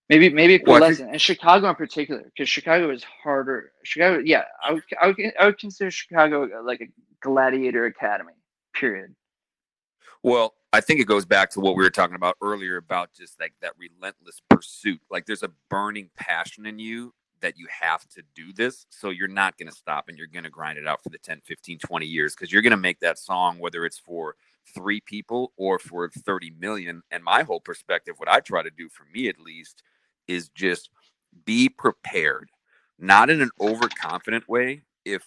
maybe 0.09 0.29
maybe 0.29 0.55
a 0.55 0.61
well, 0.65 0.81
lesson, 0.81 1.09
and 1.09 1.21
Chicago 1.21 1.69
in 1.69 1.75
particular, 1.75 2.23
because 2.23 2.49
Chicago 2.49 2.89
is 2.89 3.03
harder. 3.03 3.71
Chicago, 3.83 4.19
yeah, 4.19 4.45
I 4.63 4.73
would, 4.73 4.83
I 4.99 5.07
would 5.07 5.17
I 5.39 5.45
would 5.45 5.59
consider 5.59 5.91
Chicago 5.91 6.49
like 6.63 6.81
a 6.81 6.87
gladiator 7.21 7.85
academy. 7.85 8.33
Period. 8.73 9.13
Well, 10.23 10.53
I 10.71 10.79
think 10.79 11.01
it 11.01 11.07
goes 11.07 11.25
back 11.25 11.49
to 11.51 11.59
what 11.59 11.75
we 11.75 11.83
were 11.83 11.89
talking 11.89 12.15
about 12.15 12.37
earlier 12.41 12.77
about 12.77 13.09
just 13.13 13.39
like 13.41 13.53
that 13.61 13.73
relentless 13.77 14.41
pursuit. 14.49 15.01
Like 15.11 15.25
there's 15.25 15.43
a 15.43 15.51
burning 15.69 16.09
passion 16.15 16.65
in 16.65 16.79
you 16.79 17.13
that 17.41 17.57
you 17.57 17.67
have 17.69 18.07
to 18.07 18.23
do 18.33 18.53
this. 18.53 18.85
So 18.89 19.09
you're 19.09 19.27
not 19.27 19.57
going 19.57 19.69
to 19.69 19.75
stop 19.75 20.07
and 20.07 20.17
you're 20.17 20.27
going 20.27 20.45
to 20.45 20.49
grind 20.49 20.77
it 20.77 20.87
out 20.87 21.03
for 21.03 21.09
the 21.09 21.17
10, 21.17 21.41
15, 21.45 21.77
20 21.77 22.05
years 22.05 22.33
because 22.33 22.53
you're 22.53 22.61
going 22.61 22.71
to 22.71 22.77
make 22.77 23.01
that 23.01 23.19
song, 23.19 23.59
whether 23.59 23.85
it's 23.85 23.99
for 23.99 24.37
three 24.73 25.01
people 25.01 25.51
or 25.57 25.77
for 25.77 26.09
30 26.09 26.53
million. 26.57 27.03
And 27.11 27.21
my 27.21 27.43
whole 27.43 27.59
perspective, 27.59 28.15
what 28.17 28.29
I 28.29 28.39
try 28.39 28.63
to 28.63 28.71
do 28.71 28.87
for 28.87 29.05
me 29.13 29.27
at 29.27 29.39
least, 29.39 29.83
is 30.29 30.47
just 30.47 30.89
be 31.43 31.67
prepared, 31.67 32.49
not 32.97 33.29
in 33.29 33.41
an 33.41 33.51
overconfident 33.59 34.47
way. 34.47 34.83
If 35.03 35.25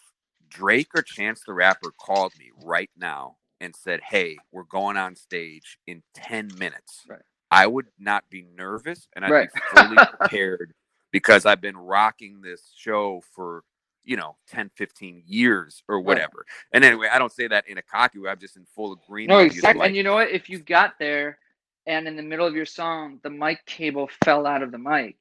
Drake 0.49 0.89
or 0.95 1.03
Chance 1.03 1.43
the 1.47 1.53
Rapper 1.53 1.93
called 2.01 2.33
me 2.39 2.51
right 2.65 2.91
now 2.97 3.37
and 3.61 3.75
said, 3.75 4.01
Hey, 4.03 4.37
we're 4.53 4.65
going 4.65 4.97
on 4.97 5.17
stage 5.17 5.79
in 5.87 6.03
10 6.15 6.51
minutes, 6.59 7.03
right. 7.09 7.21
I 7.51 7.67
would 7.67 7.87
not 7.99 8.29
be 8.31 8.47
nervous 8.57 9.09
and 9.15 9.25
I'd 9.25 9.31
right. 9.31 9.49
be 9.53 9.61
fully 9.73 9.97
prepared 10.19 10.75
because 11.13 11.47
I've 11.47 11.61
been 11.61 11.77
rocking 11.77 12.41
this 12.41 12.73
show 12.77 13.23
for, 13.35 13.63
you 14.05 14.17
know, 14.17 14.37
10, 14.49 14.71
15 14.75 15.23
years 15.27 15.83
or 15.89 16.01
whatever. 16.01 16.39
Right. 16.39 16.47
And 16.73 16.85
anyway, 16.85 17.09
I 17.11 17.19
don't 17.19 17.33
say 17.33 17.49
that 17.49 17.69
in 17.69 17.79
a 17.79 17.83
cocky 17.83 18.19
way. 18.19 18.31
I'm 18.31 18.39
just 18.39 18.57
in 18.57 18.67
full 18.75 18.93
agreement. 18.93 19.39
No, 19.39 19.45
exactly. 19.45 19.79
Like, 19.79 19.89
and 19.89 19.97
you 19.97 20.03
know 20.03 20.15
what? 20.15 20.31
If 20.31 20.51
you 20.51 20.59
got 20.59 20.99
there 20.99 21.39
and 21.87 22.09
in 22.09 22.17
the 22.17 22.23
middle 22.23 22.47
of 22.47 22.55
your 22.55 22.67
song, 22.67 23.21
the 23.23 23.31
mic 23.31 23.65
cable 23.65 24.11
fell 24.25 24.47
out 24.47 24.63
of 24.63 24.73
the 24.73 24.79
mic, 24.79 25.17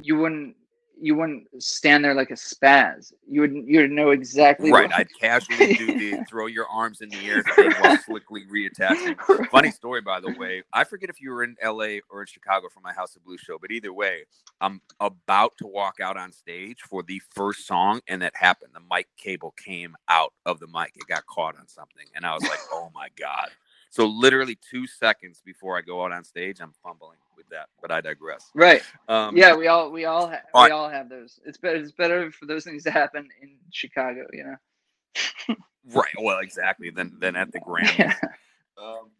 you 0.00 0.16
wouldn't 0.16 0.56
you 1.00 1.14
wouldn't 1.14 1.46
stand 1.62 2.04
there 2.04 2.14
like 2.14 2.30
a 2.30 2.34
spaz. 2.34 3.12
You 3.28 3.42
would 3.42 3.54
you 3.54 3.80
would 3.80 3.90
know 3.90 4.10
exactly 4.10 4.72
right. 4.72 4.88
What... 4.88 4.98
I'd 4.98 5.08
casually 5.18 5.74
do 5.74 5.86
the 5.98 6.24
throw 6.28 6.46
your 6.46 6.66
arms 6.68 7.00
in 7.00 7.08
the 7.08 7.18
air 7.18 7.42
thing 7.42 7.72
while 7.80 7.96
slickly 8.06 8.44
reattaching. 8.46 9.16
Right. 9.28 9.50
Funny 9.50 9.70
story, 9.70 10.00
by 10.00 10.20
the 10.20 10.34
way. 10.38 10.62
I 10.72 10.84
forget 10.84 11.10
if 11.10 11.20
you 11.20 11.30
were 11.30 11.44
in 11.44 11.56
L.A. 11.60 12.00
or 12.10 12.22
in 12.22 12.26
Chicago 12.26 12.68
for 12.72 12.80
my 12.80 12.92
House 12.92 13.16
of 13.16 13.24
Blues 13.24 13.40
show, 13.40 13.58
but 13.60 13.70
either 13.70 13.92
way, 13.92 14.24
I'm 14.60 14.80
about 15.00 15.52
to 15.58 15.66
walk 15.66 16.00
out 16.00 16.16
on 16.16 16.32
stage 16.32 16.80
for 16.88 17.02
the 17.02 17.20
first 17.30 17.66
song, 17.66 18.00
and 18.08 18.22
that 18.22 18.34
happened. 18.36 18.72
The 18.74 18.80
mic 18.90 19.08
cable 19.16 19.54
came 19.62 19.96
out 20.08 20.32
of 20.46 20.60
the 20.60 20.66
mic. 20.66 20.92
It 20.96 21.06
got 21.08 21.26
caught 21.26 21.58
on 21.58 21.68
something, 21.68 22.06
and 22.14 22.24
I 22.24 22.34
was 22.34 22.42
like, 22.42 22.60
"Oh 22.72 22.90
my 22.94 23.08
god." 23.18 23.50
So 23.90 24.06
literally 24.06 24.58
two 24.70 24.86
seconds 24.86 25.40
before 25.44 25.78
I 25.78 25.80
go 25.80 26.04
out 26.04 26.12
on 26.12 26.24
stage, 26.24 26.60
I'm 26.60 26.74
fumbling 26.82 27.18
with 27.36 27.48
that. 27.50 27.68
But 27.80 27.90
I 27.90 28.00
digress. 28.00 28.50
Right. 28.54 28.82
Um, 29.08 29.36
yeah, 29.36 29.54
we 29.56 29.68
all 29.68 29.90
we 29.90 30.04
all 30.04 30.28
ha- 30.28 30.64
we 30.64 30.70
all 30.70 30.88
have 30.88 31.08
those. 31.08 31.40
It's 31.44 31.58
better. 31.58 31.76
It's 31.76 31.92
better 31.92 32.30
for 32.30 32.46
those 32.46 32.64
things 32.64 32.84
to 32.84 32.90
happen 32.90 33.28
in 33.42 33.56
Chicago. 33.70 34.26
You 34.32 34.44
know. 35.48 35.56
right. 35.92 36.14
Well, 36.20 36.38
exactly. 36.40 36.90
Than 36.90 37.18
than 37.18 37.36
at 37.36 37.52
the 37.52 37.60
Grammys. 37.60 37.96
Yeah. 37.98 38.14
Um, 38.80 39.10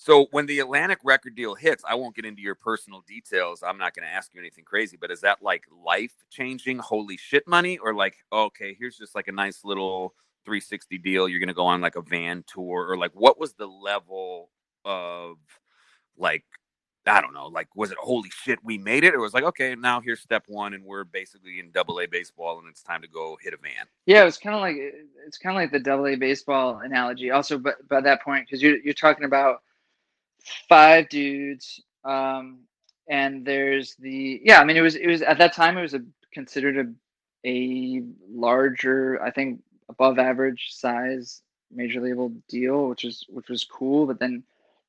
so 0.00 0.28
when 0.30 0.46
the 0.46 0.60
Atlantic 0.60 1.00
record 1.02 1.34
deal 1.34 1.56
hits, 1.56 1.82
I 1.86 1.96
won't 1.96 2.14
get 2.14 2.24
into 2.24 2.40
your 2.40 2.54
personal 2.54 3.02
details. 3.06 3.64
I'm 3.66 3.78
not 3.78 3.94
going 3.94 4.06
to 4.06 4.12
ask 4.14 4.32
you 4.32 4.40
anything 4.40 4.62
crazy, 4.64 4.96
but 4.96 5.10
is 5.10 5.20
that 5.22 5.42
like 5.42 5.64
life 5.84 6.14
changing, 6.30 6.78
holy 6.78 7.16
shit 7.16 7.46
money, 7.46 7.78
or 7.78 7.92
like 7.94 8.16
okay, 8.32 8.76
here's 8.78 8.96
just 8.96 9.14
like 9.14 9.28
a 9.28 9.32
nice 9.32 9.64
little 9.64 10.14
360 10.44 10.98
deal 10.98 11.28
you're 11.28 11.40
going 11.40 11.48
to 11.48 11.54
go 11.54 11.66
on 11.66 11.80
like 11.80 11.96
a 11.96 12.02
van 12.02 12.44
tour 12.46 12.88
or 12.88 12.96
like 12.96 13.12
what 13.12 13.38
was 13.38 13.54
the 13.54 13.66
level 13.66 14.50
of 14.84 15.36
like 16.16 16.44
I 17.08 17.20
don't 17.20 17.32
know, 17.32 17.46
like 17.46 17.68
was 17.74 17.90
it 17.90 17.98
holy 17.98 18.28
shit 18.30 18.58
we 18.62 18.76
made 18.76 19.02
it 19.02 19.14
or 19.14 19.20
was 19.20 19.32
like 19.32 19.44
okay 19.44 19.74
now 19.74 20.00
here's 20.00 20.20
step 20.20 20.44
one 20.46 20.74
and 20.74 20.84
we're 20.84 21.04
basically 21.04 21.58
in 21.58 21.70
double 21.70 22.00
A 22.00 22.06
baseball 22.06 22.58
and 22.58 22.68
it's 22.68 22.82
time 22.82 23.00
to 23.02 23.08
go 23.08 23.38
hit 23.40 23.54
a 23.54 23.56
van. 23.56 23.86
Yeah, 24.06 24.22
it 24.22 24.26
was 24.26 24.38
kind 24.38 24.54
of 24.54 24.60
like 24.60 24.76
it's 25.26 25.38
kind 25.38 25.56
of 25.56 25.62
like 25.62 25.72
the 25.72 25.80
double 25.80 26.06
A 26.06 26.16
baseball 26.16 26.80
analogy. 26.84 27.30
Also, 27.30 27.58
but 27.58 27.76
by 27.88 28.00
that 28.02 28.22
point, 28.22 28.46
because 28.46 28.62
you're 28.62 28.76
you're 28.78 28.94
talking 28.94 29.24
about 29.24 29.62
five 30.68 31.08
dudes, 31.08 31.82
um, 32.04 32.60
and 33.08 33.44
there's 33.44 33.96
the 33.96 34.40
yeah. 34.44 34.60
I 34.60 34.64
mean, 34.64 34.76
it 34.76 34.82
was 34.82 34.96
it 34.96 35.06
was 35.06 35.22
at 35.22 35.38
that 35.38 35.54
time 35.54 35.78
it 35.78 35.82
was 35.82 35.94
a 35.94 36.04
considered 36.32 36.76
a 36.76 37.48
a 37.48 38.02
larger 38.28 39.22
I 39.22 39.30
think 39.30 39.60
above 39.88 40.18
average 40.18 40.68
size 40.70 41.42
major 41.70 42.00
label 42.00 42.32
deal, 42.48 42.88
which 42.88 43.04
is 43.04 43.24
which 43.28 43.48
was 43.48 43.64
cool. 43.64 44.06
But 44.06 44.18
then 44.18 44.42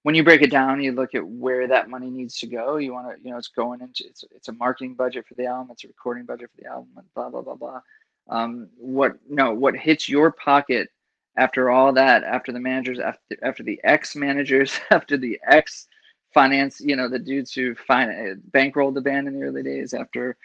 when 0.04 0.16
you 0.16 0.24
break 0.24 0.42
it 0.42 0.52
down, 0.52 0.82
you 0.82 0.92
look 0.92 1.16
at 1.16 1.28
where 1.28 1.68
that 1.68 1.90
money 1.90 2.10
needs 2.10 2.36
to 2.40 2.48
go. 2.48 2.78
You 2.78 2.94
want 2.94 3.08
to, 3.08 3.24
you 3.24 3.32
know, 3.32 3.38
it's 3.38 3.50
going 3.50 3.82
into 3.82 4.06
it's 4.08 4.24
it's 4.32 4.48
a 4.48 4.54
marketing 4.54 4.96
budget 4.96 5.28
for 5.28 5.36
the 5.36 5.46
album, 5.46 5.72
it's 5.72 5.84
a 5.84 5.88
recording 5.88 6.26
budget 6.26 6.50
for 6.56 6.62
the 6.62 6.70
album, 6.70 6.90
blah 7.16 7.30
blah 7.30 7.42
blah 7.42 7.56
blah. 7.56 7.82
Um, 8.30 8.70
what 8.78 9.18
no, 9.30 9.54
what 9.54 9.76
hits 9.76 10.08
your 10.08 10.32
pocket 10.32 10.90
after 11.36 11.70
all 11.70 11.94
that, 11.94 12.24
after 12.24 12.52
the 12.52 12.60
managers, 12.60 13.00
after 13.00 13.38
after 13.42 13.64
the 13.64 13.80
ex 13.84 14.16
managers, 14.16 14.80
after 14.92 15.18
the 15.18 15.40
ex 15.48 15.88
finance, 16.34 16.80
you 16.80 16.96
know, 16.96 17.10
the 17.10 17.20
dudes 17.20 17.54
who 17.54 17.74
fin- 17.76 18.42
bankrolled 18.52 18.94
the 18.94 19.02
band 19.02 19.28
in 19.28 19.34
the 19.34 19.44
early 19.44 19.64
days, 19.64 19.94
after 19.94 20.38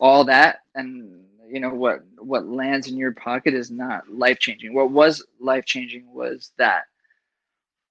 all 0.00 0.24
that, 0.24 0.60
and 0.74 1.24
you 1.48 1.60
know 1.60 1.70
what 1.70 2.00
what 2.18 2.46
lands 2.46 2.88
in 2.88 2.96
your 2.96 3.12
pocket 3.12 3.54
is 3.54 3.70
not 3.70 4.08
life 4.08 4.38
changing. 4.38 4.74
What 4.74 4.90
was 4.90 5.24
life 5.40 5.64
changing 5.64 6.12
was 6.12 6.52
that 6.58 6.84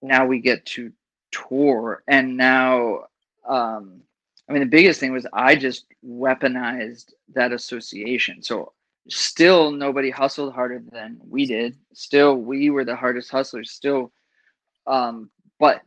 now 0.02 0.26
we 0.26 0.40
get 0.40 0.66
to 0.68 0.92
tour, 1.32 2.04
and 2.08 2.36
now 2.38 3.06
um, 3.48 4.02
I 4.50 4.54
mean 4.54 4.62
the 4.62 4.68
biggest 4.68 5.00
thing 5.00 5.12
was 5.12 5.28
I 5.34 5.56
just 5.56 5.86
weaponized 6.06 7.12
that 7.34 7.52
association. 7.52 8.42
So 8.42 8.74
still 9.10 9.72
nobody 9.72 10.10
hustled 10.10 10.54
harder 10.54 10.82
than 10.92 11.20
we 11.28 11.46
did. 11.46 11.78
Still 11.94 12.36
we 12.36 12.70
were 12.70 12.86
the 12.86 12.96
hardest 12.96 13.32
hustlers. 13.32 13.72
Still, 13.72 14.12
um, 14.88 15.30
but 15.60 15.82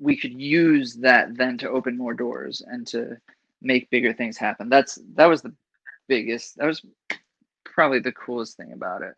we 0.00 0.16
could 0.16 0.40
use 0.40 0.94
that 0.94 1.36
then 1.36 1.56
to 1.58 1.70
open 1.70 1.96
more 1.96 2.14
doors 2.14 2.62
and 2.66 2.86
to 2.88 3.16
make 3.64 3.90
bigger 3.90 4.12
things 4.12 4.36
happen. 4.36 4.68
That's 4.68 4.98
that 5.14 5.26
was 5.26 5.42
the 5.42 5.54
biggest. 6.08 6.56
That 6.56 6.66
was 6.66 6.84
probably 7.64 7.98
the 7.98 8.12
coolest 8.12 8.56
thing 8.56 8.72
about 8.72 9.02
it. 9.02 9.14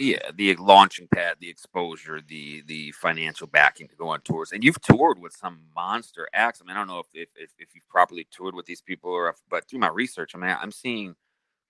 Yeah, 0.00 0.30
the 0.32 0.54
launching 0.56 1.08
pad, 1.12 1.36
the 1.40 1.48
exposure, 1.48 2.20
the 2.20 2.62
the 2.66 2.92
financial 2.92 3.48
backing 3.48 3.88
to 3.88 3.96
go 3.96 4.08
on 4.08 4.20
tours, 4.20 4.52
and 4.52 4.62
you've 4.62 4.80
toured 4.80 5.18
with 5.18 5.34
some 5.34 5.60
monster 5.74 6.28
acts. 6.32 6.60
I 6.62 6.66
mean, 6.66 6.76
I 6.76 6.80
don't 6.80 6.86
know 6.86 7.00
if 7.00 7.06
if, 7.12 7.50
if, 7.58 7.74
you've 7.74 7.88
properly 7.88 8.26
toured 8.30 8.54
with 8.54 8.66
these 8.66 8.80
people, 8.80 9.10
or 9.10 9.28
if, 9.30 9.36
but 9.50 9.68
through 9.68 9.80
my 9.80 9.88
research, 9.88 10.32
I 10.34 10.38
mean, 10.38 10.56
I'm 10.60 10.70
seeing 10.70 11.16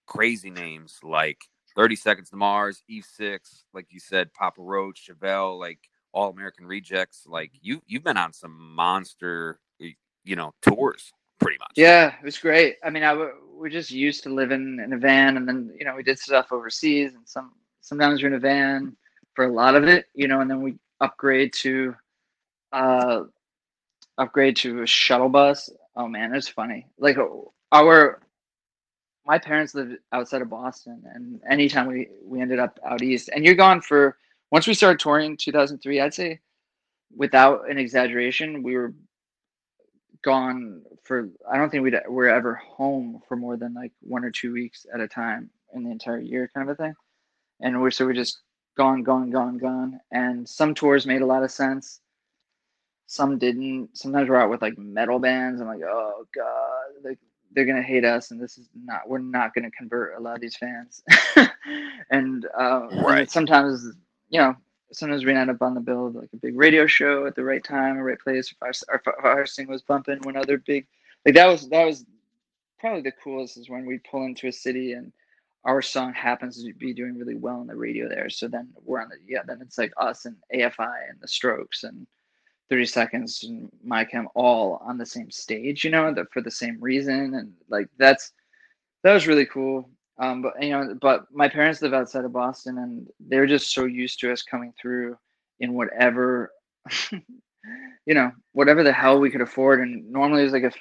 crazy 0.06 0.50
names 0.50 0.98
like 1.02 1.40
30 1.74 1.96
Seconds 1.96 2.30
to 2.30 2.36
Mars, 2.36 2.82
Eve 2.86 3.06
Six, 3.10 3.64
like 3.72 3.86
you 3.90 4.00
said, 4.00 4.32
Papa 4.34 4.60
Roach, 4.60 5.08
Chevelle, 5.08 5.58
like 5.58 5.78
All 6.12 6.28
American 6.28 6.66
Rejects. 6.66 7.24
Like 7.26 7.52
you 7.62 7.80
you've 7.86 8.04
been 8.04 8.18
on 8.18 8.34
some 8.34 8.74
monster, 8.74 9.58
you 9.78 10.36
know, 10.36 10.52
tours 10.60 11.14
pretty 11.38 11.58
much. 11.58 11.72
Yeah, 11.76 12.14
it 12.20 12.24
was 12.24 12.38
great. 12.38 12.76
I 12.84 12.90
mean, 12.90 13.04
I 13.04 13.30
we're 13.58 13.68
just 13.68 13.90
used 13.90 14.22
to 14.22 14.30
living 14.32 14.80
in 14.82 14.92
a 14.92 14.98
van, 14.98 15.36
and 15.36 15.46
then 15.46 15.74
you 15.78 15.84
know 15.84 15.94
we 15.96 16.02
did 16.02 16.18
stuff 16.18 16.52
overseas, 16.52 17.14
and 17.14 17.26
some 17.26 17.52
sometimes 17.80 18.22
we're 18.22 18.28
in 18.28 18.34
a 18.34 18.38
van 18.38 18.96
for 19.34 19.44
a 19.44 19.52
lot 19.52 19.74
of 19.74 19.84
it, 19.84 20.06
you 20.14 20.28
know, 20.28 20.40
and 20.40 20.50
then 20.50 20.62
we 20.62 20.76
upgrade 21.00 21.52
to 21.52 21.94
uh 22.72 23.22
upgrade 24.18 24.56
to 24.56 24.82
a 24.82 24.86
shuttle 24.86 25.28
bus. 25.28 25.70
Oh 25.96 26.08
man, 26.08 26.34
it's 26.34 26.48
funny. 26.48 26.86
Like 26.98 27.18
our 27.72 28.20
my 29.26 29.38
parents 29.38 29.74
lived 29.74 29.96
outside 30.12 30.42
of 30.42 30.50
Boston, 30.50 31.02
and 31.14 31.40
anytime 31.48 31.86
we 31.86 32.08
we 32.24 32.40
ended 32.40 32.58
up 32.58 32.78
out 32.86 33.02
east, 33.02 33.30
and 33.34 33.44
you're 33.44 33.54
gone 33.54 33.80
for 33.80 34.16
once 34.50 34.66
we 34.66 34.74
started 34.74 34.98
touring 34.98 35.36
2003, 35.36 36.00
I'd 36.00 36.14
say 36.14 36.40
without 37.16 37.68
an 37.70 37.78
exaggeration, 37.78 38.62
we 38.62 38.76
were 38.76 38.94
gone 40.22 40.82
for 41.04 41.28
I 41.50 41.56
don't 41.56 41.70
think 41.70 41.84
we 41.84 41.92
were 42.08 42.28
ever 42.28 42.54
home 42.54 43.20
for 43.28 43.36
more 43.36 43.56
than 43.56 43.74
like 43.74 43.92
one 44.00 44.24
or 44.24 44.30
two 44.30 44.52
weeks 44.52 44.86
at 44.92 45.00
a 45.00 45.08
time 45.08 45.50
in 45.74 45.84
the 45.84 45.90
entire 45.90 46.20
year, 46.20 46.50
kind 46.54 46.68
of 46.68 46.74
a 46.74 46.82
thing. 46.82 46.94
And 47.60 47.80
we're 47.80 47.90
so 47.90 48.06
we're 48.06 48.12
just 48.12 48.38
gone, 48.76 49.02
gone, 49.02 49.30
gone, 49.30 49.58
gone. 49.58 50.00
And 50.12 50.48
some 50.48 50.74
tours 50.74 51.06
made 51.06 51.22
a 51.22 51.26
lot 51.26 51.42
of 51.42 51.50
sense. 51.50 52.00
Some 53.06 53.38
didn't. 53.38 53.96
Sometimes 53.96 54.28
we're 54.28 54.40
out 54.40 54.50
with 54.50 54.62
like 54.62 54.78
metal 54.78 55.18
bands. 55.18 55.60
I'm 55.60 55.66
like, 55.66 55.82
oh 55.82 56.26
god, 56.34 57.04
like 57.04 57.18
they're 57.52 57.64
gonna 57.64 57.82
hate 57.82 58.04
us, 58.04 58.30
and 58.30 58.40
this 58.40 58.58
is 58.58 58.68
not. 58.74 59.08
We're 59.08 59.18
not 59.18 59.54
gonna 59.54 59.70
convert 59.70 60.16
a 60.16 60.20
lot 60.20 60.36
of 60.36 60.40
these 60.40 60.56
fans. 60.56 61.02
and, 62.10 62.46
uh, 62.58 62.88
right. 63.02 63.20
and 63.20 63.30
sometimes, 63.30 63.86
you 64.28 64.40
know, 64.40 64.54
sometimes 64.92 65.24
we 65.24 65.32
end 65.32 65.50
up 65.50 65.62
on 65.62 65.74
the 65.74 65.80
bill 65.80 66.06
of 66.06 66.14
like 66.14 66.30
a 66.32 66.36
big 66.36 66.56
radio 66.56 66.86
show 66.86 67.26
at 67.26 67.34
the 67.34 67.44
right 67.44 67.62
time, 67.62 67.98
or 67.98 68.04
right 68.04 68.18
place. 68.18 68.54
Our, 68.62 68.72
our, 69.06 69.26
our 69.26 69.46
single 69.46 69.72
was 69.72 69.82
bumping, 69.82 70.18
when 70.22 70.36
other 70.36 70.58
big, 70.58 70.86
like 71.24 71.34
that 71.34 71.46
was 71.46 71.68
that 71.68 71.84
was 71.84 72.04
probably 72.78 73.02
the 73.02 73.12
coolest 73.12 73.56
is 73.56 73.68
when 73.68 73.86
we 73.86 73.98
pull 73.98 74.24
into 74.24 74.48
a 74.48 74.52
city 74.52 74.92
and 74.92 75.12
our 75.64 75.82
song 75.82 76.12
happens 76.14 76.62
to 76.62 76.72
be 76.74 76.94
doing 76.94 77.18
really 77.18 77.34
well 77.34 77.56
on 77.56 77.66
the 77.66 77.74
radio 77.74 78.08
there. 78.08 78.30
So 78.30 78.48
then 78.48 78.68
we're 78.84 79.02
on 79.02 79.08
the 79.08 79.16
yeah, 79.26 79.40
then 79.46 79.58
it's 79.60 79.78
like 79.78 79.92
us 79.96 80.24
and 80.24 80.36
AFI 80.54 81.10
and 81.10 81.20
the 81.20 81.28
Strokes 81.28 81.84
and 81.84 82.06
30 82.70 82.86
Seconds 82.86 83.44
and 83.44 83.70
My 83.84 84.04
Chem 84.04 84.28
all 84.34 84.80
on 84.84 84.98
the 84.98 85.06
same 85.06 85.30
stage, 85.30 85.84
you 85.84 85.90
know, 85.90 86.12
that 86.14 86.32
for 86.32 86.40
the 86.40 86.50
same 86.50 86.78
reason. 86.80 87.34
And 87.34 87.52
like 87.68 87.88
that's 87.98 88.32
that 89.02 89.14
was 89.14 89.26
really 89.26 89.46
cool. 89.46 89.90
Um, 90.18 90.42
but 90.42 90.60
you 90.62 90.70
know, 90.70 90.96
but 91.00 91.26
my 91.32 91.48
parents 91.48 91.80
live 91.80 91.94
outside 91.94 92.24
of 92.24 92.32
Boston 92.32 92.78
and 92.78 93.06
they're 93.20 93.46
just 93.46 93.72
so 93.72 93.84
used 93.84 94.18
to 94.20 94.32
us 94.32 94.42
coming 94.42 94.72
through 94.80 95.16
in 95.60 95.74
whatever 95.74 96.52
you 97.12 98.14
know, 98.14 98.32
whatever 98.52 98.82
the 98.82 98.92
hell 98.92 99.18
we 99.18 99.30
could 99.30 99.40
afford. 99.40 99.80
And 99.80 100.10
normally 100.10 100.42
it 100.42 100.44
was 100.44 100.52
like 100.52 100.64
a 100.64 100.72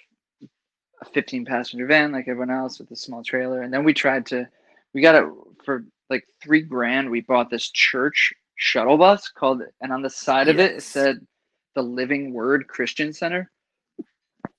a 1.01 1.05
15 1.05 1.45
passenger 1.45 1.85
van 1.85 2.11
like 2.11 2.27
everyone 2.27 2.49
else 2.49 2.79
with 2.79 2.89
a 2.91 2.95
small 2.95 3.23
trailer. 3.23 3.61
And 3.61 3.71
then 3.71 3.83
we 3.83 3.93
tried 3.93 4.25
to 4.27 4.47
we 4.93 5.01
got 5.01 5.15
it 5.15 5.25
for 5.63 5.85
like 6.09 6.25
three 6.41 6.61
grand. 6.61 7.09
We 7.09 7.21
bought 7.21 7.49
this 7.49 7.69
church 7.69 8.33
shuttle 8.55 8.97
bus 8.97 9.29
called, 9.29 9.61
and 9.81 9.93
on 9.93 10.01
the 10.01 10.09
side 10.09 10.47
yes. 10.47 10.53
of 10.53 10.59
it, 10.59 10.71
it 10.77 10.81
said 10.81 11.27
the 11.75 11.81
Living 11.83 12.33
Word 12.33 12.67
Christian 12.67 13.13
Center. 13.13 13.51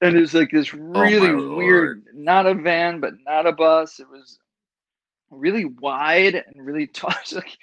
And 0.01 0.17
it 0.17 0.21
was 0.21 0.35
like 0.35 0.51
this 0.53 0.73
oh 0.73 0.79
really 0.79 1.31
oh 1.31 1.57
weird, 1.57 2.05
not 2.15 2.47
a 2.47 2.55
van, 2.55 3.01
but 3.01 3.15
not 3.27 3.47
a 3.47 3.53
bus. 3.53 3.99
It 3.99 4.09
was 4.09 4.39
really 5.31 5.65
wide 5.65 6.35
and 6.35 6.67
really 6.67 6.87
tall. 6.87 7.13
It's 7.21 7.33
like, 7.33 7.59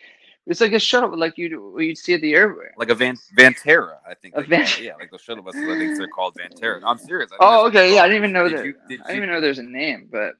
it's 0.45 0.61
like 0.61 0.73
a 0.73 0.79
shuttle, 0.79 1.17
like 1.17 1.37
you 1.37 1.75
you'd 1.79 1.97
see 1.97 2.13
at 2.13 2.21
the 2.21 2.33
airport, 2.33 2.73
like 2.77 2.89
a 2.89 2.95
van 2.95 3.17
Vantera, 3.37 3.97
I 4.07 4.13
think. 4.13 4.35
A 4.35 4.43
van- 4.43 4.67
yeah, 4.79 4.93
like 4.95 5.11
the 5.11 5.17
shuttle 5.17 5.43
buses. 5.43 5.63
I 5.63 5.77
think 5.77 5.97
they're 5.97 6.07
called 6.07 6.35
Vantera. 6.35 6.81
I'm 6.85 6.99
serious. 6.99 7.31
oh, 7.39 7.67
okay, 7.67 7.95
yeah, 7.95 8.01
I 8.01 8.07
didn't 8.07 8.17
even 8.17 8.31
know 8.31 8.47
did 8.47 8.59
that. 8.59 8.65
You, 8.65 8.75
I 8.85 8.87
didn't 8.87 9.07
you, 9.09 9.15
even 9.15 9.29
know 9.29 9.41
there's 9.41 9.59
a 9.59 9.63
name, 9.63 10.07
but 10.11 10.33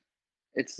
it's 0.54 0.80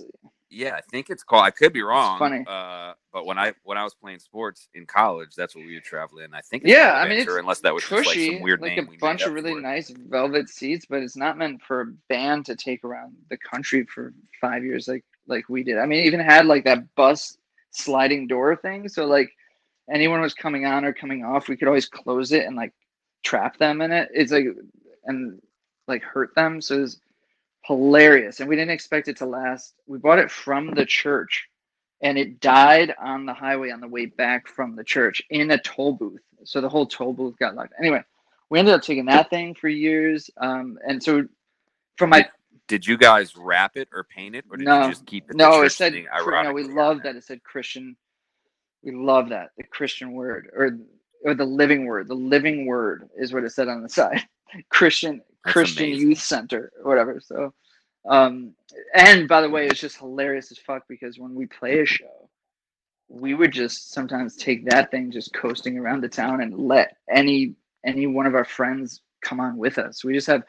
yeah, 0.56 0.76
I 0.76 0.82
think 0.82 1.10
it's 1.10 1.24
called. 1.24 1.44
I 1.44 1.52
could 1.52 1.74
be 1.74 1.82
wrong. 1.82 2.16
It's 2.16 2.20
funny. 2.20 2.46
Uh, 2.48 2.94
but 3.12 3.26
when 3.26 3.38
I 3.38 3.54
when 3.64 3.78
I 3.78 3.84
was 3.84 3.94
playing 3.94 4.20
sports 4.20 4.70
in 4.74 4.86
college, 4.86 5.30
that's 5.36 5.56
what 5.56 5.66
we 5.66 5.74
would 5.74 5.84
travel 5.84 6.20
in. 6.20 6.34
I 6.34 6.42
think. 6.42 6.64
yeah, 6.66 6.94
I 6.94 7.10
mean, 7.10 7.20
it's 7.20 7.32
unless 7.32 7.60
that 7.62 7.74
was 7.74 7.84
cushy, 7.84 8.28
like 8.28 8.36
some 8.38 8.44
weird 8.44 8.62
like 8.62 8.76
name. 8.76 8.90
a 8.94 8.98
bunch 8.98 9.24
of 9.24 9.34
really 9.34 9.56
nice 9.56 9.90
velvet 9.90 10.50
seats, 10.50 10.86
but 10.90 11.02
it's 11.02 11.18
not 11.18 11.38
meant 11.38 11.62
for 11.62 11.82
a 11.82 11.86
band 12.10 12.46
to 12.46 12.56
take 12.56 12.84
around 12.84 13.16
the 13.30 13.38
country 13.38 13.86
for 13.86 14.14
five 14.40 14.64
years, 14.64 14.88
like 14.88 15.04
like 15.28 15.50
we 15.50 15.64
did. 15.64 15.78
I 15.78 15.86
mean, 15.86 16.06
even 16.06 16.20
had 16.20 16.46
like 16.46 16.66
that 16.66 16.94
bus 16.96 17.38
sliding 17.72 18.28
door 18.28 18.56
thing, 18.56 18.88
so 18.88 19.06
like 19.06 19.32
anyone 19.90 20.22
was 20.22 20.34
coming 20.34 20.66
on 20.66 20.86
or 20.86 20.94
coming 20.94 21.24
off, 21.24 21.48
we 21.48 21.58
could 21.58 21.68
always 21.68 21.88
close 21.88 22.32
it 22.32 22.46
and 22.46 22.56
like 22.56 22.74
trap 23.24 23.58
them 23.58 23.82
in 23.82 23.92
it. 23.92 24.10
It's 24.14 24.32
like 24.32 24.46
and 25.06 25.42
like 25.88 26.04
hurt 26.04 26.34
them. 26.36 26.62
So 26.62 26.84
it's 26.84 27.00
hilarious. 27.66 28.40
And 28.40 28.50
we 28.50 28.56
didn't 28.56 28.72
expect 28.72 29.08
it 29.08 29.18
to 29.18 29.26
last. 29.26 29.74
We 29.88 29.98
bought 29.98 30.20
it 30.20 30.32
from 30.32 30.72
the 30.72 30.86
church 30.86 31.48
and 32.02 32.18
it 32.18 32.40
died 32.40 32.94
on 33.02 33.26
the 33.26 33.34
highway 33.34 33.72
on 33.72 33.82
the 33.82 33.88
way 33.88 34.06
back 34.06 34.48
from 34.48 34.76
the 34.76 34.84
church 34.84 35.22
in 35.30 35.52
a 35.52 35.58
toll 35.60 35.94
booth. 35.94 36.22
So 36.44 36.62
the 36.62 36.70
whole 36.70 36.86
toll 36.86 37.14
booth 37.14 37.38
got 37.40 37.56
locked. 37.56 37.74
Anyway, 37.80 38.04
we 38.50 38.60
ended 38.60 38.74
up 38.74 38.82
taking 38.82 39.06
that 39.06 39.30
thing 39.30 39.56
for 39.56 39.70
years. 39.70 40.30
Um, 40.38 40.78
and 40.88 41.02
so 41.02 41.28
from 41.98 42.12
my 42.12 42.28
did 42.68 42.86
you 42.86 42.98
guys 42.98 43.36
wrap 43.38 43.78
it 43.78 43.88
or 43.94 44.04
paint 44.04 44.36
it, 44.36 44.46
or 44.50 44.58
did 44.58 44.66
no, 44.66 44.84
you 44.84 44.90
just 44.90 45.06
keep 45.06 45.30
it? 45.30 45.36
No, 45.36 45.62
it 45.62 45.72
said. 45.72 45.94
No, 45.94 46.54
we 46.54 46.64
love 46.64 47.04
that 47.04 47.16
it 47.16 47.24
said 47.24 47.44
Christian. 47.44 47.96
We 48.84 48.92
love 48.92 49.30
that 49.30 49.50
the 49.58 49.64
Christian 49.64 50.14
word 50.14 50.50
or 50.56 50.78
or 51.24 51.34
the 51.34 51.46
living 51.46 51.86
word. 51.86 52.08
The 52.08 52.16
living 52.16 52.66
word 52.66 53.10
is 53.18 53.34
what 53.34 53.44
it 53.44 53.52
said 53.52 53.68
on 53.68 53.84
the 53.84 53.90
side. 54.02 54.22
Christian 54.70 55.22
that's 55.44 55.54
Christian 55.54 55.86
amazing. 55.86 56.10
Youth 56.10 56.20
Center 56.20 56.72
or 56.80 56.90
whatever. 56.90 57.20
So, 57.24 57.54
um, 58.08 58.54
and 58.94 59.28
by 59.28 59.42
the 59.42 59.50
way, 59.50 59.68
it's 59.68 59.80
just 59.80 59.98
hilarious 59.98 60.52
as 60.52 60.58
fuck 60.58 60.84
because 60.88 61.20
when 61.20 61.36
we 61.36 61.46
play 61.46 61.80
a 61.80 61.86
show, 61.86 62.30
we 63.08 63.36
would 63.36 63.52
just 63.52 63.92
sometimes 63.92 64.36
take 64.36 64.66
that 64.70 64.90
thing 64.92 65.12
just 65.12 65.34
coasting 65.34 65.78
around 65.78 66.02
the 66.02 66.10
town 66.10 66.42
and 66.42 66.58
let 66.58 66.98
any 67.10 67.54
any 67.86 68.08
one 68.08 68.26
of 68.26 68.34
our 68.34 68.46
friends 68.46 69.02
come 69.22 69.40
on 69.40 69.58
with 69.58 69.78
us. 69.78 70.04
We 70.04 70.14
just 70.14 70.28
have 70.28 70.44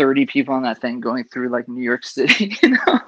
30 0.00 0.24
people 0.24 0.54
on 0.54 0.62
that 0.62 0.80
thing 0.80 0.98
going 0.98 1.24
through 1.24 1.50
like 1.50 1.68
New 1.68 1.82
York 1.82 2.06
City, 2.06 2.56
you 2.62 2.70
know. 2.70 3.00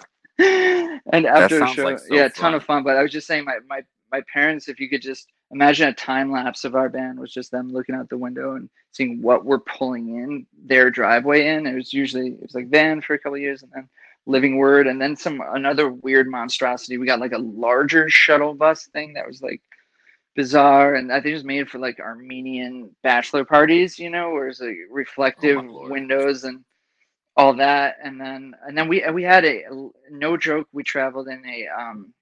and 1.10 1.24
after 1.24 1.64
a 1.64 1.66
show, 1.68 1.84
like 1.84 1.98
so 1.98 2.14
yeah, 2.14 2.26
a 2.26 2.30
ton 2.30 2.52
of 2.52 2.62
fun. 2.62 2.82
But 2.82 2.98
I 2.98 3.02
was 3.02 3.10
just 3.10 3.26
saying, 3.26 3.44
my 3.44 3.58
my 3.66 3.80
my 4.12 4.20
parents, 4.30 4.68
if 4.68 4.78
you 4.78 4.90
could 4.90 5.00
just 5.00 5.26
imagine 5.52 5.88
a 5.88 5.94
time 5.94 6.30
lapse 6.30 6.64
of 6.64 6.74
our 6.74 6.90
band 6.90 7.18
was 7.18 7.32
just 7.32 7.50
them 7.50 7.72
looking 7.72 7.94
out 7.94 8.10
the 8.10 8.18
window 8.18 8.56
and 8.56 8.68
seeing 8.90 9.22
what 9.22 9.46
we're 9.46 9.60
pulling 9.60 10.16
in 10.16 10.46
their 10.66 10.90
driveway 10.90 11.48
in. 11.48 11.66
It 11.66 11.74
was 11.74 11.94
usually 11.94 12.28
it 12.28 12.42
was 12.42 12.54
like 12.54 12.68
van 12.68 13.00
for 13.00 13.14
a 13.14 13.18
couple 13.18 13.38
years 13.38 13.62
and 13.62 13.72
then 13.74 13.88
living 14.26 14.58
word 14.58 14.86
and 14.86 15.00
then 15.00 15.16
some 15.16 15.42
another 15.54 15.90
weird 15.90 16.28
monstrosity. 16.28 16.98
We 16.98 17.06
got 17.06 17.20
like 17.20 17.32
a 17.32 17.38
larger 17.38 18.10
shuttle 18.10 18.52
bus 18.52 18.86
thing 18.88 19.14
that 19.14 19.26
was 19.26 19.40
like 19.40 19.62
bizarre 20.36 20.94
and 20.94 21.10
I 21.10 21.16
think 21.16 21.32
it 21.32 21.34
was 21.34 21.44
made 21.44 21.70
for 21.70 21.78
like 21.78 22.00
Armenian 22.00 22.94
bachelor 23.02 23.46
parties, 23.46 23.98
you 23.98 24.10
know, 24.10 24.30
where 24.30 24.48
it's 24.48 24.60
like 24.60 24.76
reflective 24.90 25.56
oh 25.58 25.88
windows 25.88 26.44
and 26.44 26.62
all 27.36 27.54
that. 27.54 27.96
And 28.02 28.20
then 28.20 28.54
and 28.66 28.76
then 28.76 28.88
we 28.88 29.04
we 29.12 29.22
had 29.22 29.44
a 29.44 29.64
no 30.10 30.36
joke, 30.36 30.68
we 30.72 30.82
traveled 30.82 31.28
in 31.28 31.44
a 31.46 31.68
um 31.68 32.12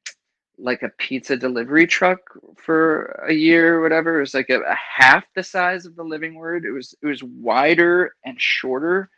like 0.63 0.83
a 0.83 0.91
pizza 0.99 1.37
delivery 1.37 1.87
truck 1.87 2.19
for 2.57 3.25
a 3.29 3.33
year 3.33 3.77
or 3.77 3.81
whatever. 3.83 4.19
It 4.19 4.21
was 4.21 4.35
like 4.35 4.51
a, 4.51 4.61
a, 4.61 4.75
half 4.75 5.25
the 5.35 5.43
size 5.43 5.87
of 5.87 5.97
the 5.97 6.05
living 6.05 6.35
word. 6.35 6.65
It 6.65 6.73
was 6.73 6.95
it 7.03 7.07
was 7.07 7.23
wider 7.23 8.15
and 8.25 8.41
shorter, 8.41 9.11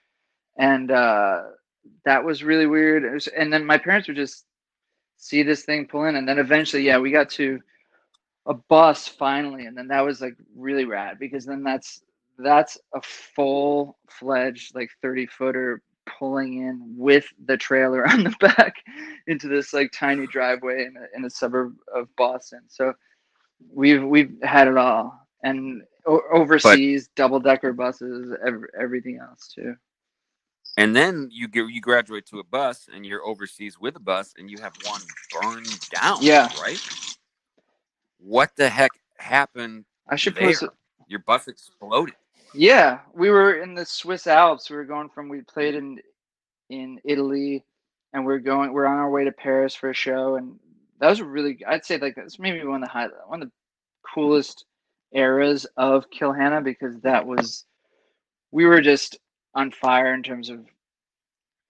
and 0.56 0.90
uh, 0.90 1.42
that 2.04 2.24
was 2.24 2.44
really 2.44 2.66
weird. 2.66 3.12
Was, 3.12 3.26
and 3.26 3.52
then 3.52 3.64
my 3.66 3.78
parents 3.78 4.08
would 4.08 4.16
just 4.16 4.44
see 5.16 5.42
this 5.42 5.64
thing 5.64 5.86
pull 5.86 6.04
in, 6.04 6.16
and 6.16 6.28
then 6.28 6.38
eventually, 6.38 6.82
yeah, 6.84 6.98
we 6.98 7.10
got 7.10 7.30
to 7.30 7.60
a 8.46 8.54
bus 8.54 9.08
finally, 9.08 9.66
and 9.66 9.76
then 9.76 9.88
that 9.88 10.04
was 10.04 10.20
like 10.20 10.36
really 10.56 10.84
rad 10.84 11.18
because 11.18 11.44
then 11.44 11.62
that's 11.62 12.02
that's 12.42 12.78
a 12.94 13.00
full 13.02 13.98
fledged 14.08 14.74
like 14.74 14.90
30 15.02 15.26
footer 15.26 15.82
pulling 16.18 16.62
in 16.62 16.94
with 16.96 17.26
the 17.46 17.56
trailer 17.56 18.06
on 18.08 18.24
the 18.24 18.34
back 18.40 18.74
into 19.26 19.48
this 19.48 19.72
like 19.72 19.92
tiny 19.92 20.26
driveway 20.26 20.86
in 20.86 20.94
a, 20.96 21.16
in 21.16 21.24
a 21.24 21.30
suburb 21.30 21.74
of 21.94 22.08
Boston. 22.16 22.60
So 22.68 22.92
we've 23.72 24.02
we've 24.02 24.34
had 24.42 24.68
it 24.68 24.76
all, 24.76 25.26
and 25.42 25.82
o- 26.06 26.22
overseas 26.32 27.08
double 27.14 27.40
decker 27.40 27.72
buses, 27.72 28.34
every, 28.44 28.68
everything 28.78 29.18
else 29.20 29.52
too. 29.54 29.74
And 30.78 30.96
then 30.96 31.28
you 31.30 31.48
get 31.48 31.68
you 31.68 31.80
graduate 31.80 32.26
to 32.26 32.38
a 32.38 32.44
bus, 32.44 32.88
and 32.92 33.04
you're 33.04 33.24
overseas 33.24 33.78
with 33.78 33.96
a 33.96 34.00
bus, 34.00 34.34
and 34.38 34.50
you 34.50 34.58
have 34.62 34.72
one 34.86 35.02
burned 35.30 35.90
down. 35.90 36.18
Yeah, 36.22 36.48
right. 36.60 36.80
What 38.18 38.56
the 38.56 38.68
heck 38.68 38.92
happened? 39.18 39.84
I 40.08 40.16
should 40.16 40.34
there? 40.34 40.48
post 40.48 40.62
it. 40.62 40.70
Your 41.08 41.20
bus 41.20 41.48
exploded. 41.48 42.14
Yeah, 42.54 43.00
we 43.14 43.30
were 43.30 43.62
in 43.62 43.74
the 43.74 43.84
Swiss 43.86 44.26
Alps. 44.26 44.70
We 44.70 44.76
were 44.76 44.84
going 44.84 45.08
from 45.10 45.28
we 45.28 45.42
played 45.42 45.74
in 45.74 45.98
in 46.70 47.00
Italy, 47.04 47.64
and 48.12 48.24
we're 48.26 48.38
going 48.40 48.72
we're 48.72 48.86
on 48.86 48.98
our 48.98 49.10
way 49.10 49.24
to 49.24 49.32
Paris 49.32 49.74
for 49.74 49.90
a 49.90 49.94
show, 49.94 50.36
and 50.36 50.58
that 51.00 51.10
was 51.10 51.22
really 51.22 51.58
I'd 51.66 51.84
say 51.84 51.98
like 51.98 52.16
that's 52.16 52.38
maybe 52.38 52.64
one 52.64 52.82
of 52.82 52.88
the 52.88 52.92
high, 52.92 53.08
one 53.26 53.42
of 53.42 53.48
the 53.48 53.54
coolest 54.14 54.66
eras 55.14 55.66
of 55.76 56.10
Kill 56.10 56.32
Hannah 56.32 56.62
because 56.62 57.00
that 57.00 57.26
was 57.26 57.66
we 58.52 58.66
were 58.66 58.80
just 58.80 59.18
on 59.54 59.70
fire 59.70 60.14
in 60.14 60.22
terms 60.22 60.50
of 60.50 60.64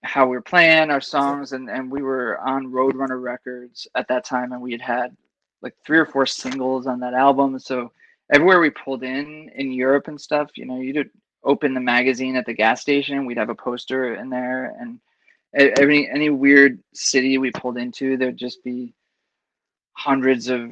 how 0.03 0.25
we 0.25 0.35
were 0.35 0.41
playing 0.41 0.91
our 0.91 1.01
songs 1.01 1.53
and 1.53 1.69
and 1.69 1.91
we 1.91 2.01
were 2.01 2.39
on 2.41 2.67
Roadrunner 2.71 3.21
Records 3.21 3.87
at 3.95 4.07
that 4.09 4.25
time 4.25 4.51
and 4.53 4.61
we 4.61 4.73
had 4.73 4.81
had 4.81 5.17
like 5.61 5.75
three 5.85 5.97
or 5.99 6.05
four 6.05 6.25
singles 6.25 6.87
on 6.87 6.99
that 7.01 7.13
album 7.13 7.57
so 7.59 7.91
everywhere 8.33 8.59
we 8.59 8.71
pulled 8.71 9.03
in 9.03 9.49
in 9.55 9.71
Europe 9.71 10.07
and 10.09 10.19
stuff, 10.19 10.49
you 10.55 10.65
know, 10.65 10.81
you'd 10.81 11.09
open 11.43 11.73
the 11.73 11.79
magazine 11.79 12.35
at 12.35 12.45
the 12.45 12.53
gas 12.53 12.81
station, 12.81 13.25
we'd 13.25 13.37
have 13.37 13.49
a 13.49 13.55
poster 13.55 14.15
in 14.15 14.29
there, 14.29 14.75
and 14.79 14.99
Any 15.55 16.09
any 16.09 16.29
weird 16.31 16.79
city 16.93 17.37
we 17.37 17.51
pulled 17.51 17.77
into, 17.77 18.17
there'd 18.17 18.37
just 18.47 18.63
be 18.63 18.95
hundreds 19.93 20.49
of 20.49 20.71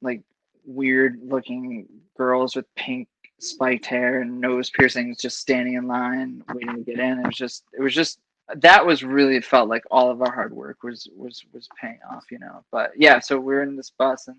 like 0.00 0.22
weird 0.64 1.20
looking 1.22 1.86
girls 2.16 2.56
with 2.56 2.64
pink 2.74 3.06
spiked 3.38 3.84
hair 3.84 4.22
and 4.22 4.40
nose 4.40 4.70
piercings 4.70 5.18
just 5.20 5.38
standing 5.38 5.74
in 5.74 5.86
line 5.86 6.42
waiting 6.54 6.76
to 6.76 6.90
get 6.90 6.98
in. 6.98 7.18
It 7.20 7.26
was 7.26 7.36
just 7.36 7.64
it 7.78 7.82
was 7.82 7.94
just 7.94 8.20
that 8.56 8.86
was 8.86 9.04
really 9.04 9.36
it 9.36 9.44
felt 9.44 9.68
like 9.68 9.84
all 9.90 10.10
of 10.10 10.22
our 10.22 10.32
hard 10.32 10.54
work 10.54 10.82
was 10.82 11.06
was 11.14 11.44
was 11.52 11.68
paying 11.78 12.00
off, 12.10 12.24
you 12.30 12.38
know. 12.38 12.64
But 12.72 12.92
yeah, 12.96 13.20
so 13.20 13.38
we're 13.38 13.62
in 13.62 13.76
this 13.76 13.92
bus 13.98 14.28
and 14.28 14.38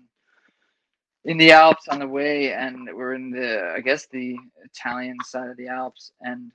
in 1.24 1.36
the 1.36 1.52
Alps 1.52 1.88
on 1.88 1.98
the 1.98 2.08
way, 2.08 2.52
and 2.52 2.88
we're 2.94 3.14
in 3.14 3.30
the 3.30 3.72
I 3.76 3.80
guess 3.80 4.06
the 4.06 4.36
Italian 4.64 5.16
side 5.24 5.50
of 5.50 5.56
the 5.56 5.68
Alps, 5.68 6.12
and 6.20 6.50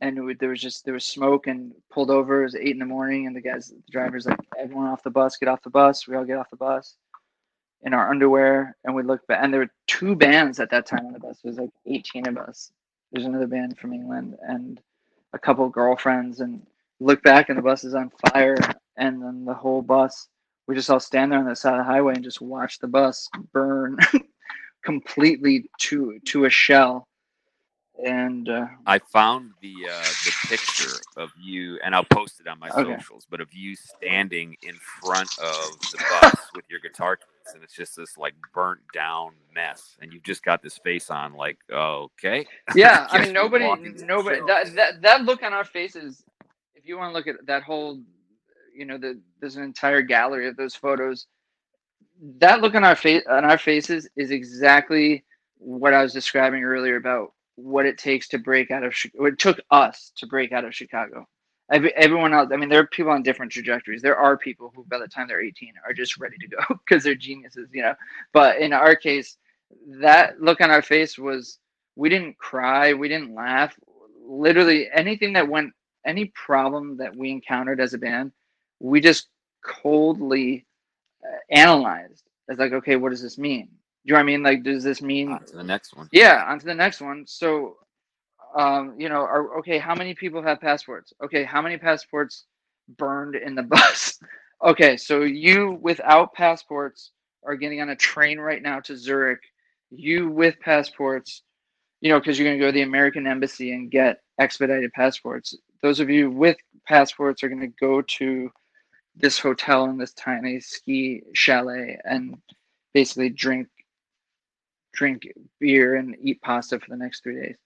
and 0.00 0.38
there 0.38 0.48
was 0.48 0.60
just 0.60 0.84
there 0.84 0.94
was 0.94 1.04
smoke 1.04 1.46
and 1.46 1.72
pulled 1.90 2.10
over. 2.10 2.40
It 2.40 2.44
was 2.44 2.56
eight 2.56 2.72
in 2.72 2.78
the 2.78 2.86
morning, 2.86 3.26
and 3.26 3.36
the 3.36 3.40
guys, 3.40 3.68
the 3.68 3.92
drivers, 3.92 4.26
like 4.26 4.38
everyone 4.58 4.86
off 4.86 5.02
the 5.02 5.10
bus, 5.10 5.36
get 5.36 5.48
off 5.48 5.62
the 5.62 5.70
bus. 5.70 6.06
We 6.08 6.16
all 6.16 6.24
get 6.24 6.38
off 6.38 6.50
the 6.50 6.56
bus 6.56 6.96
in 7.82 7.94
our 7.94 8.10
underwear, 8.10 8.76
and 8.84 8.94
we 8.94 9.02
look 9.02 9.26
back, 9.26 9.40
and 9.42 9.52
there 9.52 9.60
were 9.60 9.72
two 9.86 10.14
bands 10.14 10.60
at 10.60 10.70
that 10.70 10.86
time 10.86 11.06
on 11.06 11.12
the 11.12 11.18
bus. 11.18 11.40
It 11.42 11.48
was 11.48 11.58
like 11.58 11.70
eighteen 11.86 12.26
of 12.28 12.38
us. 12.38 12.72
There's 13.12 13.26
another 13.26 13.46
band 13.46 13.78
from 13.78 13.92
England, 13.92 14.36
and 14.42 14.80
a 15.32 15.38
couple 15.38 15.68
girlfriends 15.68 16.40
and 16.40 16.64
look 17.00 17.22
back 17.22 17.48
and 17.48 17.58
the 17.58 17.62
bus 17.62 17.84
is 17.84 17.94
on 17.94 18.10
fire 18.32 18.56
and 18.96 19.22
then 19.22 19.44
the 19.44 19.54
whole 19.54 19.82
bus 19.82 20.28
we 20.70 20.76
just 20.76 20.88
all 20.88 21.00
stand 21.00 21.32
there 21.32 21.40
on 21.40 21.46
the 21.46 21.56
side 21.56 21.72
of 21.72 21.78
the 21.78 21.84
highway 21.84 22.14
and 22.14 22.22
just 22.22 22.40
watch 22.40 22.78
the 22.78 22.86
bus 22.86 23.28
burn 23.52 23.98
completely 24.84 25.68
to 25.80 26.18
to 26.26 26.44
a 26.44 26.50
shell 26.50 27.08
and 28.04 28.48
uh, 28.48 28.66
I 28.86 28.98
found 28.98 29.50
the 29.60 29.74
uh, 29.90 30.02
the 30.24 30.32
picture 30.48 30.96
of 31.16 31.30
you, 31.38 31.78
and 31.84 31.94
I'll 31.94 32.04
post 32.04 32.40
it 32.40 32.46
on 32.46 32.58
my 32.58 32.70
okay. 32.70 32.96
socials. 32.96 33.26
But 33.28 33.40
of 33.40 33.52
you 33.52 33.76
standing 33.76 34.56
in 34.62 34.74
front 35.02 35.30
of 35.38 35.78
the 35.92 36.02
bus 36.20 36.34
with 36.54 36.64
your 36.70 36.80
guitar 36.80 37.16
case, 37.16 37.54
and 37.54 37.62
it's 37.62 37.74
just 37.74 37.96
this 37.96 38.16
like 38.16 38.34
burnt 38.54 38.80
down 38.94 39.32
mess, 39.54 39.96
and 40.00 40.12
you've 40.12 40.22
just 40.22 40.42
got 40.42 40.62
this 40.62 40.78
face 40.78 41.10
on, 41.10 41.34
like, 41.34 41.58
okay, 41.70 42.46
yeah. 42.74 43.06
I 43.10 43.22
mean, 43.22 43.34
nobody, 43.34 43.66
nobody. 44.04 44.40
That, 44.46 44.74
that 44.76 45.02
that 45.02 45.24
look 45.24 45.42
on 45.42 45.52
our 45.52 45.64
faces. 45.64 46.24
If 46.74 46.86
you 46.86 46.96
want 46.96 47.12
to 47.12 47.18
look 47.18 47.26
at 47.26 47.44
that 47.46 47.62
whole, 47.64 48.00
you 48.80 48.86
know, 48.86 48.96
the, 48.96 49.20
there's 49.40 49.56
an 49.56 49.62
entire 49.62 50.00
gallery 50.00 50.48
of 50.48 50.56
those 50.56 50.74
photos. 50.74 51.26
That 52.38 52.62
look 52.62 52.74
on 52.74 52.82
our 52.82 52.96
face 52.96 53.22
on 53.28 53.44
our 53.44 53.58
faces 53.58 54.08
is 54.16 54.30
exactly 54.30 55.22
what 55.58 55.92
I 55.92 56.02
was 56.02 56.14
describing 56.14 56.64
earlier 56.64 56.96
about 56.96 57.34
what 57.56 57.84
it 57.84 57.98
takes 57.98 58.26
to 58.28 58.38
break 58.38 58.70
out 58.70 58.82
of 58.82 58.94
what 59.14 59.34
it 59.34 59.38
took 59.38 59.60
us 59.70 60.12
to 60.16 60.26
break 60.26 60.52
out 60.52 60.64
of 60.64 60.74
Chicago. 60.74 61.28
Everyone 61.70 62.32
else, 62.32 62.48
I 62.52 62.56
mean, 62.56 62.70
there 62.70 62.80
are 62.80 62.86
people 62.86 63.12
on 63.12 63.22
different 63.22 63.52
trajectories. 63.52 64.02
There 64.02 64.16
are 64.16 64.36
people 64.36 64.72
who, 64.74 64.84
by 64.90 64.98
the 64.98 65.06
time 65.06 65.28
they're 65.28 65.42
18, 65.42 65.74
are 65.86 65.92
just 65.92 66.18
ready 66.18 66.36
to 66.38 66.48
go 66.48 66.58
because 66.88 67.04
they're 67.04 67.14
geniuses, 67.14 67.68
you 67.72 67.82
know. 67.82 67.94
But 68.32 68.58
in 68.58 68.72
our 68.72 68.96
case, 68.96 69.36
that 70.00 70.40
look 70.40 70.62
on 70.62 70.70
our 70.70 70.82
face 70.82 71.18
was 71.18 71.58
we 71.96 72.08
didn't 72.08 72.38
cry, 72.38 72.94
we 72.94 73.08
didn't 73.08 73.34
laugh. 73.34 73.78
Literally, 74.26 74.88
anything 74.94 75.34
that 75.34 75.46
went, 75.46 75.72
any 76.06 76.32
problem 76.34 76.96
that 76.96 77.14
we 77.14 77.30
encountered 77.30 77.78
as 77.78 77.92
a 77.92 77.98
band, 77.98 78.32
we 78.80 79.00
just 79.00 79.28
coldly 79.64 80.66
uh, 81.24 81.36
analyzed 81.50 82.24
as 82.50 82.58
like, 82.58 82.72
okay, 82.72 82.96
what 82.96 83.10
does 83.10 83.22
this 83.22 83.38
mean? 83.38 83.66
Do 83.66 83.72
you 84.04 84.14
know 84.14 84.18
what 84.18 84.22
I 84.22 84.26
mean? 84.26 84.42
Like, 84.42 84.62
does 84.62 84.82
this 84.82 85.02
mean 85.02 85.30
on 85.30 85.44
to 85.44 85.56
the 85.56 85.62
next 85.62 85.94
one? 85.94 86.08
Yeah, 86.10 86.44
on 86.48 86.58
to 86.58 86.66
the 86.66 86.74
next 86.74 87.00
one. 87.00 87.24
So, 87.26 87.76
um, 88.56 88.94
you 88.98 89.08
know, 89.08 89.20
are 89.20 89.58
okay. 89.58 89.78
How 89.78 89.94
many 89.94 90.14
people 90.14 90.42
have 90.42 90.60
passports? 90.60 91.12
Okay, 91.22 91.44
how 91.44 91.60
many 91.60 91.76
passports 91.76 92.46
burned 92.96 93.36
in 93.36 93.54
the 93.54 93.62
bus? 93.74 94.18
okay, 94.64 94.96
so 94.96 95.20
you 95.20 95.78
without 95.82 96.32
passports 96.32 97.12
are 97.44 97.56
getting 97.56 97.82
on 97.82 97.90
a 97.90 97.96
train 97.96 98.40
right 98.40 98.62
now 98.62 98.80
to 98.80 98.96
Zurich. 98.96 99.40
You 99.90 100.30
with 100.30 100.58
passports, 100.60 101.42
you 102.00 102.10
know, 102.10 102.18
because 102.18 102.38
you're 102.38 102.48
going 102.48 102.58
to 102.58 102.64
go 102.64 102.68
to 102.68 102.72
the 102.72 102.82
American 102.82 103.26
embassy 103.26 103.72
and 103.72 103.90
get 103.90 104.22
expedited 104.38 104.92
passports. 104.92 105.54
Those 105.82 106.00
of 106.00 106.08
you 106.08 106.30
with 106.30 106.56
passports 106.86 107.42
are 107.42 107.48
going 107.48 107.60
to 107.60 107.74
go 107.80 108.00
to 108.00 108.50
this 109.16 109.38
hotel 109.38 109.84
in 109.84 109.98
this 109.98 110.12
tiny 110.14 110.60
ski 110.60 111.22
chalet 111.32 111.98
and 112.04 112.36
basically 112.94 113.28
drink 113.30 113.68
drink 114.92 115.22
beer 115.58 115.96
and 115.96 116.16
eat 116.20 116.40
pasta 116.42 116.78
for 116.78 116.90
the 116.90 116.96
next 116.96 117.22
three 117.22 117.40
days. 117.40 117.56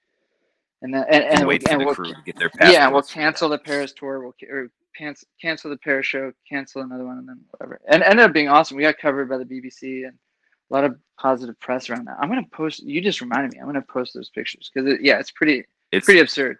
And 0.82 0.92
then 0.92 1.04
and, 1.10 1.24
and, 1.24 1.46
wait 1.46 1.68
and 1.68 1.80
for 1.80 1.86
we'll, 1.86 1.94
crew 1.94 2.12
to 2.12 2.22
get 2.24 2.38
their 2.38 2.50
Yeah, 2.60 2.88
we'll 2.88 3.02
cancel 3.02 3.48
the 3.48 3.58
Paris 3.58 3.92
tour. 3.92 4.20
We'll 4.20 4.34
or 4.50 4.70
cancel 5.40 5.70
the 5.70 5.78
Paris 5.78 6.06
show, 6.06 6.32
cancel 6.48 6.82
another 6.82 7.06
one, 7.06 7.18
and 7.18 7.28
then 7.28 7.40
whatever. 7.50 7.80
And 7.88 8.02
ended 8.02 8.26
up 8.26 8.32
being 8.32 8.48
awesome. 8.48 8.76
We 8.76 8.82
got 8.82 8.98
covered 8.98 9.28
by 9.28 9.38
the 9.38 9.44
BBC 9.44 10.06
and 10.06 10.16
a 10.70 10.74
lot 10.74 10.84
of 10.84 10.96
positive 11.18 11.58
press 11.60 11.88
around 11.88 12.06
that. 12.06 12.16
I'm 12.20 12.28
gonna 12.28 12.46
post. 12.52 12.82
You 12.82 13.00
just 13.00 13.20
reminded 13.20 13.52
me. 13.52 13.60
I'm 13.60 13.66
gonna 13.66 13.82
post 13.82 14.14
those 14.14 14.30
pictures 14.30 14.70
because 14.72 14.92
it, 14.92 15.00
yeah, 15.02 15.18
it's 15.18 15.30
pretty. 15.30 15.64
It's 15.90 16.04
pretty 16.04 16.20
absurd. 16.20 16.58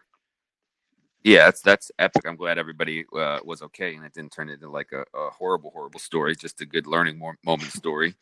Yeah, 1.24 1.46
that's 1.46 1.62
that's 1.62 1.90
epic. 1.98 2.24
I'm 2.26 2.36
glad 2.36 2.58
everybody 2.58 3.06
uh, 3.16 3.38
was 3.44 3.62
okay 3.62 3.94
and 3.94 4.04
it 4.04 4.12
didn't 4.12 4.32
turn 4.32 4.50
into 4.50 4.68
like 4.68 4.92
a, 4.92 5.04
a 5.18 5.30
horrible, 5.30 5.70
horrible 5.70 5.98
story. 5.98 6.36
Just 6.36 6.60
a 6.60 6.66
good 6.66 6.86
learning 6.86 7.18
moment 7.18 7.72
story. 7.72 8.14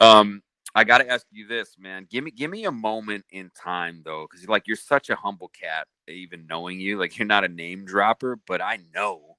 Um, 0.00 0.42
I 0.74 0.84
got 0.84 0.98
to 0.98 1.08
ask 1.08 1.26
you 1.30 1.46
this, 1.46 1.76
man. 1.78 2.06
Give 2.10 2.24
me 2.24 2.32
give 2.32 2.50
me 2.50 2.64
a 2.64 2.72
moment 2.72 3.24
in 3.30 3.50
time 3.60 4.02
though, 4.04 4.26
because 4.28 4.48
like 4.48 4.66
you're 4.66 4.76
such 4.76 5.08
a 5.08 5.16
humble 5.16 5.48
cat. 5.48 5.86
Even 6.08 6.46
knowing 6.48 6.80
you, 6.80 6.98
like 6.98 7.16
you're 7.16 7.26
not 7.28 7.44
a 7.44 7.48
name 7.48 7.84
dropper, 7.84 8.40
but 8.46 8.60
I 8.60 8.80
know 8.92 9.36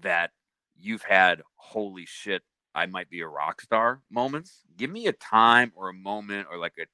that 0.00 0.30
you've 0.76 1.02
had 1.02 1.42
holy 1.56 2.06
shit, 2.06 2.42
I 2.74 2.86
might 2.86 3.10
be 3.10 3.20
a 3.20 3.28
rock 3.28 3.60
star 3.60 4.02
moments. 4.10 4.62
Give 4.76 4.90
me 4.90 5.08
a 5.08 5.12
time 5.12 5.72
or 5.74 5.88
a 5.88 5.94
moment 5.94 6.46
or 6.50 6.58
like 6.58 6.74
a 6.78 6.86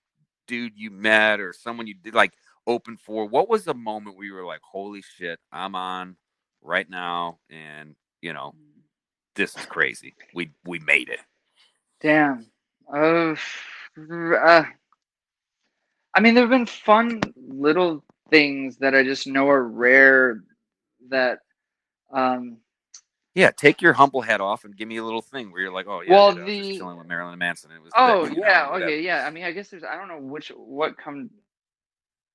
dude 0.46 0.72
you 0.76 0.90
met 0.90 1.40
or 1.40 1.52
someone 1.52 1.86
you 1.86 1.94
did 1.94 2.14
like 2.14 2.32
open 2.68 2.96
for. 2.96 3.26
What 3.26 3.48
was 3.48 3.64
the 3.64 3.74
moment 3.74 4.16
you 4.22 4.34
were 4.34 4.44
like, 4.44 4.60
holy 4.62 5.02
shit, 5.02 5.40
I'm 5.50 5.74
on 5.74 6.16
right 6.62 6.88
now, 6.88 7.38
and 7.50 7.96
you 8.20 8.32
know, 8.32 8.54
this 9.34 9.56
is 9.56 9.66
crazy. 9.66 10.14
We 10.34 10.50
we 10.64 10.78
made 10.78 11.08
it. 11.08 11.20
Damn. 12.00 12.46
Uh, 12.92 13.34
uh, 13.98 14.64
I 16.14 16.20
mean, 16.20 16.34
there 16.34 16.44
have 16.44 16.50
been 16.50 16.66
fun 16.66 17.20
little 17.36 18.04
things 18.30 18.76
that 18.78 18.94
I 18.94 19.02
just 19.02 19.26
know 19.26 19.48
are 19.48 19.64
rare. 19.64 20.42
That, 21.10 21.38
um, 22.12 22.58
yeah, 23.34 23.50
take 23.50 23.80
your 23.80 23.92
humble 23.92 24.20
hat 24.20 24.40
off 24.40 24.64
and 24.64 24.76
give 24.76 24.88
me 24.88 24.96
a 24.98 25.04
little 25.04 25.22
thing 25.22 25.50
where 25.50 25.62
you're 25.62 25.72
like, 25.72 25.86
oh 25.88 26.02
yeah, 26.02 26.12
well, 26.12 26.34
dude, 26.34 26.46
the 26.46 26.76
chilling 26.76 26.98
with 26.98 27.06
Marilyn 27.06 27.38
Manson. 27.38 27.70
It 27.70 27.82
was 27.82 27.92
oh 27.96 28.26
yeah, 28.26 28.68
okay, 28.72 29.00
yeah. 29.00 29.26
I 29.26 29.30
mean, 29.30 29.44
I 29.44 29.52
guess 29.52 29.68
there's 29.68 29.84
I 29.84 29.96
don't 29.96 30.08
know 30.08 30.20
which 30.20 30.48
what 30.56 30.98
come 30.98 31.30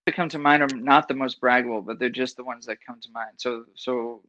to 0.06 0.14
come 0.14 0.30
to 0.30 0.40
mind 0.40 0.64
are 0.64 0.76
not 0.76 1.08
the 1.08 1.14
most 1.14 1.40
braggable, 1.42 1.86
but 1.86 2.00
they're 2.00 2.10
just 2.10 2.38
the 2.38 2.44
ones 2.44 2.66
that 2.66 2.78
come 2.86 3.00
to 3.02 3.10
mind. 3.12 3.32
So 3.38 3.66
so 3.76 4.22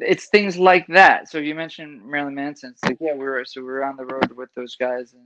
it's 0.00 0.26
things 0.26 0.58
like 0.58 0.86
that. 0.88 1.30
So 1.30 1.38
you 1.38 1.54
mentioned 1.54 2.04
Marilyn 2.04 2.34
Manson. 2.34 2.70
It's 2.70 2.84
like 2.84 2.98
yeah, 3.00 3.14
we 3.14 3.24
were 3.24 3.44
so 3.44 3.60
we 3.60 3.66
were 3.66 3.84
on 3.84 3.96
the 3.96 4.06
road 4.06 4.32
with 4.32 4.50
those 4.54 4.76
guys 4.76 5.14
and 5.14 5.24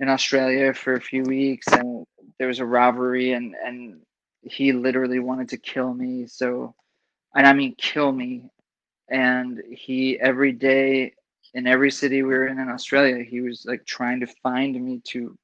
in 0.00 0.08
Australia 0.08 0.74
for 0.74 0.94
a 0.94 1.00
few 1.00 1.22
weeks, 1.22 1.66
and 1.68 2.06
there 2.38 2.48
was 2.48 2.60
a 2.60 2.66
robbery, 2.66 3.32
and 3.32 3.54
and 3.64 4.00
he 4.42 4.72
literally 4.72 5.18
wanted 5.20 5.48
to 5.50 5.56
kill 5.56 5.94
me. 5.94 6.26
So, 6.26 6.74
and 7.34 7.46
I 7.46 7.52
mean 7.52 7.74
kill 7.76 8.12
me. 8.12 8.50
And 9.10 9.62
he 9.70 10.18
every 10.20 10.52
day 10.52 11.12
in 11.54 11.66
every 11.66 11.90
city 11.90 12.22
we 12.22 12.30
were 12.34 12.46
in 12.48 12.58
in 12.58 12.70
Australia, 12.70 13.22
he 13.22 13.40
was 13.42 13.64
like 13.66 13.84
trying 13.84 14.20
to 14.20 14.26
find 14.42 14.82
me 14.82 15.00
to 15.08 15.36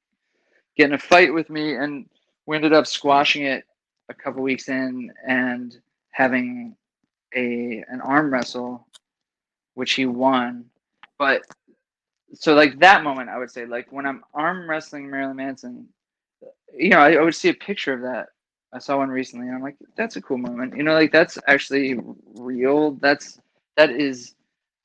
get 0.77 0.87
in 0.87 0.93
a 0.93 0.97
fight 0.99 1.33
with 1.33 1.49
me, 1.49 1.75
and 1.75 2.07
we 2.45 2.55
ended 2.55 2.73
up 2.73 2.87
squashing 2.87 3.43
it 3.43 3.65
a 4.09 4.13
couple 4.13 4.41
weeks 4.41 4.69
in 4.69 5.11
and 5.27 5.79
having 6.11 6.75
a 7.35 7.83
an 7.87 8.01
arm 8.01 8.33
wrestle, 8.33 8.87
which 9.75 9.93
he 9.93 10.05
won. 10.05 10.65
But 11.17 11.43
so 12.33 12.53
like 12.53 12.79
that 12.79 13.03
moment 13.03 13.29
i 13.29 13.37
would 13.37 13.51
say 13.51 13.65
like 13.65 13.91
when 13.91 14.05
i'm 14.05 14.23
arm 14.33 14.69
wrestling 14.69 15.09
marilyn 15.09 15.35
manson 15.35 15.85
you 16.75 16.89
know 16.89 16.99
I, 16.99 17.13
I, 17.13 17.21
would 17.21 17.35
see 17.35 17.49
a 17.49 17.53
picture 17.53 17.93
of 17.93 18.01
that. 18.01 18.27
I 18.73 18.79
saw 18.79 18.97
one 18.97 19.09
recently 19.09 19.47
and 19.47 19.55
i'm 19.55 19.61
like 19.61 19.77
that's 19.95 20.15
a 20.15 20.21
cool 20.21 20.37
moment. 20.37 20.75
You 20.75 20.83
know 20.83 20.93
like 20.93 21.11
that's 21.11 21.37
actually 21.47 21.99
real. 22.35 22.91
That's 23.01 23.39
that 23.77 23.91
is 23.91 24.35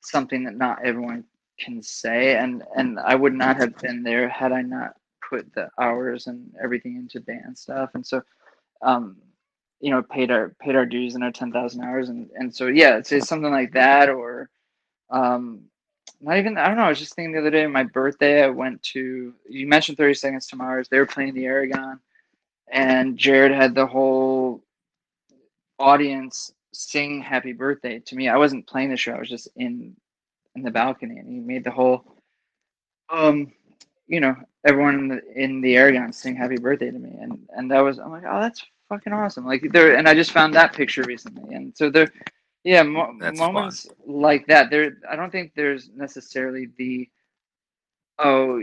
something 0.01 0.45
that 0.45 0.57
not 0.57 0.85
everyone 0.85 1.25
can 1.59 1.83
say 1.83 2.37
and 2.37 2.63
and 2.77 2.99
i 3.01 3.15
would 3.15 3.33
not 3.33 3.57
have 3.57 3.77
been 3.79 4.03
there 4.03 4.29
had 4.29 4.53
i 4.53 4.61
not 4.61 4.95
put 5.29 5.53
the 5.55 5.69
hours 5.81 6.27
and 6.27 6.53
everything 6.63 6.97
into 6.97 7.21
band 7.21 7.57
stuff 7.57 7.91
and 7.95 8.07
so 8.07 8.23
um 8.83 9.17
you 9.81 9.91
know 9.91 10.03
paid 10.03 10.31
our 10.31 10.51
paid 10.61 10.77
our 10.77 10.87
dues 10.87 11.15
and 11.15 11.25
our 11.25 11.33
10,000 11.33 11.83
hours 11.83 12.09
and 12.11 12.31
and 12.37 12.55
so 12.55 12.67
yeah 12.67 12.97
it's, 12.99 13.13
it's 13.13 13.29
something 13.29 13.53
like 13.53 13.73
that 13.73 14.09
or 14.09 14.51
um 15.11 15.63
not 16.21 16.39
even 16.39 16.57
I 16.57 16.69
don't 16.69 16.79
know. 16.79 16.85
I 16.85 16.89
was 16.89 16.99
just 16.99 17.15
thinking 17.15 17.33
the 17.33 17.41
other 17.41 17.51
day, 17.51 17.67
my 17.67 17.85
birthday, 17.85 18.43
I 18.45 18.49
went 18.49 18.83
to. 18.85 19.35
You 19.49 19.69
mentioned 19.69 19.99
Thirty 19.99 20.15
Seconds 20.15 20.47
to 20.49 20.57
Mars. 20.57 20.89
They 20.89 20.99
were 20.99 21.07
playing 21.07 21.35
the 21.35 21.45
Aragon, 21.45 22.01
and 22.73 23.19
Jared 23.19 23.53
had 23.53 23.75
the 23.75 23.87
whole 23.87 24.63
audience 25.79 26.53
sing 26.73 27.23
happy 27.23 27.53
birthday 27.53 28.01
to 28.01 28.17
me. 28.17 28.29
I 28.29 28.37
wasn't 28.37 28.67
playing 28.67 28.91
the 28.91 28.97
show. 28.97 29.13
I 29.15 29.19
was 29.21 29.29
just 29.31 29.49
in 29.57 29.97
in 30.57 30.63
the 30.63 30.71
balcony 30.71 31.19
and 31.19 31.29
he 31.31 31.39
made 31.39 31.65
the 31.65 31.71
whole 31.71 32.05
um 33.11 33.53
you 34.09 34.21
know 34.21 34.35
everyone 34.67 35.21
in 35.35 35.61
the, 35.61 35.77
Aragon 35.77 36.13
sing 36.13 36.35
happy 36.35 36.57
birthday 36.57 36.91
to 36.91 36.99
me. 36.99 37.17
And 37.21 37.39
and 37.57 37.71
that 37.71 37.81
was 37.81 37.99
I'm 37.99 38.11
like 38.11 38.25
oh 38.29 38.41
that's 38.41 38.65
fucking 38.89 39.13
awesome. 39.13 39.47
Like 39.47 39.67
there 39.73 39.97
and 39.97 40.09
I 40.09 40.15
just 40.15 40.33
found 40.33 40.55
that 40.55 40.75
picture 40.75 41.03
recently. 41.05 41.55
And 41.55 41.77
so 41.77 41.91
there 41.91 42.13
yeah 42.65 42.83
mo- 42.83 43.13
moments 43.13 43.87
fun. 43.87 43.95
like 44.07 44.47
that 44.49 44.71
there 44.71 44.99
I 45.09 45.17
don't 45.17 45.31
think 45.31 45.53
there's 45.55 45.91
necessarily 45.95 46.69
the 46.77 47.09
oh 48.19 48.61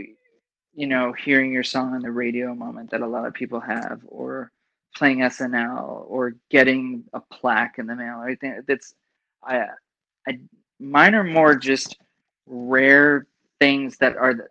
you 0.74 0.86
know 0.86 1.12
hearing 1.12 1.52
your 1.52 1.62
song 1.64 1.94
on 1.94 2.02
the 2.02 2.10
radio 2.10 2.54
moment 2.54 2.90
that 2.90 3.00
a 3.00 3.06
lot 3.06 3.26
of 3.26 3.34
people 3.34 3.60
have 3.60 4.00
or 4.06 4.50
playing 4.96 5.18
SNL 5.18 6.04
or 6.08 6.36
getting 6.50 7.04
a 7.12 7.20
plaque 7.20 7.78
in 7.78 7.86
the 7.86 7.96
mail 7.96 8.18
or 8.18 8.26
anything. 8.26 8.60
That's 8.66 8.94
I 9.42 9.66
I 10.28 10.38
mine 10.78 11.14
are 11.14 11.24
more 11.24 11.54
just 11.56 11.96
rare 12.46 13.26
things 13.60 13.96
that 13.98 14.16
are 14.16 14.50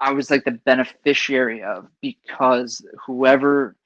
I 0.00 0.12
was 0.12 0.30
like 0.30 0.44
the 0.44 0.52
beneficiary 0.52 1.62
of 1.62 1.88
because 2.00 2.82
whoever 3.06 3.76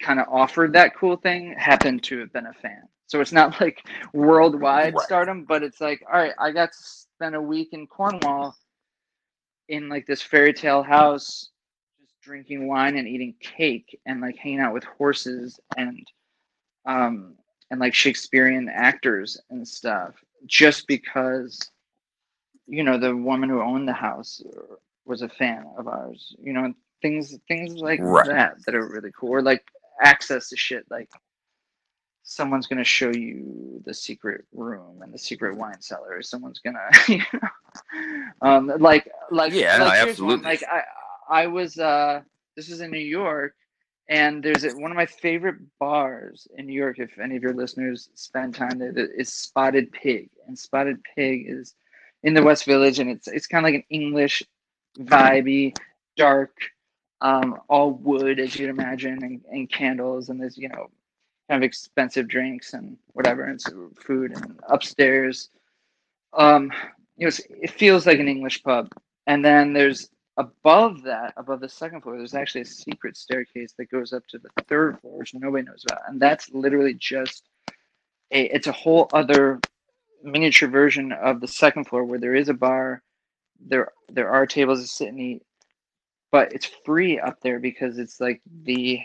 kind 0.00 0.20
of 0.20 0.26
offered 0.30 0.72
that 0.72 0.96
cool 0.96 1.16
thing 1.16 1.54
happened 1.58 2.02
to 2.04 2.18
have 2.18 2.32
been 2.32 2.46
a 2.46 2.52
fan. 2.54 2.82
So 3.06 3.20
it's 3.20 3.32
not 3.32 3.60
like 3.60 3.86
worldwide 4.12 4.94
right. 4.94 5.04
stardom, 5.04 5.44
but 5.44 5.62
it's 5.62 5.80
like, 5.80 6.02
all 6.06 6.18
right, 6.18 6.32
I 6.38 6.52
got 6.52 6.72
to 6.72 6.78
spend 6.78 7.34
a 7.34 7.42
week 7.42 7.70
in 7.72 7.86
Cornwall 7.86 8.56
in 9.68 9.88
like 9.88 10.06
this 10.06 10.22
fairy 10.22 10.52
tale 10.52 10.82
house, 10.82 11.50
just 12.00 12.20
drinking 12.22 12.66
wine 12.66 12.96
and 12.96 13.08
eating 13.08 13.34
cake 13.40 13.98
and 14.06 14.20
like 14.20 14.36
hanging 14.36 14.60
out 14.60 14.72
with 14.72 14.84
horses 14.84 15.60
and 15.76 16.06
um 16.86 17.34
and 17.70 17.78
like 17.78 17.94
Shakespearean 17.94 18.68
actors 18.68 19.38
and 19.50 19.66
stuff 19.66 20.14
just 20.46 20.86
because 20.86 21.60
you 22.66 22.82
know 22.82 22.96
the 22.96 23.14
woman 23.14 23.48
who 23.48 23.60
owned 23.60 23.86
the 23.86 23.92
house 23.92 24.42
was 25.06 25.22
a 25.22 25.28
fan 25.28 25.64
of 25.78 25.88
ours 25.88 26.34
you 26.42 26.52
know 26.52 26.72
things 27.02 27.36
things 27.48 27.74
like 27.74 28.00
right. 28.02 28.26
that 28.26 28.54
that 28.66 28.74
are 28.74 28.88
really 28.88 29.10
cool 29.18 29.30
or 29.30 29.42
like 29.42 29.64
access 30.02 30.48
to 30.48 30.56
shit 30.56 30.84
like 30.90 31.08
someone's 32.22 32.66
to 32.78 32.84
show 32.84 33.10
you 33.10 33.82
the 33.86 33.94
secret 33.94 34.44
room 34.52 35.02
and 35.02 35.12
the 35.12 35.18
secret 35.18 35.56
wine 35.56 35.80
cellar 35.80 36.22
someone's 36.22 36.60
to 36.60 36.90
you 37.08 37.22
know 37.32 37.48
um 38.42 38.72
like 38.78 39.10
like 39.30 39.52
yeah 39.52 39.82
like, 39.82 40.04
no, 40.04 40.08
absolutely 40.08 40.36
one, 40.36 40.44
like 40.44 40.62
i 40.70 40.82
i 41.28 41.46
was 41.46 41.78
uh 41.78 42.20
this 42.56 42.68
is 42.68 42.80
in 42.80 42.90
new 42.90 42.98
york 42.98 43.54
and 44.10 44.42
there's 44.42 44.64
a, 44.64 44.70
one 44.70 44.90
of 44.90 44.96
my 44.96 45.06
favorite 45.06 45.56
bars 45.78 46.48
in 46.56 46.66
New 46.66 46.74
York. 46.74 46.98
If 46.98 47.16
any 47.20 47.36
of 47.36 47.44
your 47.44 47.54
listeners 47.54 48.10
spend 48.14 48.56
time 48.56 48.76
there, 48.80 48.92
is 48.92 49.32
Spotted 49.32 49.92
Pig, 49.92 50.28
and 50.48 50.58
Spotted 50.58 51.00
Pig 51.14 51.44
is 51.48 51.76
in 52.24 52.34
the 52.34 52.42
West 52.42 52.64
Village, 52.64 52.98
and 52.98 53.08
it's 53.08 53.28
it's 53.28 53.46
kind 53.46 53.64
of 53.64 53.68
like 53.68 53.76
an 53.76 53.84
English, 53.88 54.42
vibey, 54.98 55.76
dark, 56.16 56.56
um, 57.20 57.60
all 57.68 57.92
wood 57.92 58.40
as 58.40 58.56
you'd 58.56 58.70
imagine, 58.70 59.22
and, 59.22 59.40
and 59.50 59.70
candles, 59.70 60.28
and 60.28 60.40
there's 60.40 60.56
you 60.58 60.68
know, 60.68 60.90
kind 61.48 61.62
of 61.62 61.66
expensive 61.66 62.28
drinks 62.28 62.74
and 62.74 62.96
whatever, 63.12 63.44
and 63.44 63.60
food, 64.04 64.32
and 64.32 64.58
upstairs, 64.68 65.50
um, 66.32 66.72
you 67.16 67.26
know, 67.26 67.32
it 67.62 67.70
feels 67.70 68.06
like 68.06 68.18
an 68.18 68.28
English 68.28 68.62
pub, 68.62 68.88
and 69.26 69.44
then 69.44 69.72
there's 69.72 70.08
above 70.36 71.02
that, 71.02 71.34
above 71.36 71.60
the 71.60 71.68
second 71.68 72.00
floor, 72.00 72.16
there's 72.16 72.34
actually 72.34 72.62
a 72.62 72.66
secret 72.66 73.16
staircase 73.16 73.74
that 73.76 73.90
goes 73.90 74.12
up 74.12 74.26
to 74.28 74.38
the 74.38 74.48
third 74.68 74.98
floor, 75.00 75.18
which 75.18 75.34
nobody 75.34 75.64
knows 75.64 75.84
about. 75.88 76.02
And 76.08 76.20
that's 76.20 76.50
literally 76.50 76.94
just 76.94 77.44
a 78.30 78.44
it's 78.44 78.66
a 78.66 78.72
whole 78.72 79.08
other 79.12 79.60
miniature 80.22 80.68
version 80.68 81.12
of 81.12 81.40
the 81.40 81.48
second 81.48 81.84
floor 81.84 82.04
where 82.04 82.18
there 82.18 82.34
is 82.34 82.48
a 82.48 82.54
bar, 82.54 83.02
there 83.66 83.92
there 84.08 84.30
are 84.30 84.46
tables 84.46 84.80
to 84.80 84.86
sit 84.86 85.08
and 85.08 85.20
eat, 85.20 85.42
but 86.32 86.52
it's 86.52 86.70
free 86.84 87.18
up 87.18 87.40
there 87.42 87.58
because 87.58 87.98
it's 87.98 88.20
like 88.20 88.40
the 88.64 89.00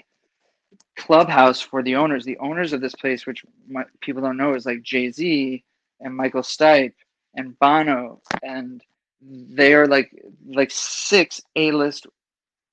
clubhouse 0.97 1.61
for 1.61 1.83
the 1.83 1.95
owners. 1.95 2.25
The 2.25 2.37
owners 2.37 2.73
of 2.73 2.81
this 2.81 2.95
place, 2.95 3.25
which 3.25 3.43
my, 3.67 3.83
people 4.01 4.21
don't 4.21 4.37
know, 4.37 4.53
is 4.55 4.65
like 4.65 4.81
Jay 4.81 5.11
Z 5.11 5.63
and 5.99 6.15
Michael 6.15 6.41
Stipe 6.41 6.93
and 7.35 7.57
Bono 7.59 8.21
and 8.43 8.81
they 9.21 9.73
are 9.73 9.87
like 9.87 10.11
like 10.45 10.71
six 10.71 11.41
A-list 11.55 12.07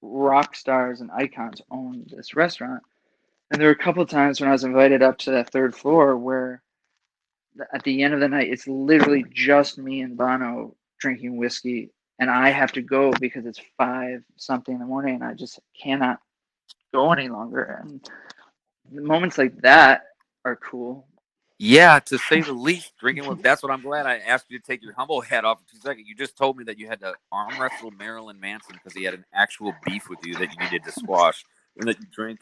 rock 0.02 0.54
stars 0.54 1.00
and 1.00 1.10
icons 1.10 1.62
own 1.70 2.04
this 2.08 2.34
restaurant. 2.34 2.82
And 3.50 3.60
there 3.60 3.68
were 3.68 3.74
a 3.74 3.78
couple 3.78 4.04
times 4.06 4.40
when 4.40 4.48
I 4.48 4.52
was 4.52 4.64
invited 4.64 5.02
up 5.02 5.18
to 5.18 5.30
that 5.32 5.50
third 5.50 5.74
floor 5.74 6.16
where 6.16 6.62
at 7.72 7.82
the 7.84 8.02
end 8.02 8.14
of 8.14 8.20
the 8.20 8.28
night 8.28 8.48
it's 8.48 8.66
literally 8.66 9.24
just 9.30 9.78
me 9.78 10.00
and 10.00 10.16
Bono 10.16 10.74
drinking 11.02 11.36
whiskey 11.36 11.90
and 12.18 12.30
I 12.30 12.50
have 12.50 12.72
to 12.72 12.82
go 12.82 13.12
because 13.12 13.46
it's 13.46 13.60
five 13.76 14.22
something 14.36 14.74
in 14.74 14.80
the 14.80 14.86
morning 14.86 15.16
and 15.16 15.24
I 15.24 15.34
just 15.34 15.58
cannot 15.80 16.20
go 16.94 17.12
any 17.12 17.28
longer. 17.28 17.82
And 17.82 18.08
moments 18.90 19.38
like 19.38 19.60
that 19.62 20.04
are 20.44 20.56
cool. 20.56 21.06
Yeah, 21.58 21.98
to 22.06 22.18
say 22.18 22.40
the 22.40 22.52
least. 22.68 22.92
Drinking 22.98 23.26
with 23.26 23.42
that's 23.42 23.62
what 23.62 23.72
I'm 23.72 23.82
glad 23.82 24.06
I 24.06 24.18
asked 24.18 24.46
you 24.50 24.58
to 24.58 24.64
take 24.64 24.82
your 24.82 24.92
humble 24.94 25.20
hat 25.20 25.44
off 25.44 25.58
for 25.60 25.70
two 25.70 25.80
seconds. 25.80 26.06
You 26.08 26.14
just 26.14 26.36
told 26.36 26.56
me 26.56 26.64
that 26.64 26.78
you 26.78 26.86
had 26.86 27.00
to 27.00 27.14
arm 27.30 27.60
wrestle 27.60 27.90
Marilyn 27.90 28.38
Manson 28.38 28.74
because 28.74 28.94
he 28.96 29.04
had 29.04 29.14
an 29.14 29.24
actual 29.34 29.74
beef 29.84 30.08
with 30.08 30.24
you 30.24 30.34
that 30.36 30.52
you 30.52 30.58
needed 30.58 30.84
to 30.84 30.92
squash, 30.92 31.44
and 31.76 31.88
that 31.88 31.98
you 32.00 32.06
drink 32.12 32.40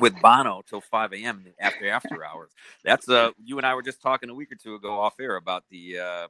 with 0.00 0.20
Bono 0.20 0.62
till 0.68 0.80
5 0.80 1.12
a.m. 1.12 1.44
after 1.60 1.88
after 1.88 2.24
hours. 2.24 2.50
That's 2.84 3.08
uh, 3.08 3.30
you 3.44 3.58
and 3.58 3.66
I 3.66 3.74
were 3.74 3.82
just 3.82 4.02
talking 4.02 4.30
a 4.30 4.34
week 4.34 4.52
or 4.52 4.56
two 4.56 4.74
ago 4.74 4.98
off 4.98 5.20
air 5.20 5.36
about 5.36 5.64
the 5.70 5.98
uh, 5.98 6.28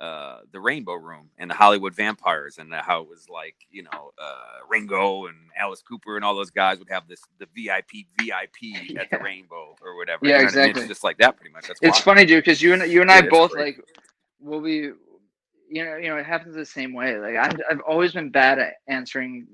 uh, 0.00 0.40
the 0.50 0.58
Rainbow 0.58 0.94
Room 0.94 1.28
and 1.36 1.50
the 1.50 1.54
Hollywood 1.54 1.94
Vampires, 1.94 2.56
and 2.56 2.72
how 2.72 3.02
it 3.02 3.08
was 3.08 3.28
like 3.28 3.54
you 3.70 3.82
know 3.82 4.12
uh, 4.18 4.66
Ringo 4.68 5.26
and 5.26 5.36
Alice 5.58 5.82
Cooper 5.82 6.16
and 6.16 6.24
all 6.24 6.34
those 6.34 6.50
guys 6.50 6.78
would 6.78 6.88
have 6.88 7.06
this 7.06 7.20
the 7.38 7.46
VIP 7.54 8.06
VIP 8.18 8.56
yeah. 8.88 9.02
at 9.02 9.10
the 9.10 9.18
Rainbow 9.18 9.76
or 9.82 9.96
whatever. 9.96 10.26
Yeah, 10.26 10.40
exactly. 10.40 10.80
It's 10.80 10.88
just 10.88 11.04
like 11.04 11.18
that, 11.18 11.36
pretty 11.36 11.52
much. 11.52 11.68
That's 11.68 11.80
it's 11.82 12.00
funny, 12.00 12.24
dude, 12.24 12.42
because 12.42 12.62
you 12.62 12.72
and 12.72 12.90
you 12.90 13.02
and 13.02 13.10
I 13.10 13.20
both 13.28 13.54
like 13.54 13.78
will 14.40 14.60
be. 14.60 14.92
You 15.72 15.84
know, 15.84 15.96
you 15.96 16.08
know, 16.08 16.16
it 16.16 16.26
happens 16.26 16.56
the 16.56 16.66
same 16.66 16.92
way. 16.94 17.16
Like 17.18 17.36
I'm, 17.36 17.56
I've 17.70 17.80
always 17.80 18.12
been 18.12 18.30
bad 18.30 18.58
at 18.58 18.74
answering 18.88 19.46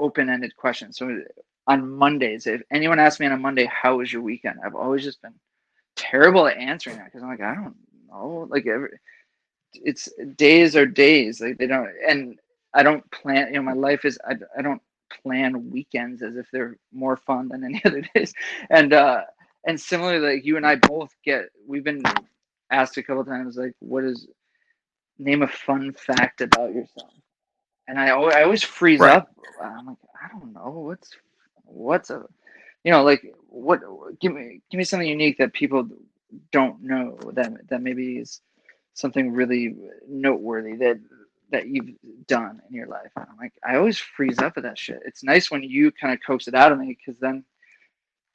open-ended 0.00 0.56
questions. 0.56 0.98
So 0.98 1.20
on 1.68 1.88
Mondays, 1.88 2.48
if 2.48 2.60
anyone 2.72 2.98
asks 2.98 3.20
me 3.20 3.26
on 3.26 3.32
a 3.32 3.36
Monday, 3.36 3.66
"How 3.66 3.98
was 3.98 4.12
your 4.12 4.22
weekend?" 4.22 4.58
I've 4.64 4.74
always 4.74 5.04
just 5.04 5.22
been 5.22 5.34
terrible 5.94 6.46
at 6.46 6.56
answering 6.56 6.96
that 6.96 7.04
because 7.04 7.22
I'm 7.22 7.28
like, 7.28 7.40
I 7.40 7.54
don't 7.54 7.76
know. 8.08 8.48
Like 8.50 8.66
every, 8.66 8.88
it's 9.82 10.08
days 10.36 10.76
are 10.76 10.86
days 10.86 11.40
like 11.40 11.58
they 11.58 11.66
don't 11.66 11.88
and 12.08 12.38
i 12.74 12.82
don't 12.82 13.08
plan 13.10 13.48
you 13.48 13.54
know 13.54 13.62
my 13.62 13.72
life 13.72 14.04
is 14.04 14.18
i, 14.28 14.34
I 14.56 14.62
don't 14.62 14.82
plan 15.22 15.70
weekends 15.70 16.22
as 16.22 16.36
if 16.36 16.46
they're 16.52 16.76
more 16.92 17.16
fun 17.16 17.48
than 17.48 17.64
any 17.64 17.82
other 17.84 18.02
days. 18.14 18.32
And 18.70 18.92
uh 18.92 19.22
and 19.66 19.80
similarly 19.80 20.36
like 20.36 20.44
you 20.44 20.56
and 20.56 20.66
i 20.66 20.76
both 20.76 21.14
get 21.24 21.46
we've 21.66 21.84
been 21.84 22.02
asked 22.70 22.96
a 22.96 23.02
couple 23.02 23.24
times 23.24 23.56
like 23.56 23.74
what 23.80 24.04
is 24.04 24.26
name 25.18 25.42
a 25.42 25.48
fun 25.48 25.92
fact 25.92 26.40
about 26.40 26.74
yourself? 26.74 27.10
And 27.88 27.98
i 27.98 28.10
always, 28.10 28.34
I 28.34 28.42
always 28.42 28.62
freeze 28.62 29.00
right. 29.00 29.16
up. 29.16 29.30
I'm 29.62 29.86
like 29.86 29.98
i 30.22 30.28
don't 30.28 30.52
know 30.52 30.70
what's 30.70 31.16
what's 31.64 32.10
a 32.10 32.24
you 32.82 32.92
know 32.92 33.02
like 33.02 33.34
what 33.48 33.80
give 34.20 34.32
me 34.34 34.60
give 34.70 34.78
me 34.78 34.84
something 34.84 35.08
unique 35.08 35.38
that 35.38 35.52
people 35.52 35.88
don't 36.50 36.82
know 36.82 37.18
that 37.32 37.52
that 37.68 37.82
maybe 37.82 38.18
is 38.18 38.40
something 38.94 39.32
really 39.32 39.76
noteworthy 40.08 40.76
that 40.76 40.98
that 41.50 41.68
you've 41.68 41.90
done 42.26 42.60
in 42.68 42.74
your 42.74 42.86
life. 42.86 43.10
And 43.16 43.26
I'm 43.30 43.36
like, 43.36 43.52
I 43.64 43.76
always 43.76 43.98
freeze 43.98 44.38
up 44.38 44.54
at 44.56 44.62
that 44.62 44.78
shit. 44.78 45.00
It's 45.04 45.22
nice 45.22 45.50
when 45.50 45.62
you 45.62 45.92
kind 45.92 46.12
of 46.14 46.20
coax 46.26 46.48
it 46.48 46.54
out 46.54 46.72
of 46.72 46.78
me 46.78 46.96
because 46.98 47.20
then, 47.20 47.44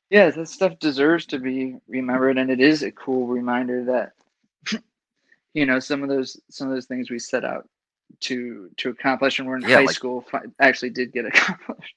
yeah, 0.09 0.29
that 0.29 0.47
stuff 0.47 0.79
deserves 0.79 1.25
to 1.27 1.39
be 1.39 1.75
remembered, 1.87 2.37
and 2.37 2.49
it 2.49 2.59
is 2.59 2.83
a 2.83 2.91
cool 2.91 3.27
reminder 3.27 3.83
that, 3.85 4.13
you 5.53 5.65
know, 5.65 5.79
some 5.79 6.03
of 6.03 6.09
those 6.09 6.39
some 6.49 6.67
of 6.67 6.73
those 6.73 6.85
things 6.85 7.09
we 7.09 7.19
set 7.19 7.43
out 7.43 7.67
to 8.21 8.69
to 8.77 8.89
accomplish 8.89 9.39
and 9.39 9.47
we're 9.47 9.57
in 9.57 9.61
yeah, 9.61 9.75
high 9.75 9.85
like, 9.85 9.95
school 9.95 10.25
actually 10.59 10.89
did 10.89 11.13
get 11.13 11.25
accomplished. 11.25 11.95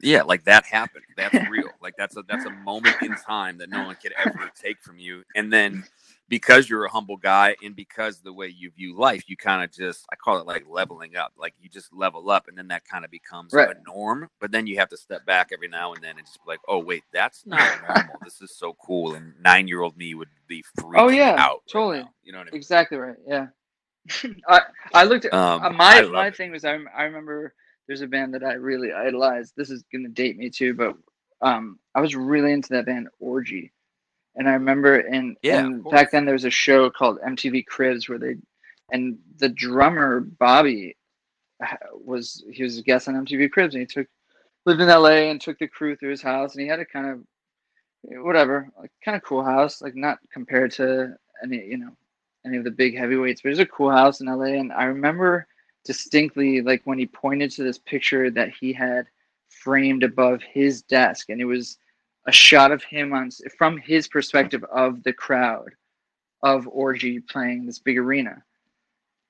yeah, 0.00 0.22
like 0.22 0.44
that 0.44 0.64
happened. 0.64 1.04
That's 1.16 1.48
real. 1.48 1.70
Like 1.80 1.94
that's 1.96 2.16
a 2.16 2.22
that's 2.28 2.44
a 2.44 2.50
moment 2.50 2.96
in 3.02 3.14
time 3.16 3.58
that 3.58 3.70
no 3.70 3.84
one 3.84 3.96
could 3.96 4.14
ever 4.24 4.50
take 4.60 4.82
from 4.82 4.98
you, 4.98 5.22
and 5.36 5.52
then 5.52 5.84
because 6.28 6.68
you're 6.68 6.84
a 6.84 6.90
humble 6.90 7.16
guy 7.16 7.54
and 7.62 7.76
because 7.76 8.20
the 8.20 8.32
way 8.32 8.48
you 8.48 8.70
view 8.70 8.96
life, 8.96 9.24
you 9.28 9.36
kind 9.36 9.62
of 9.62 9.72
just 9.72 10.04
I 10.10 10.16
call 10.16 10.38
it 10.38 10.46
like 10.46 10.64
leveling 10.68 11.16
up. 11.16 11.32
Like 11.36 11.54
you 11.60 11.68
just 11.68 11.92
level 11.92 12.30
up 12.30 12.48
and 12.48 12.56
then 12.56 12.68
that 12.68 12.84
kind 12.86 13.04
of 13.04 13.10
becomes 13.10 13.52
right. 13.52 13.68
a 13.68 13.82
norm. 13.86 14.28
But 14.40 14.50
then 14.50 14.66
you 14.66 14.78
have 14.78 14.88
to 14.90 14.96
step 14.96 15.26
back 15.26 15.50
every 15.52 15.68
now 15.68 15.92
and 15.92 16.02
then 16.02 16.16
and 16.16 16.26
just 16.26 16.42
be 16.44 16.50
like, 16.50 16.60
oh 16.68 16.78
wait, 16.78 17.04
that's 17.12 17.46
not 17.46 17.60
normal. 17.86 18.14
this 18.24 18.40
is 18.40 18.56
so 18.56 18.74
cool. 18.84 19.14
And 19.14 19.34
nine 19.42 19.68
year 19.68 19.82
old 19.82 19.96
me 19.96 20.14
would 20.14 20.28
be 20.48 20.64
freaking 20.78 20.94
oh, 20.96 21.08
yeah, 21.08 21.36
out. 21.38 21.62
Totally. 21.70 22.00
Right 22.00 22.08
you 22.22 22.32
know 22.32 22.38
what 22.38 22.48
I 22.48 22.50
mean? 22.50 22.56
Exactly 22.56 22.98
right. 22.98 23.16
Yeah. 23.26 23.46
I 24.48 24.60
I 24.92 25.04
looked 25.04 25.24
at 25.24 25.34
um, 25.34 25.62
uh, 25.62 25.70
my 25.70 26.02
my 26.02 26.26
it. 26.28 26.36
thing 26.36 26.50
was 26.50 26.64
I 26.64 26.78
I 26.96 27.04
remember 27.04 27.54
there's 27.86 28.02
a 28.02 28.06
band 28.06 28.34
that 28.34 28.42
I 28.42 28.54
really 28.54 28.92
idolized. 28.92 29.54
This 29.56 29.70
is 29.70 29.84
gonna 29.92 30.08
date 30.08 30.36
me 30.36 30.50
too, 30.50 30.74
but 30.74 30.96
um 31.40 31.78
I 31.94 32.00
was 32.00 32.14
really 32.14 32.52
into 32.52 32.70
that 32.70 32.86
band 32.86 33.08
Orgy 33.18 33.72
And 34.36 34.48
I 34.48 34.52
remember 34.52 34.98
in, 35.00 35.36
Yeah, 35.42 35.60
and 35.60 35.84
back 35.84 36.10
then 36.10 36.24
there 36.24 36.34
was 36.34 36.44
a 36.44 36.50
show 36.50 36.90
called 36.90 37.20
MTV 37.20 37.66
Cribs 37.66 38.08
where 38.08 38.18
they, 38.18 38.36
and 38.90 39.18
the 39.38 39.48
drummer 39.48 40.20
Bobby 40.20 40.96
was 41.92 42.44
he 42.50 42.62
was 42.62 42.78
a 42.78 42.82
guest 42.82 43.08
on 43.08 43.14
MTV 43.14 43.50
Cribs 43.50 43.74
and 43.74 43.82
he 43.82 43.86
took 43.86 44.06
lived 44.66 44.80
in 44.80 44.88
LA 44.88 45.28
and 45.30 45.40
took 45.40 45.58
the 45.58 45.68
crew 45.68 45.96
through 45.96 46.10
his 46.10 46.22
house 46.22 46.54
and 46.54 46.62
he 46.62 46.68
had 46.68 46.80
a 46.80 46.84
kind 46.84 47.06
of 47.06 47.20
whatever 48.22 48.68
like 48.78 48.90
kind 49.04 49.16
of 49.16 49.22
cool 49.22 49.42
house 49.42 49.80
like 49.80 49.94
not 49.94 50.18
compared 50.32 50.70
to 50.70 51.14
any 51.42 51.64
you 51.64 51.78
know 51.78 51.90
any 52.44 52.56
of 52.56 52.64
the 52.64 52.70
big 52.70 52.96
heavyweights 52.96 53.40
but 53.40 53.48
it 53.48 53.52
was 53.52 53.58
a 53.60 53.66
cool 53.66 53.90
house 53.90 54.20
in 54.20 54.26
LA 54.26 54.58
and 54.58 54.72
I 54.72 54.84
remember 54.84 55.46
distinctly 55.84 56.60
like 56.60 56.82
when 56.84 56.98
he 56.98 57.06
pointed 57.06 57.50
to 57.52 57.62
this 57.62 57.78
picture 57.78 58.30
that 58.30 58.50
he 58.50 58.72
had 58.72 59.06
framed 59.48 60.02
above 60.02 60.42
his 60.42 60.82
desk 60.82 61.30
and 61.30 61.40
it 61.40 61.46
was 61.46 61.78
a 62.26 62.32
shot 62.32 62.72
of 62.72 62.82
him 62.82 63.12
on 63.12 63.30
from 63.58 63.78
his 63.78 64.08
perspective 64.08 64.64
of 64.72 65.02
the 65.02 65.12
crowd 65.12 65.68
of 66.42 66.68
orgy 66.68 67.20
playing 67.20 67.66
this 67.66 67.78
big 67.78 67.98
arena. 67.98 68.42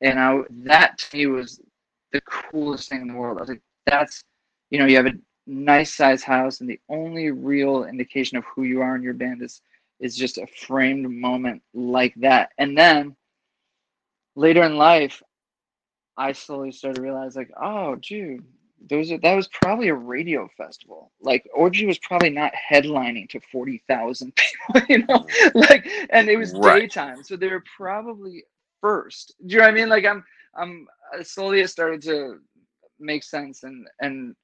And 0.00 0.18
I 0.18 0.40
that 0.64 0.98
to 0.98 1.16
me 1.16 1.26
was 1.26 1.60
the 2.12 2.20
coolest 2.22 2.88
thing 2.88 3.02
in 3.02 3.08
the 3.08 3.14
world. 3.14 3.38
I 3.38 3.42
was 3.42 3.48
like 3.48 3.62
that's 3.86 4.22
you 4.70 4.78
know 4.78 4.86
you 4.86 4.96
have 4.96 5.06
a 5.06 5.18
nice 5.46 5.94
size 5.94 6.22
house 6.22 6.60
and 6.60 6.70
the 6.70 6.80
only 6.88 7.30
real 7.30 7.84
indication 7.84 8.38
of 8.38 8.44
who 8.44 8.62
you 8.64 8.80
are 8.80 8.96
in 8.96 9.02
your 9.02 9.14
band 9.14 9.42
is 9.42 9.60
is 10.00 10.16
just 10.16 10.38
a 10.38 10.46
framed 10.46 11.08
moment 11.08 11.62
like 11.72 12.14
that. 12.16 12.50
And 12.58 12.76
then 12.76 13.16
later 14.36 14.62
in 14.64 14.76
life 14.76 15.22
i 16.16 16.32
slowly 16.32 16.72
started 16.72 16.96
to 16.96 17.02
realize 17.02 17.36
like 17.36 17.50
oh 17.60 17.94
dude 17.96 18.44
those 18.88 19.10
are, 19.12 19.18
that 19.18 19.34
was 19.34 19.48
probably 19.48 19.88
a 19.88 19.94
radio 19.94 20.48
festival. 20.56 21.12
Like 21.20 21.48
orgy 21.54 21.86
was 21.86 21.98
probably 21.98 22.30
not 22.30 22.52
headlining 22.70 23.28
to 23.30 23.40
40,000 23.52 24.34
people 24.36 24.82
you 24.88 25.04
know? 25.06 25.24
Like 25.54 25.86
and 26.10 26.28
it 26.28 26.36
was 26.36 26.52
Right. 26.52 26.64
daytime 26.64 27.22
so 27.22 27.36
they 27.36 27.48
were 27.48 27.64
probably 27.76 28.44
first. 28.80 29.34
Do 29.46 29.54
you 29.54 29.60
know 29.60 29.66
what 29.66 29.72
i 29.74 29.76
mean? 29.76 29.88
Like 29.88 30.06
i'm 30.06 30.24
i'm 30.56 30.86
uh, 31.18 31.22
slowly 31.22 31.60
it 31.60 31.68
started 31.68 32.02
to 32.02 32.38
make 33.00 33.22
sense 33.24 33.62
and 33.64 33.86
and 34.00 34.34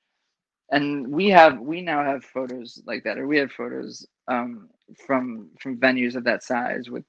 and 0.70 1.09
we 1.09 1.28
have 1.28 1.59
we 1.61 1.80
now 1.82 2.05
have 2.05 2.24
photos 2.24 2.82
like 2.86 3.05
that 3.05 3.18
or 3.18 3.26
we 3.26 3.38
have 3.38 3.53
photos 3.53 4.07
um, 4.28 4.68
from 5.07 5.51
from 5.61 5.78
venues 5.78 6.16
of 6.16 6.24
that 6.24 6.43
size 6.43 6.91
with 6.91 7.05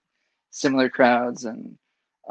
similar 0.52 0.90
crowds 0.90 1.46
and 1.46 1.78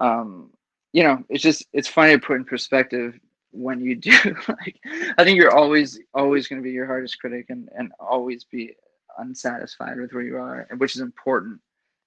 um, 0.01 0.51
you 0.93 1.03
know 1.03 1.23
it's 1.29 1.43
just 1.43 1.67
it's 1.73 1.89
funny 1.89 2.13
to 2.13 2.19
put 2.21 2.37
in 2.37 2.45
perspective 2.45 3.15
when 3.53 3.81
you 3.81 3.97
do 3.97 4.13
like 4.49 4.79
i 5.19 5.25
think 5.25 5.37
you're 5.37 5.55
always 5.55 6.01
always 6.15 6.47
going 6.47 6.61
to 6.61 6.65
be 6.65 6.73
your 6.73 6.87
hardest 6.87 7.19
critic 7.21 7.47
and 7.49 7.69
and 7.77 7.93
always 7.99 8.45
be 8.45 8.75
unsatisfied 9.19 9.99
with 9.99 10.13
where 10.13 10.23
you 10.23 10.37
are 10.37 10.67
and 10.71 10.81
which 10.81 10.95
is 10.95 11.03
important 11.03 11.59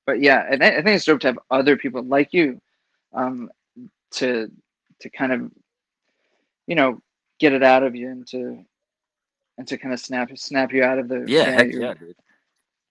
but 0.05 0.21
yeah 0.21 0.45
and 0.49 0.63
I, 0.63 0.67
I 0.67 0.81
think 0.81 0.95
it's 0.95 1.05
dope 1.05 1.19
to 1.21 1.27
have 1.27 1.39
other 1.51 1.77
people 1.77 2.03
like 2.03 2.33
you 2.33 2.59
um, 3.13 3.49
to 4.11 4.49
to 4.99 5.09
kind 5.09 5.31
of 5.31 5.51
you 6.67 6.75
know 6.75 7.01
get 7.39 7.53
it 7.53 7.63
out 7.63 7.83
of 7.83 7.95
you 7.95 8.09
and 8.09 8.27
to 8.27 8.63
and 9.57 9.67
to 9.67 9.77
kind 9.77 9.93
of 9.93 9.99
snap 9.99 10.29
snap 10.37 10.71
you 10.73 10.83
out 10.83 10.99
of 10.99 11.07
the 11.07 11.23
Yeah, 11.27 11.61
yeah. 11.63 11.93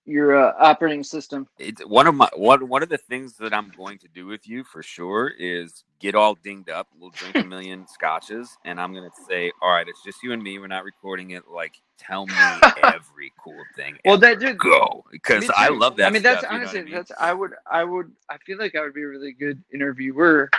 Your 0.05 0.37
uh, 0.37 0.53
operating 0.59 1.05
system. 1.05 1.47
It's 1.59 1.85
one 1.87 2.07
of 2.07 2.15
my 2.15 2.29
one 2.35 2.69
one 2.69 2.83
of 2.83 2.89
the 2.89 2.99
things 2.99 3.37
that 3.39 3.55
I'm 3.55 3.71
going 3.77 3.99
to 3.99 4.09
do 4.09 4.27
with 4.27 4.49
you 4.49 4.65
for 4.65 4.83
sure 4.83 5.33
is 5.39 5.85
get 6.01 6.15
all 6.15 6.35
dinged 6.35 6.71
up. 6.71 6.89
We'll 6.99 7.11
drink 7.11 7.37
a 7.37 7.45
million 7.49 7.87
scotches, 7.87 8.57
and 8.65 8.81
I'm 8.81 8.93
gonna 8.93 9.11
say, 9.29 9.53
all 9.63 9.71
right, 9.71 9.87
it's 9.87 10.03
just 10.03 10.23
you 10.23 10.33
and 10.33 10.43
me. 10.43 10.59
We're 10.59 10.67
not 10.67 10.85
recording 10.85 11.31
it. 11.31 11.45
Like, 11.49 11.75
tell 11.99 12.27
me 12.27 12.35
every 12.83 13.33
cool 13.43 13.63
thing. 13.77 13.97
Well, 14.05 14.19
that 14.19 14.41
dude, 14.41 14.59
go 14.59 15.05
because 15.11 15.49
I 15.57 15.69
love 15.69 15.97
that. 15.97 16.07
I 16.07 16.11
mean, 16.11 16.23
that's 16.23 16.41
stuff, 16.41 16.53
what 16.53 16.61
honestly 16.61 16.81
I 16.81 16.85
mean? 16.85 16.95
that's 16.95 17.13
I 17.19 17.33
would 17.33 17.53
I 17.71 17.85
would 17.85 18.11
I 18.29 18.39
feel 18.39 18.59
like 18.59 18.75
I 18.75 18.81
would 18.81 18.95
be 18.95 19.03
a 19.03 19.09
really 19.09 19.33
good 19.33 19.63
interviewer. 19.73 20.51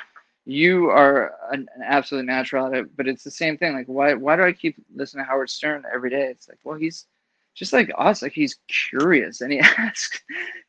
You 0.46 0.90
are 0.90 1.36
an, 1.52 1.68
an 1.76 1.84
absolute 1.86 2.26
natural 2.26 2.68
at 2.68 2.74
it, 2.74 2.98
but 2.98 3.08
it's 3.08 3.24
the 3.24 3.32
same 3.32 3.58
thing. 3.58 3.74
Like, 3.74 3.88
why 3.88 4.14
why 4.14 4.36
do 4.36 4.44
I 4.44 4.54
keep 4.54 4.76
listening 4.94 5.26
to 5.26 5.30
Howard 5.30 5.50
Stern 5.50 5.84
every 5.94 6.10
day? 6.10 6.28
It's 6.28 6.50
like, 6.50 6.60
well, 6.64 6.78
he's 6.78 7.08
just 7.56 7.74
like 7.74 7.92
us. 7.98 8.22
Like 8.22 8.34
he's 8.34 8.58
curious, 8.68 9.42
and 9.42 9.52
he 9.52 9.60
asks 9.78 10.22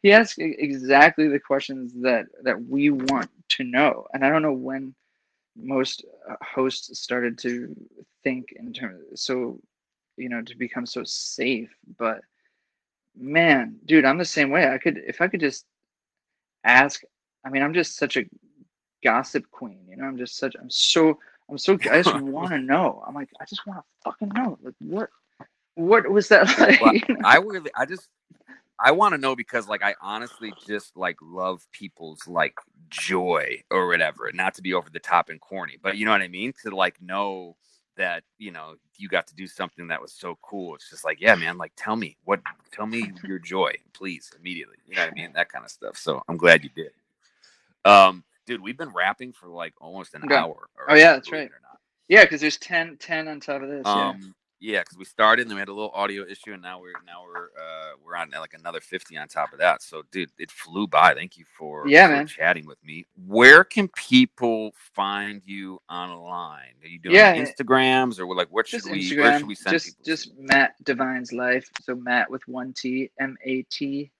he 0.02 0.12
asks 0.12 0.36
exactly 0.38 1.28
the 1.28 1.40
questions 1.40 1.92
that 2.02 2.26
that 2.42 2.62
we 2.66 2.90
want 2.90 3.30
to 3.50 3.64
know. 3.64 4.06
And 4.12 4.24
I 4.24 4.30
don't 4.30 4.42
know 4.42 4.52
when 4.52 4.94
most 5.56 6.04
uh, 6.28 6.36
hosts 6.42 6.98
started 6.98 7.38
to 7.38 7.74
think 8.24 8.52
in 8.56 8.72
terms 8.72 9.20
so 9.20 9.60
you 10.16 10.28
know 10.28 10.42
to 10.42 10.56
become 10.56 10.86
so 10.86 11.02
safe, 11.04 11.70
but 11.98 12.20
man 13.16 13.76
dude 13.84 14.04
i'm 14.04 14.18
the 14.18 14.24
same 14.24 14.50
way 14.50 14.68
i 14.68 14.78
could 14.78 14.98
if 15.06 15.20
i 15.20 15.28
could 15.28 15.40
just 15.40 15.66
ask 16.64 17.02
i 17.44 17.50
mean 17.50 17.62
i'm 17.62 17.74
just 17.74 17.96
such 17.96 18.16
a 18.16 18.24
gossip 19.02 19.44
queen 19.50 19.78
you 19.88 19.96
know 19.96 20.04
i'm 20.04 20.16
just 20.16 20.36
such 20.36 20.56
i'm 20.60 20.70
so 20.70 21.18
i'm 21.48 21.58
so 21.58 21.78
i 21.90 22.02
just 22.02 22.20
want 22.20 22.50
to 22.50 22.58
know 22.58 23.02
i'm 23.06 23.14
like 23.14 23.28
i 23.40 23.44
just 23.44 23.64
want 23.66 23.78
to 23.78 23.84
fucking 24.02 24.30
know 24.34 24.58
like 24.62 24.74
what 24.80 25.10
what 25.74 26.08
was 26.10 26.28
that 26.28 26.46
like 26.58 26.80
Well, 26.80 26.92
I 27.24 27.36
really, 27.38 27.70
I 27.76 27.84
just, 27.86 28.08
I 28.78 28.90
want 28.90 29.14
to 29.14 29.18
know 29.18 29.36
because, 29.36 29.68
like, 29.68 29.82
I 29.82 29.94
honestly 30.02 30.52
just 30.66 30.96
like 30.96 31.16
love 31.22 31.66
people's 31.72 32.26
like 32.26 32.54
joy 32.90 33.62
or 33.70 33.86
whatever. 33.86 34.30
Not 34.34 34.54
to 34.54 34.62
be 34.62 34.74
over 34.74 34.90
the 34.90 34.98
top 35.00 35.28
and 35.30 35.40
corny, 35.40 35.78
but 35.82 35.96
you 35.96 36.04
know 36.04 36.10
what 36.10 36.22
I 36.22 36.28
mean. 36.28 36.52
To 36.62 36.74
like 36.74 37.00
know 37.00 37.56
that 37.96 38.24
you 38.38 38.50
know 38.50 38.74
you 38.96 39.08
got 39.08 39.26
to 39.28 39.34
do 39.36 39.46
something 39.46 39.86
that 39.88 40.02
was 40.02 40.12
so 40.12 40.36
cool. 40.42 40.74
It's 40.74 40.90
just 40.90 41.04
like, 41.04 41.20
yeah, 41.20 41.34
man. 41.36 41.56
Like, 41.56 41.72
tell 41.76 41.96
me 41.96 42.16
what, 42.24 42.40
tell 42.72 42.86
me 42.86 43.12
your 43.26 43.38
joy, 43.38 43.72
please, 43.92 44.30
immediately. 44.38 44.76
You 44.88 44.96
know 44.96 45.02
what 45.02 45.12
I 45.12 45.14
mean? 45.14 45.32
That 45.34 45.48
kind 45.48 45.64
of 45.64 45.70
stuff. 45.70 45.96
So 45.96 46.22
I'm 46.28 46.36
glad 46.36 46.64
you 46.64 46.70
did. 46.74 46.90
Um, 47.84 48.24
dude, 48.46 48.60
we've 48.62 48.76
been 48.78 48.90
rapping 48.90 49.32
for 49.32 49.46
like 49.48 49.74
almost 49.80 50.14
an 50.14 50.24
Okay. 50.24 50.34
hour. 50.34 50.68
Oh, 50.88 50.94
yeah, 50.94 51.12
that's 51.14 51.30
right. 51.30 51.48
or 51.48 51.60
not. 51.62 51.78
yeah 52.08 52.24
because 52.24 52.40
there's 52.40 52.56
10 52.58 52.96
10 52.98 53.28
on 53.28 53.40
top 53.40 53.62
of 53.62 53.68
this. 53.68 53.86
Um, 53.86 53.96
yeah, 53.96 54.12
because 54.72 54.96
we 54.98 55.04
started 55.04 55.42
and 55.42 55.50
then 55.50 55.56
we 55.56 55.60
had 55.60 55.68
a 55.68 55.74
little 55.74 55.90
audio 55.94 56.24
issue, 56.26 56.52
and 56.52 56.62
now 56.62 56.80
we're 56.80 56.92
now 57.06 57.24
we're 57.24 57.46
uh 57.60 57.92
we're 58.04 58.16
on 58.16 58.30
like 58.30 58.54
another 58.54 58.80
fifty 58.80 59.16
on 59.16 59.28
top 59.28 59.52
of 59.52 59.58
that. 59.58 59.82
So, 59.82 60.02
dude, 60.10 60.30
it 60.38 60.50
flew 60.50 60.86
by. 60.86 61.14
Thank 61.14 61.36
you 61.36 61.44
for 61.56 61.86
Yeah, 61.88 62.08
for 62.08 62.12
man. 62.14 62.26
chatting 62.26 62.66
with 62.66 62.82
me. 62.84 63.06
Where 63.26 63.64
can 63.64 63.88
people 63.88 64.72
find 64.94 65.42
you 65.44 65.80
online? 65.90 66.74
Are 66.82 66.88
you 66.88 66.98
doing 66.98 67.14
Yeah. 67.16 67.34
Instagrams 67.36 68.18
or 68.18 68.34
like 68.34 68.48
what 68.50 68.66
should 68.66 68.84
we 68.84 69.16
where 69.16 69.38
should 69.38 69.48
we 69.48 69.54
send 69.54 69.72
just 69.74 69.86
people? 69.86 70.04
just 70.04 70.36
Mat 70.38 70.74
Devine's 70.84 71.32
life 71.32 71.68
so 71.82 71.94
matt 71.94 72.30
with 72.30 72.46
one 72.48 72.72
t 72.72 73.10
m-a-t 73.20 74.10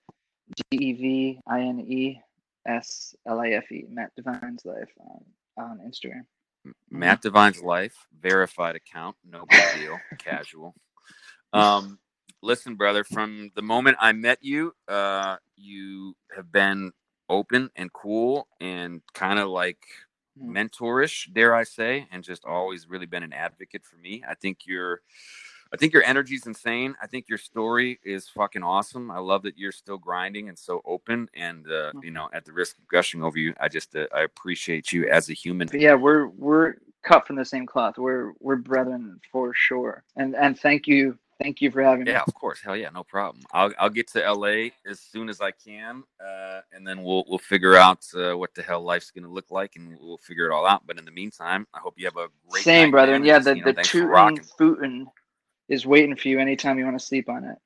d-e-v-i-n-e 0.71 2.21
s-l-i-f-e 2.67 3.85
Mat 3.89 4.11
Devine's 4.15 4.65
life 4.65 4.89
on, 4.99 5.23
on 5.57 5.79
instagram 5.79 6.25
Mat 6.89 7.21
Devine's 7.21 7.61
life 7.61 7.95
verified 8.19 8.75
account, 8.75 9.15
no 9.29 9.45
big 9.45 9.69
deal, 9.69 10.03
casual. 10.17 10.75
Um, 11.53 11.99
listen, 12.41 12.75
brother, 12.75 13.03
from 13.03 13.51
the 13.55 13.61
moment 13.61 13.97
I 13.99 14.11
met 14.13 14.39
you, 14.41 14.73
uh, 14.87 15.37
you 15.55 16.15
have 16.35 16.51
been 16.51 16.91
open 17.29 17.69
and 17.75 17.91
cool 17.93 18.47
and 18.59 19.01
kind 19.13 19.39
of 19.39 19.49
like 19.49 19.79
Mm. 20.37 20.51
mentorish, 20.69 21.31
dare 21.33 21.55
I 21.55 21.63
say, 21.63 22.07
and 22.11 22.21
just 22.23 22.43
always 22.43 22.89
really 22.89 23.05
been 23.05 23.23
an 23.23 23.31
advocate 23.31 23.85
for 23.85 23.95
me. 23.95 24.21
I 24.27 24.35
think 24.35 24.65
your 24.65 25.01
I 25.73 25.77
think 25.77 25.93
your 25.93 26.03
energy's 26.03 26.45
insane. 26.47 26.95
I 27.01 27.07
think 27.07 27.27
your 27.27 27.37
story 27.37 27.99
is 28.03 28.29
fucking 28.29 28.63
awesome. 28.63 29.11
I 29.11 29.19
love 29.19 29.43
that 29.43 29.57
you're 29.57 29.71
still 29.71 29.97
grinding 29.97 30.47
and 30.49 30.57
so 30.57 30.81
open. 30.85 31.29
And 31.35 31.65
uh, 31.67 31.91
Mm. 31.93 32.03
you 32.03 32.11
know, 32.11 32.29
at 32.33 32.45
the 32.45 32.53
risk 32.53 32.77
of 32.77 32.87
gushing 32.87 33.23
over 33.23 33.37
you, 33.37 33.53
I 33.59 33.67
just 33.67 33.95
uh, 33.95 34.07
I 34.13 34.21
appreciate 34.21 34.91
you 34.93 35.07
as 35.09 35.29
a 35.29 35.33
human. 35.33 35.67
but 35.67 35.79
yeah 35.81 35.93
we're 35.95 36.27
we're 36.27 36.75
cut 37.03 37.27
from 37.27 37.35
the 37.35 37.45
same 37.45 37.65
cloth 37.67 37.97
we're 37.99 38.33
we're 38.39 38.55
brethren 38.55 39.19
for 39.31 39.53
sure 39.53 40.03
and 40.15 40.35
and 40.35 40.59
thank 40.59 40.87
you 40.87 41.15
thank 41.39 41.61
you 41.61 41.69
for 41.69 41.83
having 41.83 42.05
me 42.05 42.11
Yeah, 42.11 42.23
of 42.25 42.33
course. 42.33 42.59
Hell 42.63 42.75
yeah, 42.75 42.89
no 42.89 43.03
problem. 43.03 43.43
I'll 43.53 43.71
I'll 43.77 43.89
get 43.91 44.07
to 44.13 44.19
LA 44.33 44.69
as 44.89 44.99
soon 44.99 45.29
as 45.29 45.39
I 45.41 45.51
can, 45.51 46.03
uh, 46.19 46.61
and 46.73 46.85
then 46.87 47.03
we'll 47.03 47.23
we'll 47.27 47.37
figure 47.37 47.75
out 47.75 48.05
uh, 48.15 48.35
what 48.37 48.53
the 48.55 48.63
hell 48.63 48.81
life's 48.81 49.11
gonna 49.11 49.29
look 49.29 49.51
like, 49.51 49.75
and 49.75 49.97
we'll 49.99 50.17
figure 50.17 50.47
it 50.49 50.53
all 50.53 50.65
out. 50.65 50.87
But 50.87 50.97
in 50.97 51.05
the 51.05 51.11
meantime, 51.11 51.67
I 51.73 51.79
hope 51.79 51.93
you 51.97 52.05
have 52.05 52.17
a 52.17 52.29
great 52.49 52.63
same 52.63 52.87
night, 52.87 52.91
brother 52.91 53.13
and 53.15 53.25
yeah 53.25 53.39
the 53.39 53.53
the 53.55 53.73
tootin' 53.83 54.39
footin' 54.57 55.07
is 55.69 55.85
waiting 55.85 56.15
for 56.15 56.27
you 56.27 56.39
anytime 56.39 56.77
you 56.77 56.85
want 56.85 56.99
to 56.99 57.05
sleep 57.05 57.29
on 57.29 57.43
it 57.45 57.57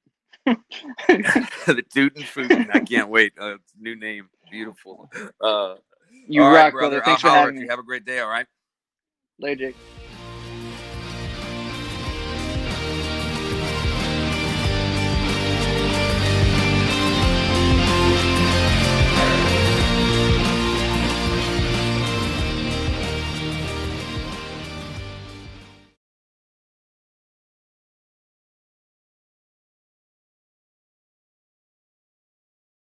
the 1.07 1.83
Tootin' 1.93 2.23
Footin'. 2.23 2.69
I 2.71 2.79
can't 2.79 3.09
wait. 3.09 3.33
Uh, 3.39 3.57
new 3.79 3.95
name. 3.95 4.29
Beautiful. 4.49 5.11
Uh, 5.41 5.75
you 6.27 6.41
rock 6.41 6.53
right, 6.53 6.71
brother 6.71 6.97
brother. 6.97 7.05
thanks 7.05 7.23
I'll 7.23 7.31
for 7.31 7.37
having 7.37 7.55
me 7.55 7.61
you. 7.63 7.69
Have 7.69 7.79
a 7.79 7.83
great 7.83 8.05
day. 8.05 8.19
All 8.19 8.29
right. 8.29 8.47
later 9.39 9.71
jake 9.71 9.75